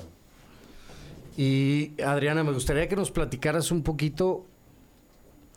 Y 1.36 2.00
Adriana, 2.02 2.44
me 2.44 2.52
gustaría 2.52 2.88
que 2.88 2.96
nos 2.96 3.10
platicaras 3.10 3.72
un 3.72 3.82
poquito 3.82 4.46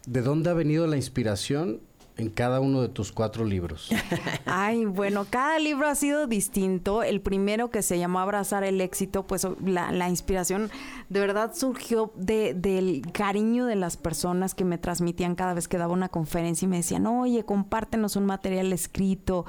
de 0.08 0.22
dónde 0.22 0.50
ha 0.50 0.54
venido 0.54 0.88
la 0.88 0.96
inspiración 0.96 1.82
en 2.20 2.30
cada 2.30 2.60
uno 2.60 2.82
de 2.82 2.90
tus 2.90 3.12
cuatro 3.12 3.46
libros. 3.46 3.90
Ay, 4.46 4.86
bueno, 4.86 5.26
cada 5.30 5.58
libro 5.60 5.88
ha 5.88 5.96
sido 5.96 6.28
distinto. 6.28 7.04
El 7.04 7.22
primero 7.22 7.70
que 7.70 7.82
se 7.82 7.98
llamó 7.98 8.20
Abrazar 8.20 8.64
el 8.64 8.82
éxito, 8.82 9.26
pues 9.26 9.48
la, 9.66 9.92
la 9.92 10.10
inspiración 10.10 10.70
de 11.10 11.20
verdad 11.20 11.54
surgió 11.56 12.12
de, 12.16 12.54
del 12.54 13.04
cariño 13.12 13.66
de 13.66 13.76
las 13.76 13.98
personas 13.98 14.54
que 14.54 14.66
me 14.66 14.78
transmitían 14.78 15.36
cada 15.36 15.54
vez 15.54 15.68
que 15.68 15.78
daba 15.78 15.94
una 15.94 16.10
conferencia 16.10 16.66
y 16.66 16.70
me 16.70 16.78
decían, 16.78 17.08
oye, 17.08 17.44
compártenos 17.46 18.16
un 18.16 18.26
material 18.26 18.74
escrito. 18.74 19.46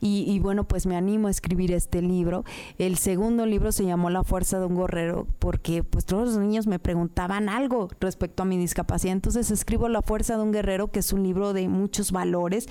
Y, 0.00 0.24
y 0.28 0.38
bueno, 0.40 0.64
pues 0.64 0.86
me 0.86 0.96
animo 0.96 1.28
a 1.28 1.30
escribir 1.30 1.72
este 1.72 2.02
libro. 2.02 2.44
El 2.78 2.98
segundo 2.98 3.46
libro 3.46 3.72
se 3.72 3.84
llamó 3.84 4.10
La 4.10 4.24
fuerza 4.24 4.58
de 4.60 4.66
un 4.66 4.76
guerrero 4.76 5.26
porque 5.38 5.82
pues 5.82 6.04
todos 6.04 6.28
los 6.28 6.38
niños 6.38 6.66
me 6.66 6.78
preguntaban 6.78 7.48
algo 7.48 7.88
respecto 7.98 8.42
a 8.42 8.46
mi 8.46 8.58
discapacidad. 8.58 9.12
Entonces 9.12 9.50
escribo 9.50 9.88
La 9.88 10.02
fuerza 10.02 10.36
de 10.36 10.42
un 10.42 10.52
guerrero, 10.52 10.90
que 10.90 11.00
es 11.00 11.12
un 11.12 11.22
libro 11.22 11.52
de 11.52 11.68
muchos 11.68 12.09
valores, 12.12 12.68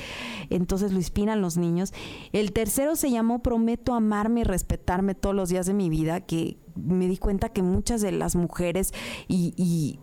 entonces 0.50 0.92
lo 0.92 0.98
inspiran 0.98 1.42
los 1.42 1.58
niños. 1.58 1.94
El 2.32 2.52
tercero 2.52 2.96
se 2.96 3.12
llamó 3.12 3.40
Prometo 3.40 3.94
amarme 3.94 4.42
y 4.42 4.44
respetarme 4.44 5.16
todos 5.16 5.36
los 5.36 5.50
días 5.50 5.66
de 5.66 5.74
mi 5.74 5.90
vida, 5.90 6.22
que 6.22 6.58
me 6.76 7.08
di 7.08 7.18
cuenta 7.18 7.50
que 7.50 7.62
muchas 7.62 8.02
de 8.02 8.12
las 8.12 8.36
mujeres 8.36 8.94
y, 9.28 10.00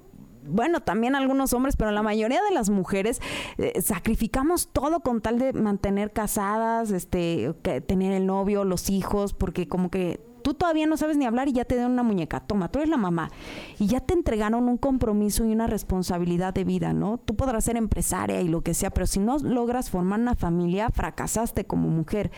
bueno, 0.49 0.81
también 0.81 1.17
algunos 1.17 1.53
hombres, 1.53 1.77
pero 1.77 1.91
la 1.91 2.03
mayoría 2.03 2.41
de 2.43 2.55
las 2.55 2.71
mujeres 2.71 3.21
eh, 3.59 3.81
sacrificamos 3.83 4.69
todo 4.73 5.01
con 5.01 5.21
tal 5.21 5.39
de 5.39 5.53
mantener 5.53 6.13
casadas, 6.13 6.91
este, 6.93 7.53
tener 7.87 8.13
el 8.13 8.27
novio, 8.27 8.65
los 8.65 8.91
hijos, 8.91 9.33
porque 9.33 9.67
como 9.67 9.91
que 9.91 10.21
tú 10.47 10.55
todavía 10.55 10.87
no 10.87 10.97
sabes 10.97 11.17
ni 11.17 11.27
hablar 11.27 11.49
y 11.49 11.55
ya 11.55 11.65
te 11.65 11.75
dan 11.75 11.91
una 11.91 12.05
muñeca, 12.05 12.39
toma, 12.39 12.71
tú 12.71 12.79
eres 12.79 12.89
la 12.89 12.97
mamá 12.97 13.33
y 13.81 13.89
ya 13.89 13.99
te 13.99 14.15
entregaron 14.15 14.69
un 14.69 14.77
compromiso 14.77 15.45
y 15.45 15.51
una 15.51 15.67
responsabilidad 15.67 16.55
de 16.55 16.63
vida, 16.63 16.93
¿no? 16.93 17.19
Tú 17.19 17.35
podrás 17.35 17.65
ser 17.65 17.77
empresaria 17.77 18.41
y 18.41 18.47
lo 18.47 18.61
que 18.61 18.73
sea, 18.73 18.91
pero 18.91 19.09
si 19.09 19.19
no 19.19 19.39
logras 19.39 19.91
formar 19.91 20.21
una 20.21 20.37
familia, 20.37 20.89
fracasaste 20.91 21.65
como 21.65 21.89
mujer. 21.89 22.31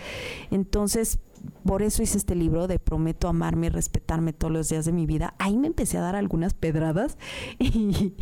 Entonces, 0.51 1.19
por 1.67 1.83
eso 1.83 2.03
hice 2.03 2.17
este 2.17 2.35
libro 2.35 2.67
de 2.67 2.79
Prometo 2.79 3.29
amarme 3.29 3.67
y 3.67 3.71
respetarme 3.71 4.33
todos 4.33 4.55
los 4.55 4.71
días 4.71 4.87
de 4.87 4.93
mi 4.93 5.05
vida. 5.05 5.35
Ahí 5.39 5.59
me 5.59 5.67
empecé 5.67 5.99
a 5.99 6.01
dar 6.01 6.17
algunas 6.17 6.55
pedradas 6.55 7.19
y, 7.59 8.15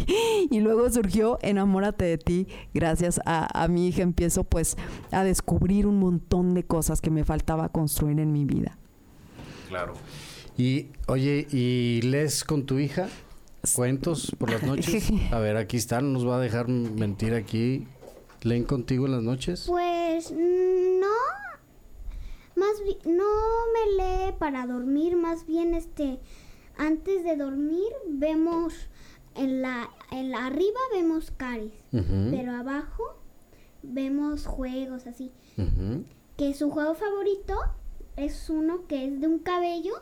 luego 0.59 0.91
surgió 0.91 1.39
Enamórate 1.43 2.07
de 2.07 2.18
ti. 2.18 2.49
Gracias 2.74 3.20
a 3.24 3.68
mi 3.68 3.87
hija 3.87 4.03
empiezo 4.03 4.43
pues 4.43 4.76
a 5.12 5.22
descubrir 5.22 5.87
un 5.87 6.01
montón 6.01 6.55
de 6.55 6.64
cosas 6.64 7.01
que 7.01 7.12
me 7.12 7.22
faltaba 7.22 7.68
construir 7.68 8.18
en 8.18 8.32
mi 8.32 8.45
vida. 8.45 8.78
Claro. 9.68 9.94
Y, 10.56 10.88
oye, 11.06 11.46
¿y 11.50 12.00
lees 12.02 12.44
con 12.44 12.64
tu 12.66 12.78
hija 12.78 13.08
cuentos 13.74 14.32
por 14.38 14.50
las 14.50 14.62
noches? 14.62 15.08
A 15.32 15.38
ver, 15.38 15.56
aquí 15.56 15.76
están, 15.76 16.12
no 16.12 16.18
nos 16.18 16.28
va 16.28 16.36
a 16.36 16.40
dejar 16.40 16.68
mentir 16.68 17.34
aquí. 17.34 17.86
¿Leen 18.42 18.64
contigo 18.64 19.06
en 19.06 19.12
las 19.12 19.22
noches? 19.22 19.64
Pues 19.66 20.30
no, 20.30 21.06
más 22.54 22.74
no 23.04 23.24
me 23.74 24.02
lee 24.02 24.34
para 24.38 24.66
dormir, 24.66 25.16
más 25.16 25.46
bien 25.46 25.74
este, 25.74 26.20
antes 26.78 27.24
de 27.24 27.36
dormir 27.36 27.88
vemos 28.08 28.74
en 29.34 29.62
la, 29.62 29.90
en 30.12 30.30
la 30.30 30.46
arriba 30.46 30.78
vemos 30.92 31.32
caris, 31.32 31.72
Ujú. 31.92 32.30
pero 32.30 32.52
abajo 32.52 33.18
vemos 33.82 34.46
juegos 34.46 35.06
así. 35.06 35.32
Que 36.36 36.54
su 36.54 36.70
juego 36.70 36.94
favorito 36.94 37.56
es 38.16 38.48
uno 38.50 38.86
que 38.86 39.04
es 39.04 39.20
de 39.20 39.26
un 39.26 39.38
cabello 39.38 39.94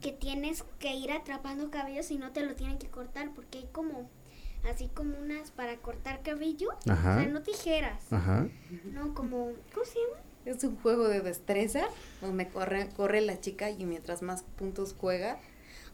que 0.00 0.12
tienes 0.12 0.62
que 0.78 0.94
ir 0.94 1.10
atrapando 1.10 1.72
cabello 1.72 2.04
si 2.04 2.18
no 2.18 2.30
te 2.30 2.44
lo 2.44 2.54
tienen 2.54 2.78
que 2.78 2.86
cortar 2.88 3.30
porque 3.34 3.58
hay 3.58 3.68
como 3.72 4.08
así 4.70 4.88
como 4.94 5.18
unas 5.18 5.50
para 5.50 5.76
cortar 5.78 6.22
cabello, 6.22 6.68
Ajá. 6.88 7.16
o 7.16 7.20
sea, 7.22 7.26
no 7.32 7.42
tijeras. 7.42 8.12
Ajá. 8.12 8.46
No, 8.92 9.12
como 9.14 9.50
¿cómo 9.74 9.84
se 9.84 9.98
llama? 9.98 10.20
Es 10.44 10.62
un 10.62 10.76
juego 10.76 11.08
de 11.08 11.20
destreza 11.20 11.82
donde 12.20 12.46
corre, 12.48 12.88
corre 12.96 13.20
la 13.22 13.40
chica 13.40 13.70
y 13.70 13.84
mientras 13.86 14.22
más 14.22 14.44
puntos 14.56 14.94
juega, 14.96 15.38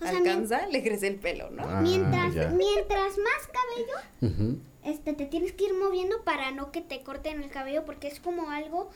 O 0.01 0.05
sea, 0.05 0.11
alcanza, 0.19 0.67
le 0.67 0.83
crece 0.83 1.07
el 1.09 1.17
pelo, 1.17 1.51
¿no? 1.51 1.63
Ah, 1.65 1.81
mientras 1.81 2.35
ya. 2.35 2.49
mientras 2.51 3.15
más 3.19 3.49
cabello, 4.21 4.61
este 4.85 5.15
te 5.15 5.25
tienes 5.27 5.53
que 5.53 5.65
ir 5.65 5.75
moviendo 5.75 6.23
para 6.25 6.51
no 6.51 6.73
que 6.73 6.83
te 6.83 7.03
corten 7.03 7.43
el 7.43 7.51
cabello 7.51 7.85
porque 7.87 8.09
es 8.09 8.21
como 8.21 8.51
algo 8.51 8.91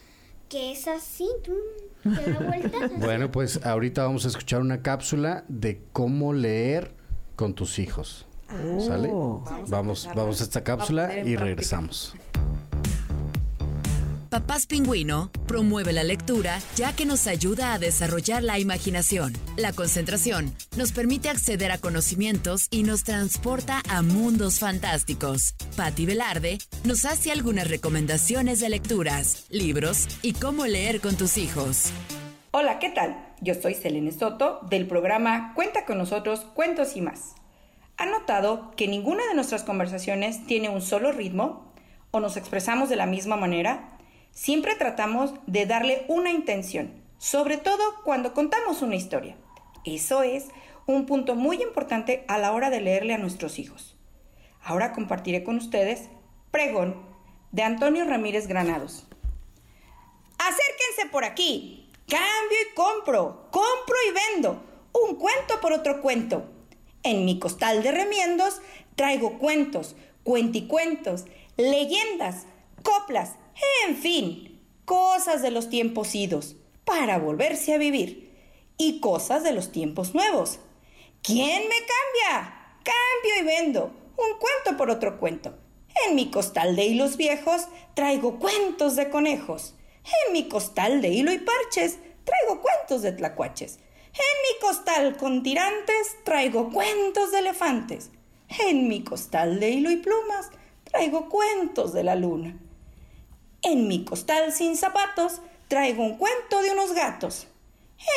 que 0.50 0.72
es 0.72 0.86
así, 0.88 1.28
tú 1.42 1.54
te 2.02 2.32
da 2.32 2.40
vueltas. 2.40 2.82
así. 2.92 2.94
Bueno, 2.98 3.30
pues 3.30 3.64
ahorita 3.64 4.04
vamos 4.04 4.26
a 4.26 4.28
escuchar 4.28 4.60
una 4.60 4.82
cápsula 4.82 5.44
de 5.48 5.80
cómo 5.92 6.34
leer 6.34 6.92
con 7.36 7.54
tus 7.54 7.78
hijos. 7.78 8.26
Oh. 8.50 8.80
¿Sale? 8.80 9.08
Vamos 9.68 10.06
a 10.06 10.12
Vamos, 10.12 10.40
a 10.40 10.44
esta 10.44 10.64
cápsula 10.64 11.04
y 11.04 11.12
práctica. 11.12 11.44
regresamos. 11.44 12.14
Papás 14.30 14.68
Pingüino 14.68 15.28
promueve 15.48 15.92
la 15.92 16.04
lectura 16.04 16.60
ya 16.76 16.94
que 16.94 17.04
nos 17.04 17.26
ayuda 17.26 17.72
a 17.72 17.80
desarrollar 17.80 18.44
la 18.44 18.60
imaginación. 18.60 19.32
La 19.56 19.72
concentración 19.72 20.54
nos 20.76 20.92
permite 20.92 21.28
acceder 21.28 21.72
a 21.72 21.78
conocimientos 21.78 22.68
y 22.70 22.84
nos 22.84 23.02
transporta 23.02 23.82
a 23.88 24.02
mundos 24.02 24.60
fantásticos. 24.60 25.56
Patti 25.76 26.06
Velarde 26.06 26.58
nos 26.84 27.06
hace 27.06 27.32
algunas 27.32 27.68
recomendaciones 27.68 28.60
de 28.60 28.68
lecturas, 28.68 29.46
libros 29.50 30.06
y 30.22 30.34
cómo 30.34 30.64
leer 30.64 31.00
con 31.00 31.16
tus 31.16 31.36
hijos. 31.36 31.90
Hola, 32.52 32.78
¿qué 32.78 32.90
tal? 32.90 33.34
Yo 33.40 33.54
soy 33.54 33.74
Selene 33.74 34.12
Soto 34.12 34.60
del 34.70 34.86
programa 34.86 35.54
Cuenta 35.56 35.84
con 35.84 35.98
nosotros, 35.98 36.46
Cuentos 36.54 36.94
y 36.94 37.00
más. 37.00 37.34
¿Han 37.96 38.12
notado 38.12 38.70
que 38.76 38.86
ninguna 38.86 39.26
de 39.26 39.34
nuestras 39.34 39.64
conversaciones 39.64 40.46
tiene 40.46 40.68
un 40.68 40.82
solo 40.82 41.10
ritmo 41.10 41.72
o 42.12 42.20
nos 42.20 42.36
expresamos 42.36 42.88
de 42.88 42.94
la 42.94 43.06
misma 43.06 43.34
manera? 43.34 43.96
Siempre 44.32 44.74
tratamos 44.76 45.34
de 45.46 45.66
darle 45.66 46.04
una 46.08 46.30
intención, 46.30 46.92
sobre 47.18 47.56
todo 47.56 47.82
cuando 48.04 48.32
contamos 48.32 48.82
una 48.82 48.96
historia. 48.96 49.36
Eso 49.84 50.22
es 50.22 50.48
un 50.86 51.06
punto 51.06 51.34
muy 51.34 51.62
importante 51.62 52.24
a 52.28 52.38
la 52.38 52.52
hora 52.52 52.70
de 52.70 52.80
leerle 52.80 53.14
a 53.14 53.18
nuestros 53.18 53.58
hijos. 53.58 53.96
Ahora 54.62 54.92
compartiré 54.92 55.42
con 55.42 55.56
ustedes 55.56 56.08
Pregón 56.50 56.96
de 57.52 57.62
Antonio 57.62 58.04
Ramírez 58.04 58.46
Granados. 58.46 59.06
Acérquense 60.38 61.10
por 61.10 61.24
aquí. 61.24 61.90
Cambio 62.08 62.58
y 62.70 62.74
compro. 62.74 63.48
Compro 63.50 63.96
y 64.08 64.34
vendo. 64.34 64.62
Un 64.92 65.16
cuento 65.16 65.60
por 65.60 65.72
otro 65.72 66.00
cuento. 66.00 66.44
En 67.02 67.24
mi 67.24 67.38
costal 67.38 67.82
de 67.82 67.92
remiendos 67.92 68.60
traigo 68.96 69.38
cuentos, 69.38 69.96
cuenticuentos, 70.24 71.24
leyendas, 71.56 72.46
coplas, 72.82 73.36
en 73.86 73.96
fin, 73.96 74.60
cosas 74.84 75.42
de 75.42 75.50
los 75.50 75.68
tiempos 75.68 76.14
idos 76.14 76.56
para 76.84 77.18
volverse 77.18 77.74
a 77.74 77.78
vivir 77.78 78.30
y 78.76 79.00
cosas 79.00 79.42
de 79.44 79.52
los 79.52 79.72
tiempos 79.72 80.14
nuevos. 80.14 80.58
¿Quién 81.22 81.62
me 81.68 81.76
cambia? 81.76 82.56
Cambio 82.82 83.40
y 83.40 83.44
vendo. 83.44 83.92
Un 84.16 84.38
cuento 84.38 84.76
por 84.76 84.90
otro 84.90 85.18
cuento. 85.18 85.54
En 86.06 86.14
mi 86.14 86.30
costal 86.30 86.76
de 86.76 86.86
hilos 86.86 87.16
viejos 87.16 87.68
traigo 87.94 88.38
cuentos 88.38 88.96
de 88.96 89.10
conejos. 89.10 89.74
En 90.26 90.32
mi 90.32 90.48
costal 90.48 91.02
de 91.02 91.08
hilo 91.08 91.32
y 91.32 91.38
parches 91.38 91.98
traigo 92.24 92.62
cuentos 92.62 93.02
de 93.02 93.12
tlacuaches. 93.12 93.78
En 94.12 94.20
mi 94.20 94.60
costal 94.60 95.16
con 95.16 95.42
tirantes 95.42 96.16
traigo 96.24 96.70
cuentos 96.70 97.32
de 97.32 97.40
elefantes. 97.40 98.10
En 98.66 98.88
mi 98.88 99.04
costal 99.04 99.60
de 99.60 99.70
hilo 99.70 99.90
y 99.90 99.96
plumas 99.96 100.50
traigo 100.84 101.28
cuentos 101.28 101.92
de 101.92 102.02
la 102.02 102.16
luna. 102.16 102.58
En 103.62 103.88
mi 103.88 104.04
costal 104.04 104.52
sin 104.52 104.76
zapatos 104.76 105.40
traigo 105.68 106.02
un 106.02 106.16
cuento 106.16 106.62
de 106.62 106.70
unos 106.70 106.92
gatos. 106.92 107.46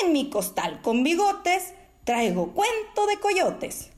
En 0.02 0.14
mi 0.14 0.30
costal 0.30 0.82
con 0.82 1.04
bigotes 1.04 1.74
traigo 2.06 2.54
cuento 2.54 3.06
de 3.08 3.20
coyotes. 3.20 3.92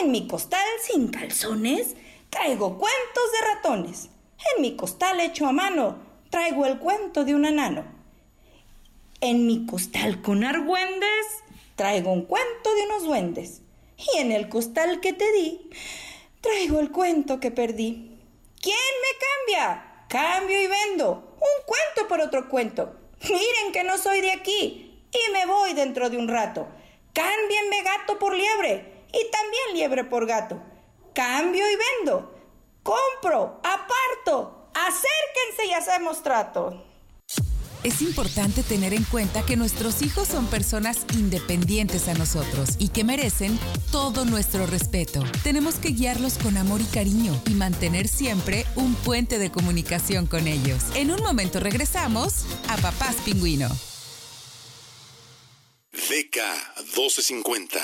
En 0.00 0.10
mi 0.10 0.26
costal 0.26 0.66
sin 0.82 1.08
calzones 1.08 1.94
traigo 2.30 2.78
cuentos 2.78 3.32
de 3.32 3.54
ratones. 3.54 4.08
En 4.54 4.62
mi 4.62 4.74
costal 4.74 5.20
hecho 5.20 5.46
a 5.46 5.52
mano 5.52 5.98
traigo 6.30 6.64
el 6.64 6.78
cuento 6.78 7.24
de 7.24 7.34
un 7.34 7.44
enano. 7.44 7.84
En 9.20 9.46
mi 9.46 9.66
costal 9.66 10.22
con 10.22 10.44
argüendes 10.44 11.26
traigo 11.74 12.10
un 12.10 12.22
cuento 12.22 12.74
de 12.74 12.86
unos 12.86 13.04
duendes. 13.04 13.60
Y 13.98 14.18
en 14.18 14.32
el 14.32 14.48
costal 14.48 15.00
que 15.00 15.12
te 15.12 15.30
di 15.32 15.70
traigo 16.40 16.80
el 16.80 16.90
cuento 16.90 17.38
que 17.38 17.50
perdí. 17.50 18.18
¿Quién 18.60 18.76
me 19.02 19.56
cambia? 19.58 19.85
Cambio 20.08 20.62
y 20.62 20.66
vendo. 20.66 21.36
Un 21.36 21.64
cuento 21.66 22.08
por 22.08 22.20
otro 22.20 22.48
cuento. 22.48 22.94
Miren 23.22 23.72
que 23.72 23.84
no 23.84 23.98
soy 23.98 24.20
de 24.20 24.32
aquí 24.32 25.04
y 25.10 25.32
me 25.32 25.46
voy 25.46 25.72
dentro 25.74 26.10
de 26.10 26.16
un 26.16 26.28
rato. 26.28 26.66
Cámbienme 27.12 27.82
gato 27.82 28.18
por 28.18 28.34
liebre 28.34 29.04
y 29.08 29.30
también 29.30 29.74
liebre 29.74 30.04
por 30.04 30.26
gato. 30.26 30.60
Cambio 31.14 31.64
y 31.70 31.76
vendo. 31.76 32.34
Compro, 32.82 33.60
aparto. 33.64 34.70
Acérquense 34.74 35.66
y 35.66 35.72
hacemos 35.72 36.22
trato. 36.22 36.84
Es 37.86 38.02
importante 38.02 38.64
tener 38.64 38.92
en 38.94 39.04
cuenta 39.04 39.46
que 39.46 39.56
nuestros 39.56 40.02
hijos 40.02 40.26
son 40.26 40.48
personas 40.48 41.06
independientes 41.16 42.08
a 42.08 42.14
nosotros 42.14 42.70
y 42.80 42.88
que 42.88 43.04
merecen 43.04 43.56
todo 43.92 44.24
nuestro 44.24 44.66
respeto. 44.66 45.22
Tenemos 45.44 45.76
que 45.76 45.90
guiarlos 45.90 46.36
con 46.36 46.56
amor 46.56 46.80
y 46.80 46.86
cariño 46.86 47.40
y 47.46 47.54
mantener 47.54 48.08
siempre 48.08 48.66
un 48.74 48.96
puente 48.96 49.38
de 49.38 49.52
comunicación 49.52 50.26
con 50.26 50.48
ellos. 50.48 50.82
En 50.96 51.12
un 51.12 51.22
momento 51.22 51.60
regresamos 51.60 52.44
a 52.68 52.76
Papás 52.78 53.14
Pingüino. 53.24 53.68
DK 55.92 56.38
1250 56.86 57.78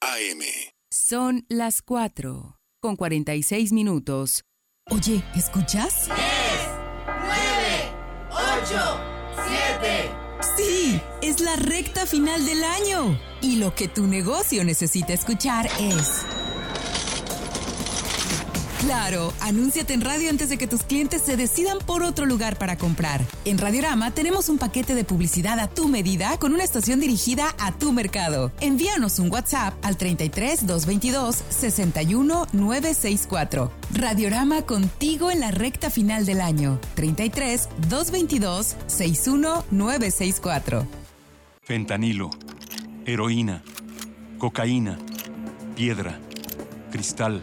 AM. 0.00 0.44
Son 0.92 1.44
las 1.48 1.82
4 1.82 2.56
con 2.80 2.94
46 2.94 3.72
minutos. 3.72 4.44
Oye, 4.90 5.24
¿escuchas? 5.34 6.08
9, 6.08 6.49
es 11.22 11.40
la 11.40 11.56
recta 11.56 12.06
final 12.06 12.44
del 12.46 12.64
año. 12.64 13.20
Y 13.40 13.56
lo 13.56 13.74
que 13.74 13.88
tu 13.88 14.06
negocio 14.06 14.64
necesita 14.64 15.12
escuchar 15.12 15.68
es... 15.78 16.24
Claro, 18.80 19.34
anúnciate 19.40 19.92
en 19.92 20.00
radio 20.00 20.30
antes 20.30 20.48
de 20.48 20.56
que 20.56 20.66
tus 20.66 20.84
clientes 20.84 21.20
se 21.20 21.36
decidan 21.36 21.76
por 21.84 22.02
otro 22.02 22.24
lugar 22.24 22.56
para 22.56 22.78
comprar. 22.78 23.20
En 23.44 23.58
Radiorama 23.58 24.10
tenemos 24.12 24.48
un 24.48 24.56
paquete 24.56 24.94
de 24.94 25.04
publicidad 25.04 25.58
a 25.58 25.68
tu 25.68 25.86
medida 25.86 26.38
con 26.38 26.54
una 26.54 26.64
estación 26.64 26.98
dirigida 26.98 27.54
a 27.58 27.72
tu 27.72 27.92
mercado. 27.92 28.52
Envíanos 28.60 29.18
un 29.18 29.30
WhatsApp 29.30 29.74
al 29.82 29.98
33 29.98 30.66
222 30.66 31.44
61 31.50 32.46
964. 32.54 33.70
Radiorama 33.92 34.62
contigo 34.62 35.30
en 35.30 35.40
la 35.40 35.50
recta 35.50 35.90
final 35.90 36.24
del 36.24 36.40
año. 36.40 36.80
33 36.94 37.68
222 37.90 38.76
61 38.86 39.64
964. 39.70 40.86
Fentanilo, 41.62 42.30
heroína, 43.04 43.62
cocaína, 44.38 44.98
piedra, 45.76 46.18
cristal. 46.90 47.42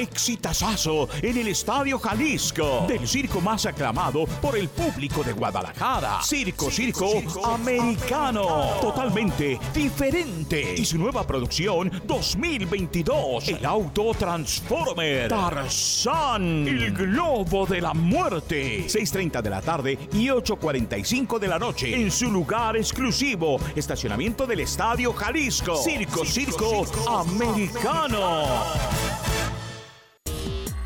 Exitazazo 0.00 1.08
en 1.22 1.36
el 1.36 1.48
Estadio 1.48 1.98
Jalisco 1.98 2.86
del 2.88 3.06
circo 3.06 3.40
más 3.40 3.66
aclamado 3.66 4.24
por 4.40 4.56
el 4.56 4.68
público 4.68 5.22
de 5.22 5.32
Guadalajara. 5.32 6.22
Circo, 6.22 6.70
circo, 6.70 7.22
americano. 7.44 8.46
Totalmente 8.80 9.58
diferente. 9.74 10.74
Y 10.76 10.84
su 10.84 10.98
nueva 10.98 11.26
producción 11.26 11.90
2022. 12.06 13.48
El 13.48 13.64
auto 13.64 14.14
Transformer. 14.14 15.28
Tarzán. 15.28 16.66
El 16.66 16.92
globo 16.92 17.66
de 17.66 17.80
la 17.80 17.92
muerte. 17.92 18.86
6.30 18.86 19.42
de 19.42 19.50
la 19.50 19.60
tarde 19.60 19.98
y 20.12 20.28
8.45 20.28 21.38
de 21.38 21.48
la 21.48 21.58
noche. 21.58 21.94
En 21.94 22.10
su 22.10 22.30
lugar 22.30 22.76
exclusivo. 22.76 23.58
Estacionamiento 23.76 24.46
del 24.46 24.60
Estadio 24.60 25.12
Jalisco. 25.12 25.76
Circo, 25.76 26.24
circo, 26.24 26.86
americano. 27.08 28.60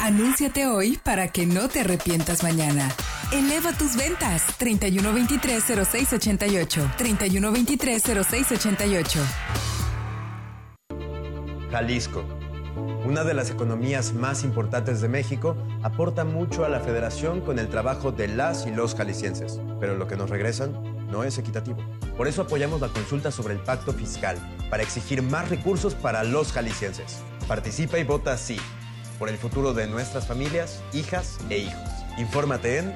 Anúnciate 0.05 0.67
hoy 0.67 0.99
para 1.03 1.29
que 1.29 1.47
no 1.47 1.71
te 1.71 1.81
arrepientas 1.81 2.43
mañana. 2.43 2.91
Eleva 3.33 3.73
tus 3.73 3.97
ventas 3.97 4.43
3123-0688. 4.59 6.95
3123-0688. 6.99 9.21
Jalisco, 11.71 12.23
una 13.07 13.25
de 13.25 13.33
las 13.33 13.49
economías 13.49 14.13
más 14.13 14.45
importantes 14.45 15.01
de 15.01 15.09
México, 15.09 15.57
aporta 15.83 16.27
mucho 16.27 16.67
a 16.67 16.69
la 16.69 16.81
federación 16.81 17.41
con 17.41 17.59
el 17.59 17.71
trabajo 17.71 18.13
de 18.13 18.29
las 18.29 18.67
y 18.67 18.73
los 18.73 18.95
jaliscienses, 18.95 19.59
pero 19.81 19.97
lo 19.97 20.07
que 20.07 20.17
nos 20.17 20.29
regresan 20.29 21.09
no 21.11 21.25
es 21.25 21.39
equitativo. 21.39 21.79
Por 22.19 22.29
eso 22.29 22.43
apoyamos 22.43 22.83
la 22.83 22.89
consulta 22.89 23.31
sobre 23.31 23.55
el 23.55 23.61
pacto 23.61 23.95
fiscal, 23.95 24.37
para 24.69 24.83
exigir 24.83 25.23
más 25.23 25.49
recursos 25.49 25.95
para 25.95 26.25
los 26.25 26.53
jaliscienses. 26.53 27.23
Participa 27.49 27.99
y 27.99 28.05
vota 28.05 28.37
sí 28.37 28.59
por 29.19 29.29
el 29.29 29.37
futuro 29.37 29.75
de 29.75 29.87
nuestras 29.87 30.27
familias, 30.27 30.83
hijas 30.93 31.39
e 31.51 31.59
hijos. 31.59 31.91
Infórmate 32.19 32.79
en 32.79 32.95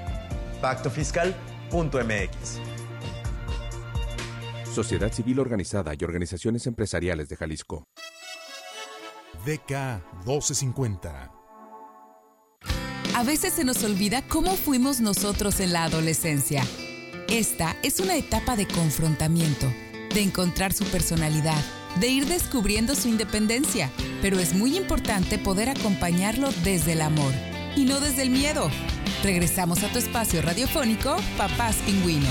pactofiscal.mx. 0.61 2.61
Sociedad 4.73 5.13
Civil 5.13 5.41
Organizada 5.41 5.93
y 5.99 6.05
Organizaciones 6.05 6.67
Empresariales 6.67 7.29
de 7.29 7.37
Jalisco. 7.37 7.85
DK 9.45 10.03
1250. 10.27 11.33
A 13.15 13.23
veces 13.25 13.55
se 13.55 13.65
nos 13.65 13.83
olvida 13.83 14.23
cómo 14.29 14.55
fuimos 14.55 15.01
nosotros 15.01 15.59
en 15.61 15.73
la 15.73 15.85
adolescencia. 15.85 16.63
Esta 17.29 17.77
es 17.83 17.99
una 17.99 18.17
etapa 18.17 18.55
de 18.55 18.69
confrontamiento, 18.69 19.67
de 20.15 20.23
encontrar 20.23 20.73
su 20.73 20.85
personalidad, 20.85 21.61
de 22.01 22.09
ir 22.09 22.27
descubriendo 22.27 22.95
su 22.95 23.09
independencia, 23.09 23.91
pero 24.23 24.39
es 24.39 24.55
muy 24.55 24.77
importante 24.77 25.39
poder 25.39 25.69
acompañarlo 25.69 26.51
desde 26.65 26.93
el 26.93 27.01
amor 27.01 27.33
y 27.77 27.85
no 27.85 28.01
desde 28.01 28.23
el 28.23 28.31
miedo. 28.31 28.71
Regresamos 29.23 29.83
a 29.83 29.93
tu 29.93 29.99
espacio 29.99 30.43
radiofónico, 30.43 31.17
Papás 31.37 31.77
Pingüino. 31.87 32.29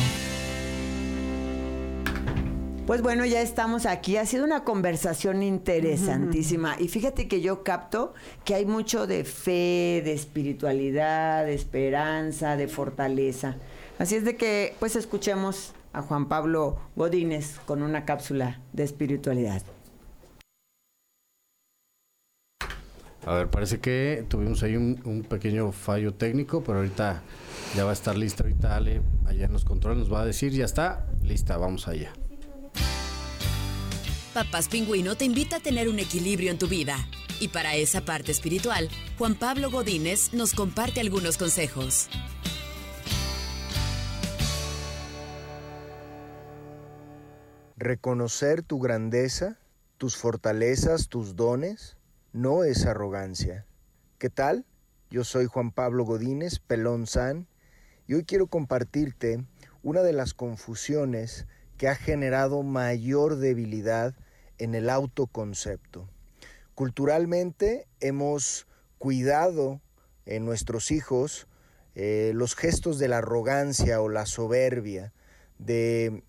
Pues 2.86 3.02
bueno, 3.02 3.26
ya 3.26 3.42
estamos 3.42 3.86
aquí. 3.86 4.16
Ha 4.16 4.26
sido 4.26 4.46
una 4.46 4.64
conversación 4.64 5.44
interesantísima. 5.44 6.78
Y 6.80 6.88
fíjate 6.88 7.28
que 7.28 7.42
yo 7.42 7.62
capto 7.62 8.14
que 8.46 8.56
hay 8.56 8.66
mucho 8.66 9.08
de 9.08 9.26
fe, 9.26 10.02
de 10.06 10.14
espiritualidad, 10.14 11.46
de 11.46 11.54
esperanza, 11.54 12.56
de 12.56 12.70
fortaleza. 12.70 13.58
Así 14.00 14.16
es 14.16 14.24
de 14.24 14.38
que, 14.38 14.74
pues 14.80 14.96
escuchemos 14.96 15.74
a 15.98 16.02
Juan 16.04 16.28
Pablo 16.28 16.78
Godínez 16.96 17.60
con 17.66 17.82
una 17.82 18.06
cápsula 18.06 18.62
de 18.72 18.84
espiritualidad. 18.84 19.64
A 23.26 23.34
ver, 23.34 23.50
parece 23.50 23.80
que 23.80 24.24
tuvimos 24.30 24.64
ahí 24.64 24.76
un, 24.78 25.02
un, 25.04 25.24
pequeño 25.24 25.72
fallo 25.74 26.14
técnico, 26.14 26.64
pero 26.64 26.78
ahorita 26.78 27.24
ya 27.76 27.84
va 27.84 27.90
a 27.90 27.94
estar 27.94 28.16
lista. 28.16 28.44
Ahorita 28.44 28.76
Ale, 28.76 29.02
allá 29.26 29.46
en 29.46 29.54
los 29.54 29.66
controles, 29.66 30.00
nos 30.00 30.14
va 30.14 30.22
a 30.22 30.26
decir, 30.26 30.54
ya 30.54 30.64
está, 30.64 31.08
lista, 31.24 31.58
vamos 31.58 31.88
allá. 31.88 32.14
Papás 34.34 34.70
Pingüino 34.70 35.18
te 35.18 35.26
invita 35.26 35.58
a 35.58 35.60
tener 35.60 35.90
un 35.90 36.00
equilibrio 36.00 36.52
en 36.52 36.60
tu 36.60 36.68
vida. 36.68 36.96
Y 37.40 37.50
para 37.50 37.76
esa 37.76 38.06
parte 38.06 38.32
espiritual, 38.32 38.88
Juan 39.18 39.36
Pablo 39.36 39.72
Godínez 39.72 40.32
nos 40.32 40.54
comparte 40.54 41.02
algunos 41.02 41.38
consejos. 41.38 42.08
Reconocer 47.80 48.64
tu 48.64 48.80
grandeza, 48.80 49.60
tus 50.00 50.18
fortalezas, 50.18 51.10
tus 51.10 51.36
dones, 51.36 51.96
no 52.34 52.64
es 52.64 52.88
arrogancia. 52.88 53.68
¿Qué 54.18 54.32
tal? 54.32 54.66
Yo 55.12 55.24
soy 55.24 55.46
Juan 55.46 55.70
Pablo 55.70 56.04
Godínez, 56.04 56.58
Pelón 56.58 57.06
San, 57.06 57.46
y 58.08 58.16
hoy 58.16 58.24
quiero 58.24 58.48
compartirte 58.48 59.46
una 59.84 60.02
de 60.02 60.12
las 60.12 60.34
confusiones 60.34 61.46
que 61.78 61.88
ha 61.88 61.94
generado 61.94 62.64
mayor 62.64 63.36
debilidad 63.36 64.16
en 64.58 64.74
el 64.74 64.90
autoconcepto. 64.90 66.10
Culturalmente 66.74 67.86
hemos 68.00 68.66
cuidado 68.98 69.82
en 70.26 70.46
nuestros 70.46 70.90
hijos 70.90 71.48
eh, 71.94 72.32
los 72.34 72.56
gestos 72.56 72.98
de 72.98 73.08
la 73.08 73.20
arrogancia 73.20 74.02
o 74.02 74.10
la 74.10 74.26
soberbia, 74.26 75.14
de 75.60 76.24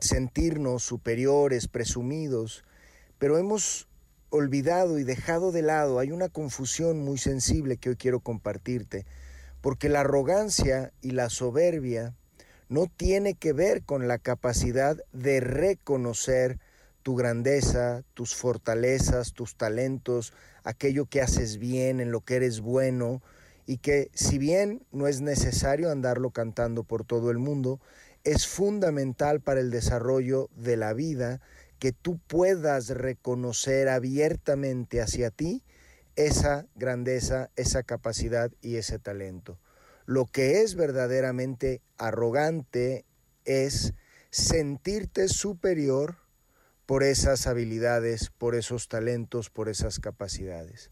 sentirnos 0.00 0.82
superiores, 0.82 1.68
presumidos, 1.68 2.64
pero 3.18 3.38
hemos 3.38 3.88
olvidado 4.30 4.98
y 4.98 5.04
dejado 5.04 5.52
de 5.52 5.62
lado, 5.62 5.98
hay 5.98 6.12
una 6.12 6.28
confusión 6.28 7.00
muy 7.02 7.18
sensible 7.18 7.76
que 7.76 7.90
hoy 7.90 7.96
quiero 7.96 8.20
compartirte, 8.20 9.06
porque 9.60 9.88
la 9.88 10.00
arrogancia 10.00 10.92
y 11.02 11.10
la 11.10 11.28
soberbia 11.28 12.14
no 12.68 12.86
tiene 12.86 13.34
que 13.34 13.52
ver 13.52 13.82
con 13.82 14.06
la 14.06 14.18
capacidad 14.18 14.96
de 15.12 15.40
reconocer 15.40 16.60
tu 17.02 17.16
grandeza, 17.16 18.04
tus 18.14 18.34
fortalezas, 18.34 19.32
tus 19.32 19.56
talentos, 19.56 20.32
aquello 20.64 21.06
que 21.06 21.20
haces 21.20 21.58
bien, 21.58 22.00
en 22.00 22.12
lo 22.12 22.20
que 22.20 22.36
eres 22.36 22.60
bueno, 22.60 23.22
y 23.66 23.78
que 23.78 24.10
si 24.14 24.38
bien 24.38 24.82
no 24.92 25.08
es 25.08 25.20
necesario 25.20 25.90
andarlo 25.90 26.30
cantando 26.30 26.84
por 26.84 27.04
todo 27.04 27.30
el 27.30 27.38
mundo, 27.38 27.80
es 28.24 28.46
fundamental 28.46 29.40
para 29.40 29.60
el 29.60 29.70
desarrollo 29.70 30.50
de 30.56 30.76
la 30.76 30.92
vida 30.92 31.40
que 31.78 31.92
tú 31.92 32.18
puedas 32.18 32.88
reconocer 32.90 33.88
abiertamente 33.88 35.00
hacia 35.00 35.30
ti 35.30 35.62
esa 36.16 36.66
grandeza, 36.74 37.50
esa 37.56 37.82
capacidad 37.82 38.50
y 38.60 38.76
ese 38.76 38.98
talento. 38.98 39.58
Lo 40.04 40.26
que 40.26 40.60
es 40.62 40.74
verdaderamente 40.74 41.80
arrogante 41.96 43.04
es 43.44 43.94
sentirte 44.30 45.28
superior 45.28 46.16
por 46.84 47.02
esas 47.02 47.46
habilidades, 47.46 48.30
por 48.36 48.54
esos 48.54 48.88
talentos, 48.88 49.48
por 49.48 49.68
esas 49.68 50.00
capacidades. 50.00 50.90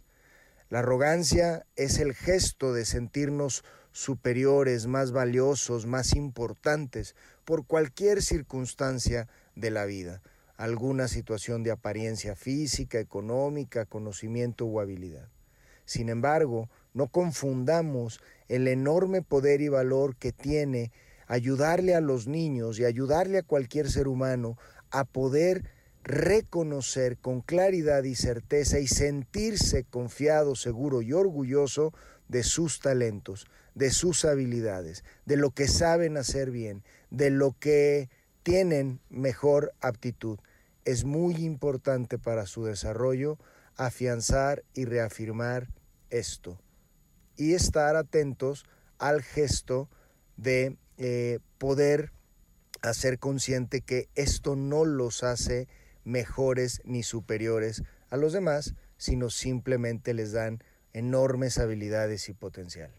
La 0.71 0.81
arrogancia 0.81 1.65
es 1.77 1.99
el 1.99 2.13
gesto 2.13 2.75
de 2.75 2.85
sentirnos 2.85 3.65
superiores, 3.91 4.87
más 4.87 5.13
valiosos, 5.13 5.87
más 5.87 6.15
importantes 6.15 7.17
por 7.47 7.67
cualquier 7.67 8.23
circunstancia 8.23 9.29
de 9.57 9.71
la 9.71 9.87
vida, 9.87 10.21
alguna 10.59 11.09
situación 11.09 11.63
de 11.63 11.71
apariencia 11.71 12.37
física, 12.37 13.01
económica, 13.01 13.87
conocimiento 13.87 14.67
o 14.67 14.81
habilidad. 14.81 15.31
Sin 15.87 16.11
embargo, 16.11 16.69
no 16.93 17.09
confundamos 17.09 18.21
el 18.49 18.69
enorme 18.69 19.23
poder 19.23 19.63
y 19.63 19.69
valor 19.69 20.17
que 20.17 20.33
tiene 20.33 20.93
ayudarle 21.27 21.95
a 21.95 22.03
los 22.03 22.27
niños 22.27 22.79
y 22.79 22.85
ayudarle 22.85 23.39
a 23.39 23.43
cualquier 23.43 23.91
ser 23.91 24.07
humano 24.07 24.59
a 24.91 25.05
poder 25.05 25.65
reconocer 26.05 27.19
con 27.19 27.41
claridad 27.41 28.05
y 28.05 28.15
certeza 28.15 28.79
y 28.79 28.87
sentirse 28.87 29.85
confiado, 29.85 30.55
seguro 30.55 31.03
y 31.03 31.13
orgulloso 31.13 31.93
de 32.29 32.43
sus 32.43 32.81
talentos, 32.81 33.47
de 33.75 33.91
sus 33.91 34.25
habilidades, 34.25 35.05
de 35.27 35.37
lo 35.37 35.51
que 35.51 35.69
saben 35.69 36.17
hacer 36.17 36.51
bien, 36.51 36.83
de 37.11 37.31
lo 37.31 37.57
que 37.59 38.11
tienen 38.43 39.01
mejor 39.09 39.73
aptitud. 39.81 40.39
Es 40.85 41.05
muy 41.05 41.37
importante 41.37 42.19
para 42.19 42.47
su 42.47 42.65
desarrollo 42.65 43.39
afianzar 43.77 44.65
y 44.75 44.85
reafirmar 44.85 45.69
esto 46.11 46.59
y 47.37 47.55
estar 47.55 47.97
atentos 47.97 48.65
al 48.99 49.23
gesto 49.23 49.89
de 50.37 50.77
eh, 50.97 51.39
poder 51.59 52.13
hacer 52.83 53.19
consciente 53.19 53.81
que 53.81 54.09
esto 54.15 54.57
no 54.57 54.85
los 54.85 55.23
hace 55.23 55.69
mejores 56.09 56.81
ni 56.85 57.03
superiores 57.03 57.83
a 58.11 58.17
los 58.17 58.33
demás, 58.33 58.75
sino 58.97 59.31
simplemente 59.31 60.15
les 60.15 60.33
dan 60.33 60.63
enormes 60.93 61.59
habilidades 61.59 62.29
y 62.29 62.35
potencial. 62.35 62.91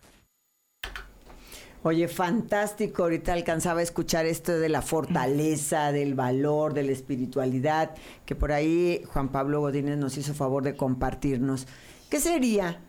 Oye, 1.82 2.08
fantástico. 2.08 3.04
Ahorita 3.04 3.34
alcanzaba 3.34 3.80
a 3.80 3.84
escuchar 3.84 4.26
esto 4.26 4.60
de 4.60 4.70
la 4.70 4.82
fortaleza, 4.82 5.92
del 5.92 6.14
valor, 6.14 6.74
de 6.74 6.84
la 6.84 6.92
espiritualidad, 6.92 7.96
que 8.26 8.36
por 8.36 8.52
ahí 8.52 9.04
Juan 9.08 9.30
Pablo 9.30 9.62
Godínez 9.62 9.98
nos 9.98 10.18
hizo 10.18 10.34
favor 10.34 10.64
de 10.64 10.76
compartirnos. 10.76 11.68
¿Qué 12.10 12.20
sería 12.20 12.82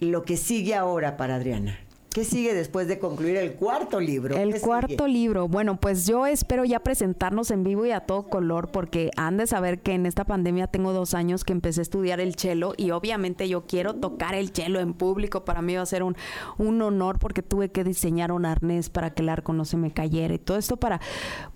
lo 0.00 0.24
que 0.24 0.36
sigue 0.36 0.74
ahora 0.74 1.16
para 1.16 1.36
Adriana. 1.36 1.78
¿Qué 2.14 2.22
sigue 2.22 2.54
después 2.54 2.86
de 2.86 3.00
concluir 3.00 3.36
el 3.38 3.54
cuarto 3.54 3.98
libro? 3.98 4.36
El 4.36 4.60
cuarto 4.60 5.08
libro. 5.08 5.48
Bueno, 5.48 5.80
pues 5.80 6.06
yo 6.06 6.26
espero 6.26 6.64
ya 6.64 6.78
presentarnos 6.78 7.50
en 7.50 7.64
vivo 7.64 7.86
y 7.86 7.90
a 7.90 8.02
todo 8.06 8.28
color 8.28 8.70
porque 8.70 9.10
han 9.16 9.36
de 9.36 9.48
saber 9.48 9.82
que 9.82 9.94
en 9.94 10.06
esta 10.06 10.24
pandemia 10.24 10.68
tengo 10.68 10.92
dos 10.92 11.14
años 11.14 11.42
que 11.42 11.52
empecé 11.52 11.80
a 11.80 11.82
estudiar 11.82 12.20
el 12.20 12.36
cello 12.36 12.74
y 12.76 12.92
obviamente 12.92 13.48
yo 13.48 13.66
quiero 13.66 13.94
tocar 13.94 14.36
el 14.36 14.50
cello 14.50 14.78
en 14.78 14.94
público. 14.94 15.44
Para 15.44 15.60
mí 15.60 15.74
va 15.74 15.82
a 15.82 15.86
ser 15.86 16.04
un, 16.04 16.14
un 16.56 16.80
honor 16.82 17.18
porque 17.18 17.42
tuve 17.42 17.72
que 17.72 17.82
diseñar 17.82 18.30
un 18.30 18.46
arnés 18.46 18.90
para 18.90 19.12
que 19.12 19.22
el 19.22 19.28
arco 19.28 19.52
no 19.52 19.64
se 19.64 19.76
me 19.76 19.90
cayera 19.90 20.34
y 20.34 20.38
todo 20.38 20.56
esto 20.56 20.76
para 20.76 21.00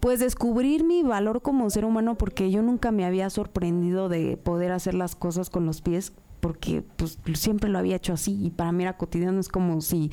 pues 0.00 0.18
descubrir 0.18 0.82
mi 0.82 1.04
valor 1.04 1.40
como 1.40 1.70
ser 1.70 1.84
humano 1.84 2.18
porque 2.18 2.50
yo 2.50 2.62
nunca 2.62 2.90
me 2.90 3.04
había 3.04 3.30
sorprendido 3.30 4.08
de 4.08 4.36
poder 4.36 4.72
hacer 4.72 4.94
las 4.94 5.14
cosas 5.14 5.50
con 5.50 5.66
los 5.66 5.82
pies 5.82 6.14
porque 6.40 6.82
pues 6.96 7.18
siempre 7.34 7.68
lo 7.68 7.78
había 7.78 7.96
hecho 7.96 8.12
así 8.12 8.38
y 8.44 8.50
para 8.50 8.72
mí 8.72 8.82
era 8.84 8.96
cotidiano, 8.96 9.40
es 9.40 9.48
como 9.48 9.80
si 9.80 10.10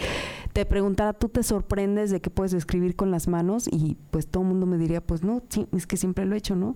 te 0.53 0.65
preguntara, 0.65 1.13
tú 1.13 1.29
te 1.29 1.43
sorprendes 1.43 2.11
de 2.11 2.21
que 2.21 2.29
puedes 2.29 2.53
escribir 2.53 2.95
con 2.95 3.11
las 3.11 3.27
manos 3.27 3.67
y 3.71 3.97
pues 4.11 4.27
todo 4.27 4.43
el 4.43 4.49
mundo 4.49 4.65
me 4.65 4.77
diría, 4.77 5.01
pues 5.01 5.23
no, 5.23 5.43
sí, 5.49 5.67
es 5.71 5.87
que 5.87 5.97
siempre 5.97 6.25
lo 6.25 6.35
he 6.35 6.37
hecho, 6.37 6.55
¿no? 6.55 6.75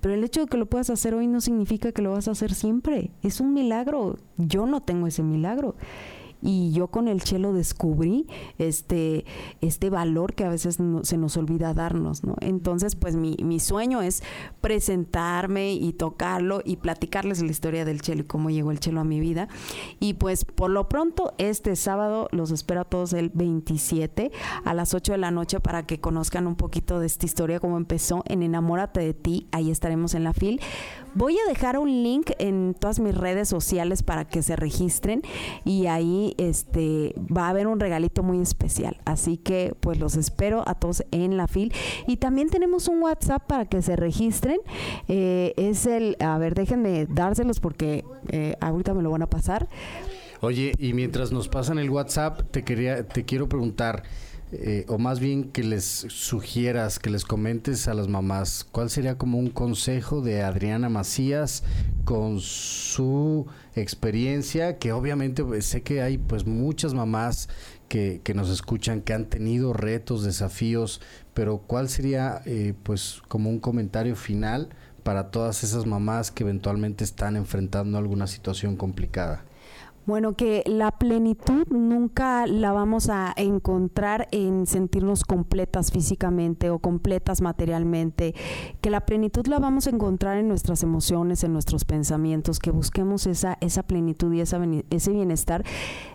Pero 0.00 0.14
el 0.14 0.24
hecho 0.24 0.40
de 0.40 0.46
que 0.46 0.56
lo 0.56 0.66
puedas 0.66 0.90
hacer 0.90 1.14
hoy 1.14 1.26
no 1.26 1.40
significa 1.40 1.92
que 1.92 2.02
lo 2.02 2.12
vas 2.12 2.28
a 2.28 2.32
hacer 2.32 2.54
siempre, 2.54 3.10
es 3.22 3.40
un 3.40 3.54
milagro, 3.54 4.16
yo 4.36 4.66
no 4.66 4.82
tengo 4.82 5.06
ese 5.06 5.22
milagro 5.22 5.76
y 6.40 6.72
yo 6.72 6.88
con 6.88 7.08
el 7.08 7.22
chelo 7.22 7.52
descubrí 7.52 8.26
este, 8.58 9.24
este 9.60 9.90
valor 9.90 10.34
que 10.34 10.44
a 10.44 10.48
veces 10.48 10.78
se 11.02 11.16
nos 11.16 11.36
olvida 11.36 11.74
darnos, 11.74 12.24
¿no? 12.24 12.36
Entonces, 12.40 12.94
pues 12.94 13.16
mi, 13.16 13.36
mi, 13.42 13.58
sueño 13.58 14.02
es 14.02 14.22
presentarme 14.60 15.72
y 15.72 15.92
tocarlo 15.92 16.62
y 16.64 16.76
platicarles 16.76 17.42
la 17.42 17.50
historia 17.50 17.84
del 17.84 18.00
chelo 18.00 18.22
y 18.22 18.24
cómo 18.24 18.50
llegó 18.50 18.70
el 18.70 18.80
chelo 18.80 19.00
a 19.00 19.04
mi 19.04 19.20
vida. 19.20 19.48
Y 19.98 20.14
pues 20.14 20.44
por 20.44 20.70
lo 20.70 20.88
pronto, 20.88 21.34
este 21.38 21.74
sábado 21.76 22.28
los 22.30 22.50
espero 22.50 22.82
a 22.82 22.84
todos 22.84 23.12
el 23.12 23.30
27 23.30 24.30
a 24.64 24.74
las 24.74 24.94
8 24.94 25.12
de 25.12 25.18
la 25.18 25.30
noche 25.30 25.60
para 25.60 25.86
que 25.86 26.00
conozcan 26.00 26.46
un 26.46 26.54
poquito 26.54 27.00
de 27.00 27.06
esta 27.06 27.26
historia, 27.26 27.60
cómo 27.60 27.76
empezó 27.76 28.22
en 28.26 28.42
Enamórate 28.42 29.00
de 29.00 29.14
ti. 29.14 29.48
Ahí 29.50 29.70
estaremos 29.70 30.14
en 30.14 30.24
la 30.24 30.32
fil. 30.32 30.60
Voy 31.18 31.36
a 31.36 31.48
dejar 31.48 31.78
un 31.78 32.04
link 32.04 32.30
en 32.38 32.76
todas 32.78 33.00
mis 33.00 33.12
redes 33.12 33.48
sociales 33.48 34.04
para 34.04 34.24
que 34.24 34.40
se 34.40 34.54
registren 34.54 35.22
y 35.64 35.86
ahí 35.86 36.36
este 36.38 37.12
va 37.18 37.46
a 37.46 37.48
haber 37.48 37.66
un 37.66 37.80
regalito 37.80 38.22
muy 38.22 38.40
especial. 38.40 39.00
Así 39.04 39.36
que 39.36 39.74
pues 39.80 39.98
los 39.98 40.14
espero 40.14 40.62
a 40.64 40.76
todos 40.76 41.02
en 41.10 41.36
la 41.36 41.48
fil. 41.48 41.72
Y 42.06 42.18
también 42.18 42.50
tenemos 42.50 42.86
un 42.86 43.02
WhatsApp 43.02 43.44
para 43.48 43.64
que 43.64 43.82
se 43.82 43.96
registren. 43.96 44.60
Eh, 45.08 45.54
es 45.56 45.86
el, 45.86 46.16
a 46.20 46.38
ver, 46.38 46.54
déjenme 46.54 47.06
dárselos 47.06 47.58
porque 47.58 48.04
eh, 48.28 48.54
ahorita 48.60 48.94
me 48.94 49.02
lo 49.02 49.10
van 49.10 49.22
a 49.22 49.26
pasar. 49.28 49.68
Oye, 50.40 50.72
y 50.78 50.92
mientras 50.92 51.32
nos 51.32 51.48
pasan 51.48 51.80
el 51.80 51.90
WhatsApp, 51.90 52.42
te 52.52 52.62
quería, 52.62 53.08
te 53.08 53.24
quiero 53.24 53.48
preguntar. 53.48 54.04
Eh, 54.50 54.86
o 54.88 54.96
más 54.96 55.20
bien 55.20 55.50
que 55.50 55.62
les 55.62 55.84
sugieras, 55.84 56.98
que 56.98 57.10
les 57.10 57.24
comentes 57.24 57.86
a 57.86 57.92
las 57.94 58.08
mamás, 58.08 58.66
¿cuál 58.70 58.88
sería 58.88 59.18
como 59.18 59.38
un 59.38 59.50
consejo 59.50 60.22
de 60.22 60.42
Adriana 60.42 60.88
Macías 60.88 61.64
con 62.04 62.40
su 62.40 63.46
experiencia? 63.74 64.78
Que 64.78 64.92
obviamente 64.92 65.44
pues, 65.44 65.66
sé 65.66 65.82
que 65.82 66.00
hay 66.00 66.16
pues 66.16 66.46
muchas 66.46 66.94
mamás 66.94 67.50
que, 67.88 68.22
que, 68.24 68.32
nos 68.32 68.48
escuchan 68.48 69.02
que 69.02 69.12
han 69.12 69.26
tenido 69.26 69.74
retos, 69.74 70.24
desafíos, 70.24 71.02
pero 71.34 71.58
¿cuál 71.58 71.90
sería 71.90 72.40
eh, 72.46 72.72
pues 72.82 73.20
como 73.28 73.50
un 73.50 73.60
comentario 73.60 74.16
final 74.16 74.70
para 75.02 75.30
todas 75.30 75.62
esas 75.62 75.84
mamás 75.84 76.30
que 76.30 76.44
eventualmente 76.44 77.04
están 77.04 77.36
enfrentando 77.36 77.98
alguna 77.98 78.26
situación 78.26 78.76
complicada? 78.76 79.44
Bueno, 80.08 80.36
que 80.36 80.62
la 80.64 80.92
plenitud 80.92 81.66
nunca 81.68 82.46
la 82.46 82.72
vamos 82.72 83.10
a 83.10 83.34
encontrar 83.36 84.26
en 84.30 84.66
sentirnos 84.66 85.22
completas 85.22 85.92
físicamente 85.92 86.70
o 86.70 86.78
completas 86.78 87.42
materialmente, 87.42 88.34
que 88.80 88.88
la 88.88 89.04
plenitud 89.04 89.46
la 89.48 89.58
vamos 89.58 89.86
a 89.86 89.90
encontrar 89.90 90.38
en 90.38 90.48
nuestras 90.48 90.82
emociones, 90.82 91.44
en 91.44 91.52
nuestros 91.52 91.84
pensamientos, 91.84 92.58
que 92.58 92.70
busquemos 92.70 93.26
esa, 93.26 93.58
esa 93.60 93.82
plenitud 93.82 94.32
y 94.32 94.40
esa, 94.40 94.58
ese 94.88 95.12
bienestar 95.12 95.62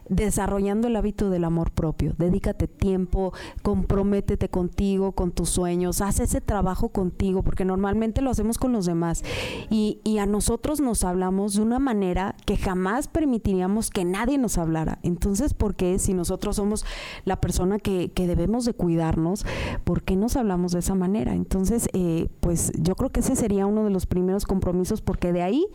desarrollando 0.10 0.88
el 0.88 0.95
hábito 0.95 1.30
del 1.30 1.43
amor 1.43 1.72
propio. 1.72 2.14
Dedícate 2.18 2.68
tiempo, 2.68 3.34
comprométete 3.62 4.49
contigo, 4.49 5.14
con 5.14 5.32
tus 5.32 5.49
sueños, 5.49 6.01
haz 6.01 6.20
ese 6.20 6.41
trabajo 6.41 6.89
contigo, 6.89 7.43
porque 7.43 7.66
normalmente 7.66 8.22
lo 8.22 8.30
hacemos 8.30 8.58
con 8.58 8.72
los 8.74 8.86
demás 8.86 9.24
y, 9.70 9.99
y 10.04 10.18
a 10.18 10.26
nosotros 10.26 10.82
nos 10.82 11.04
hablamos 11.04 11.56
de 11.56 11.62
una 11.62 11.80
manera 11.80 12.36
que 12.45 12.58
jamás 12.58 13.08
permitiríamos 13.08 13.89
que 13.89 14.06
nadie 14.06 14.38
nos 14.38 14.58
hablara. 14.58 14.99
Entonces, 15.04 15.54
¿por 15.54 15.76
qué 15.76 15.99
si 15.99 16.14
nosotros 16.14 16.56
somos 16.56 16.86
la 17.26 17.38
persona 17.38 17.80
que, 17.80 18.12
que 18.14 18.28
debemos 18.28 18.66
de 18.66 18.74
cuidarnos, 18.74 19.45
por 19.84 20.04
qué 20.04 20.16
nos 20.16 20.36
hablamos 20.36 20.72
de 20.74 20.80
esa 20.80 20.95
manera? 20.95 21.34
Entonces, 21.34 21.89
eh, 21.93 22.28
pues 22.39 22.72
yo 22.78 22.95
creo 22.95 23.12
que 23.12 23.22
ese 23.22 23.36
sería 23.36 23.66
uno 23.66 23.84
de 23.84 23.89
los 23.89 24.06
primeros 24.06 24.45
compromisos 24.45 25.01
porque 25.01 25.32
de 25.32 25.41
ahí 25.41 25.66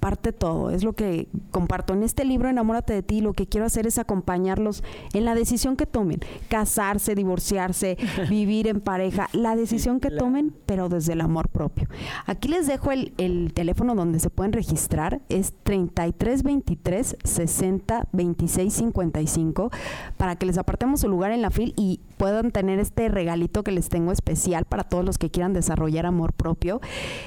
parte 0.00 0.32
todo. 0.32 0.70
Es 0.70 0.84
lo 0.84 0.92
que 0.92 1.28
comparto 1.50 1.94
en 1.94 2.02
este 2.02 2.24
libro, 2.24 2.48
Enamórate 2.48 2.92
de 2.92 3.02
ti. 3.02 3.20
Lo 3.20 3.32
que 3.32 3.46
quiero 3.46 3.66
hacer 3.66 3.71
es 3.80 3.98
acompañarlos 3.98 4.82
en 5.12 5.24
la 5.24 5.34
decisión 5.34 5.76
que 5.76 5.86
tomen. 5.86 6.20
Casarse, 6.48 7.14
divorciarse, 7.14 7.96
vivir 8.28 8.66
en 8.68 8.80
pareja, 8.80 9.28
la 9.32 9.56
decisión 9.56 10.00
que 10.00 10.10
tomen, 10.10 10.54
pero 10.66 10.88
desde 10.88 11.14
el 11.14 11.20
amor 11.20 11.48
propio. 11.48 11.88
Aquí 12.26 12.48
les 12.48 12.66
dejo 12.66 12.92
el, 12.92 13.12
el 13.18 13.52
teléfono 13.52 13.94
donde 13.94 14.20
se 14.20 14.30
pueden 14.30 14.52
registrar. 14.52 15.20
Es 15.28 15.52
3323 15.62 17.16
60 17.24 18.08
26 18.12 18.72
55 18.72 19.70
para 20.16 20.36
que 20.36 20.46
les 20.46 20.58
apartemos 20.58 21.00
su 21.00 21.08
lugar 21.08 21.32
en 21.32 21.42
la 21.42 21.50
fil 21.50 21.74
y 21.76 22.00
puedan 22.16 22.50
tener 22.50 22.78
este 22.78 23.08
regalito 23.08 23.62
que 23.64 23.72
les 23.72 23.88
tengo 23.88 24.12
especial 24.12 24.64
para 24.64 24.84
todos 24.84 25.04
los 25.04 25.18
que 25.18 25.30
quieran 25.30 25.52
desarrollar 25.52 26.06
amor 26.06 26.32
propio. 26.32 26.80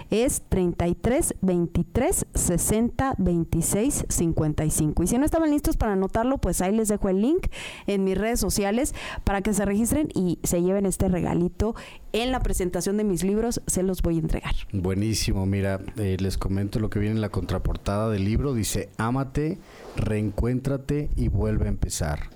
Es 0.09 0.41
33 0.49 1.35
23 1.41 2.25
60 2.33 3.15
26 3.17 4.05
55. 4.07 5.03
Y 5.03 5.07
si 5.07 5.17
no 5.17 5.25
estaban 5.25 5.51
listos 5.51 5.77
para 5.77 5.93
anotarlo, 5.93 6.34
pues 6.37 6.61
ahí 6.61 6.75
les 6.75 6.87
dejo 6.87 7.09
el 7.09 7.21
link 7.21 7.47
en 7.87 8.03
mis 8.03 8.17
redes 8.17 8.39
sociales 8.39 8.93
para 9.23 9.41
que 9.41 9.53
se 9.53 9.65
registren 9.65 10.09
y 10.13 10.39
se 10.43 10.61
lleven 10.61 10.85
este 10.85 11.07
regalito 11.07 11.75
en 12.13 12.31
la 12.31 12.39
presentación 12.39 12.97
de 12.97 13.03
mis 13.03 13.23
libros. 13.23 13.61
Se 13.67 13.83
los 13.83 14.01
voy 14.01 14.17
a 14.17 14.19
entregar. 14.19 14.53
Buenísimo. 14.71 15.45
Mira, 15.45 15.79
eh, 15.97 16.17
les 16.19 16.37
comento 16.37 16.79
lo 16.79 16.89
que 16.89 16.99
viene 16.99 17.15
en 17.15 17.21
la 17.21 17.29
contraportada 17.29 18.09
del 18.09 18.25
libro. 18.25 18.53
Dice, 18.53 18.89
ámate 18.97 19.57
reencuéntrate 19.95 21.09
y 21.15 21.27
vuelve 21.27 21.65
a 21.65 21.69
empezar. 21.69 22.29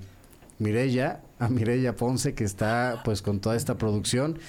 Mirella, 0.59 1.21
a 1.39 1.49
Mirella 1.49 1.95
Ponce 1.95 2.33
que 2.33 2.43
está 2.43 3.01
pues 3.03 3.21
con 3.21 3.39
toda 3.39 3.55
esta 3.55 3.77
producción. 3.77 4.39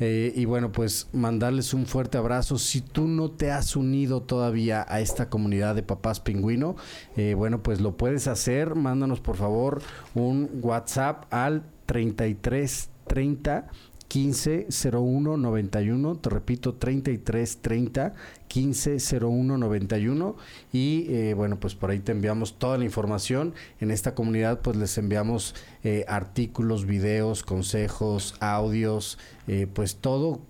Eh, 0.00 0.32
y 0.34 0.44
bueno, 0.44 0.72
pues 0.72 1.08
mandarles 1.12 1.72
un 1.72 1.86
fuerte 1.86 2.18
abrazo. 2.18 2.58
Si 2.58 2.80
tú 2.80 3.06
no 3.06 3.30
te 3.30 3.50
has 3.50 3.76
unido 3.76 4.22
todavía 4.22 4.84
a 4.88 5.00
esta 5.00 5.28
comunidad 5.28 5.74
de 5.74 5.82
papás 5.82 6.20
pingüino, 6.20 6.76
eh, 7.16 7.34
bueno, 7.34 7.62
pues 7.62 7.80
lo 7.80 7.96
puedes 7.96 8.26
hacer. 8.26 8.74
Mándanos 8.74 9.20
por 9.20 9.36
favor 9.36 9.82
un 10.14 10.50
WhatsApp 10.62 11.32
al 11.32 11.62
3330 11.86 13.68
150191, 14.08 16.16
te 16.16 16.30
repito 16.30 16.74
3330 16.74 18.14
150191 18.48 20.36
y 20.72 21.06
eh, 21.08 21.34
bueno 21.34 21.58
pues 21.58 21.74
por 21.74 21.90
ahí 21.90 21.98
te 21.98 22.12
enviamos 22.12 22.58
toda 22.58 22.78
la 22.78 22.84
información. 22.84 23.54
En 23.80 23.90
esta 23.90 24.14
comunidad 24.14 24.60
pues 24.60 24.76
les 24.76 24.96
enviamos 24.98 25.54
eh, 25.82 26.04
artículos, 26.06 26.86
videos, 26.86 27.42
consejos, 27.42 28.36
audios, 28.40 29.18
eh, 29.48 29.66
pues 29.72 29.96
todo 29.96 30.40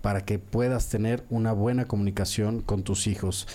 para 0.00 0.24
que 0.24 0.40
puedas 0.40 0.88
tener 0.88 1.24
una 1.30 1.52
buena 1.52 1.84
comunicación 1.84 2.60
con 2.60 2.82
tus 2.82 3.06
hijos. 3.06 3.46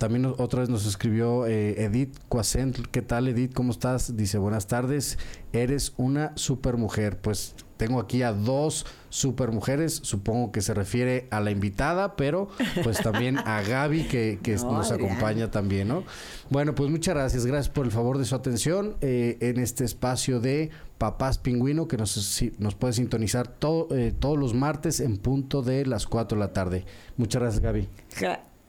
También 0.00 0.24
otra 0.24 0.60
vez 0.60 0.70
nos 0.70 0.86
escribió 0.86 1.46
Edith 1.46 2.16
Cuacent. 2.30 2.86
¿Qué 2.86 3.02
tal, 3.02 3.28
Edith? 3.28 3.52
¿Cómo 3.52 3.70
estás? 3.70 4.16
Dice, 4.16 4.38
buenas 4.38 4.66
tardes. 4.66 5.18
Eres 5.52 5.92
una 5.98 6.32
super 6.36 6.78
mujer. 6.78 7.20
Pues 7.20 7.54
tengo 7.76 8.00
aquí 8.00 8.22
a 8.22 8.32
dos 8.32 8.86
super 9.10 9.52
mujeres, 9.52 10.00
supongo 10.02 10.52
que 10.52 10.62
se 10.62 10.72
refiere 10.72 11.28
a 11.30 11.40
la 11.40 11.50
invitada, 11.50 12.16
pero 12.16 12.48
pues 12.82 13.02
también 13.02 13.36
a 13.36 13.60
Gaby 13.68 14.04
que, 14.04 14.58
nos 14.62 14.90
acompaña 14.90 15.50
también, 15.50 15.88
¿no? 15.88 16.04
Bueno, 16.48 16.74
pues 16.74 16.88
muchas 16.88 17.14
gracias, 17.14 17.44
gracias 17.44 17.68
por 17.68 17.84
el 17.84 17.92
favor 17.92 18.16
de 18.16 18.24
su 18.24 18.34
atención 18.34 18.96
eh, 19.02 19.36
en 19.40 19.58
este 19.58 19.84
espacio 19.84 20.40
de 20.40 20.70
Papás 20.96 21.36
Pingüino 21.36 21.88
que 21.88 21.98
nos, 21.98 22.42
nos 22.58 22.74
puede 22.74 22.94
sintonizar 22.94 23.48
todo, 23.48 23.88
eh, 23.94 24.14
todos 24.18 24.38
los 24.38 24.54
martes 24.54 25.00
en 25.00 25.18
punto 25.18 25.60
de 25.60 25.84
las 25.84 26.06
4 26.06 26.36
de 26.36 26.40
la 26.40 26.54
tarde. 26.54 26.86
Muchas 27.18 27.42
gracias, 27.42 27.62
Gaby. 27.62 27.88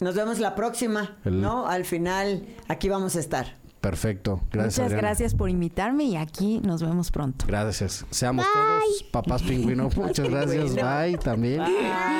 Nos 0.02 0.16
vemos 0.16 0.39
la 0.39 0.56
próxima, 0.56 1.16
¿no? 1.26 1.68
Al 1.68 1.86
final, 1.86 2.47
aquí 2.68 2.89
vamos 2.89 3.16
a 3.16 3.20
estar. 3.20 3.61
Perfecto. 3.82 4.41
Gracias. 4.51 4.86
Muchas 4.86 5.01
gracias 5.01 5.36
por 5.36 5.49
invitarme 5.49 6.03
y 6.03 6.15
aquí 6.15 6.61
nos 6.63 6.84
vemos 6.84 7.09
pronto. 7.09 7.45
Gracias. 7.47 8.05
Seamos 8.11 8.45
todos 8.53 9.03
papás 9.11 9.41
pingüino. 9.41 9.89
Muchas 9.95 10.29
gracias. 10.29 10.75
Bye 10.75 11.17
también. 11.17 11.61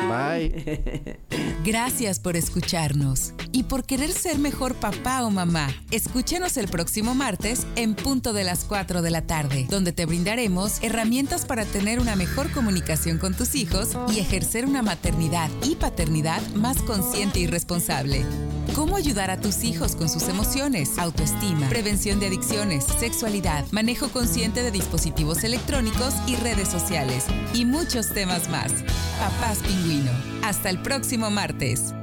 Bye. 0.10 1.20
Gracias 1.64 2.20
por 2.20 2.36
escucharnos 2.36 3.34
y 3.52 3.64
por 3.64 3.86
querer 3.86 4.12
ser 4.12 4.40
mejor 4.40 4.74
papá 4.74 5.24
o 5.24 5.30
mamá. 5.30 5.70
Escúchenos 5.92 6.58
el 6.58 6.68
próximo 6.68 7.14
martes 7.14 7.68
en 7.76 7.94
punto 7.94 8.34
de 8.34 8.44
las 8.44 8.66
4 8.66 9.04
de 9.04 9.12
la 9.12 9.22
tarde, 9.28 9.68
donde 9.70 9.92
te 9.92 10.08
brindaremos 10.08 10.82
herramientas 10.82 11.46
para 11.46 11.66
tener 11.66 12.00
una 12.00 12.16
mejor 12.16 12.52
comunicación 12.52 13.20
con 13.20 13.36
tus 13.36 13.54
hijos 13.54 13.96
y 14.12 14.20
ejercer 14.20 14.66
una 14.66 14.82
maternidad 14.82 15.52
y 15.64 15.76
paternidad 15.76 16.42
más 16.56 16.82
consciente 16.82 17.40
y 17.40 17.46
responsable. 17.46 18.26
Cómo 18.76 18.96
ayudar 18.96 19.30
a 19.30 19.40
tus 19.40 19.64
hijos 19.64 19.96
con 19.96 20.08
sus 20.10 20.30
emociones, 20.30 20.98
prevención 21.70 22.20
de 22.20 22.28
adicciones, 22.28 22.86
sexualidad, 22.86 23.66
manejo 23.72 24.10
consciente 24.10 24.64
de 24.64 24.72
dispositivos 24.72 25.44
electrónicos 25.44 26.14
y 26.28 26.36
redes 26.36 26.68
sociales 26.68 27.26
y 27.54 27.66
muchos 27.66 28.10
temas 28.14 28.50
más. 28.50 28.72
Papás 29.20 29.60
Pingüino. 29.60 30.12
Hasta 30.44 30.70
el 30.70 30.82
próximo 30.82 31.30
martes. 31.30 31.94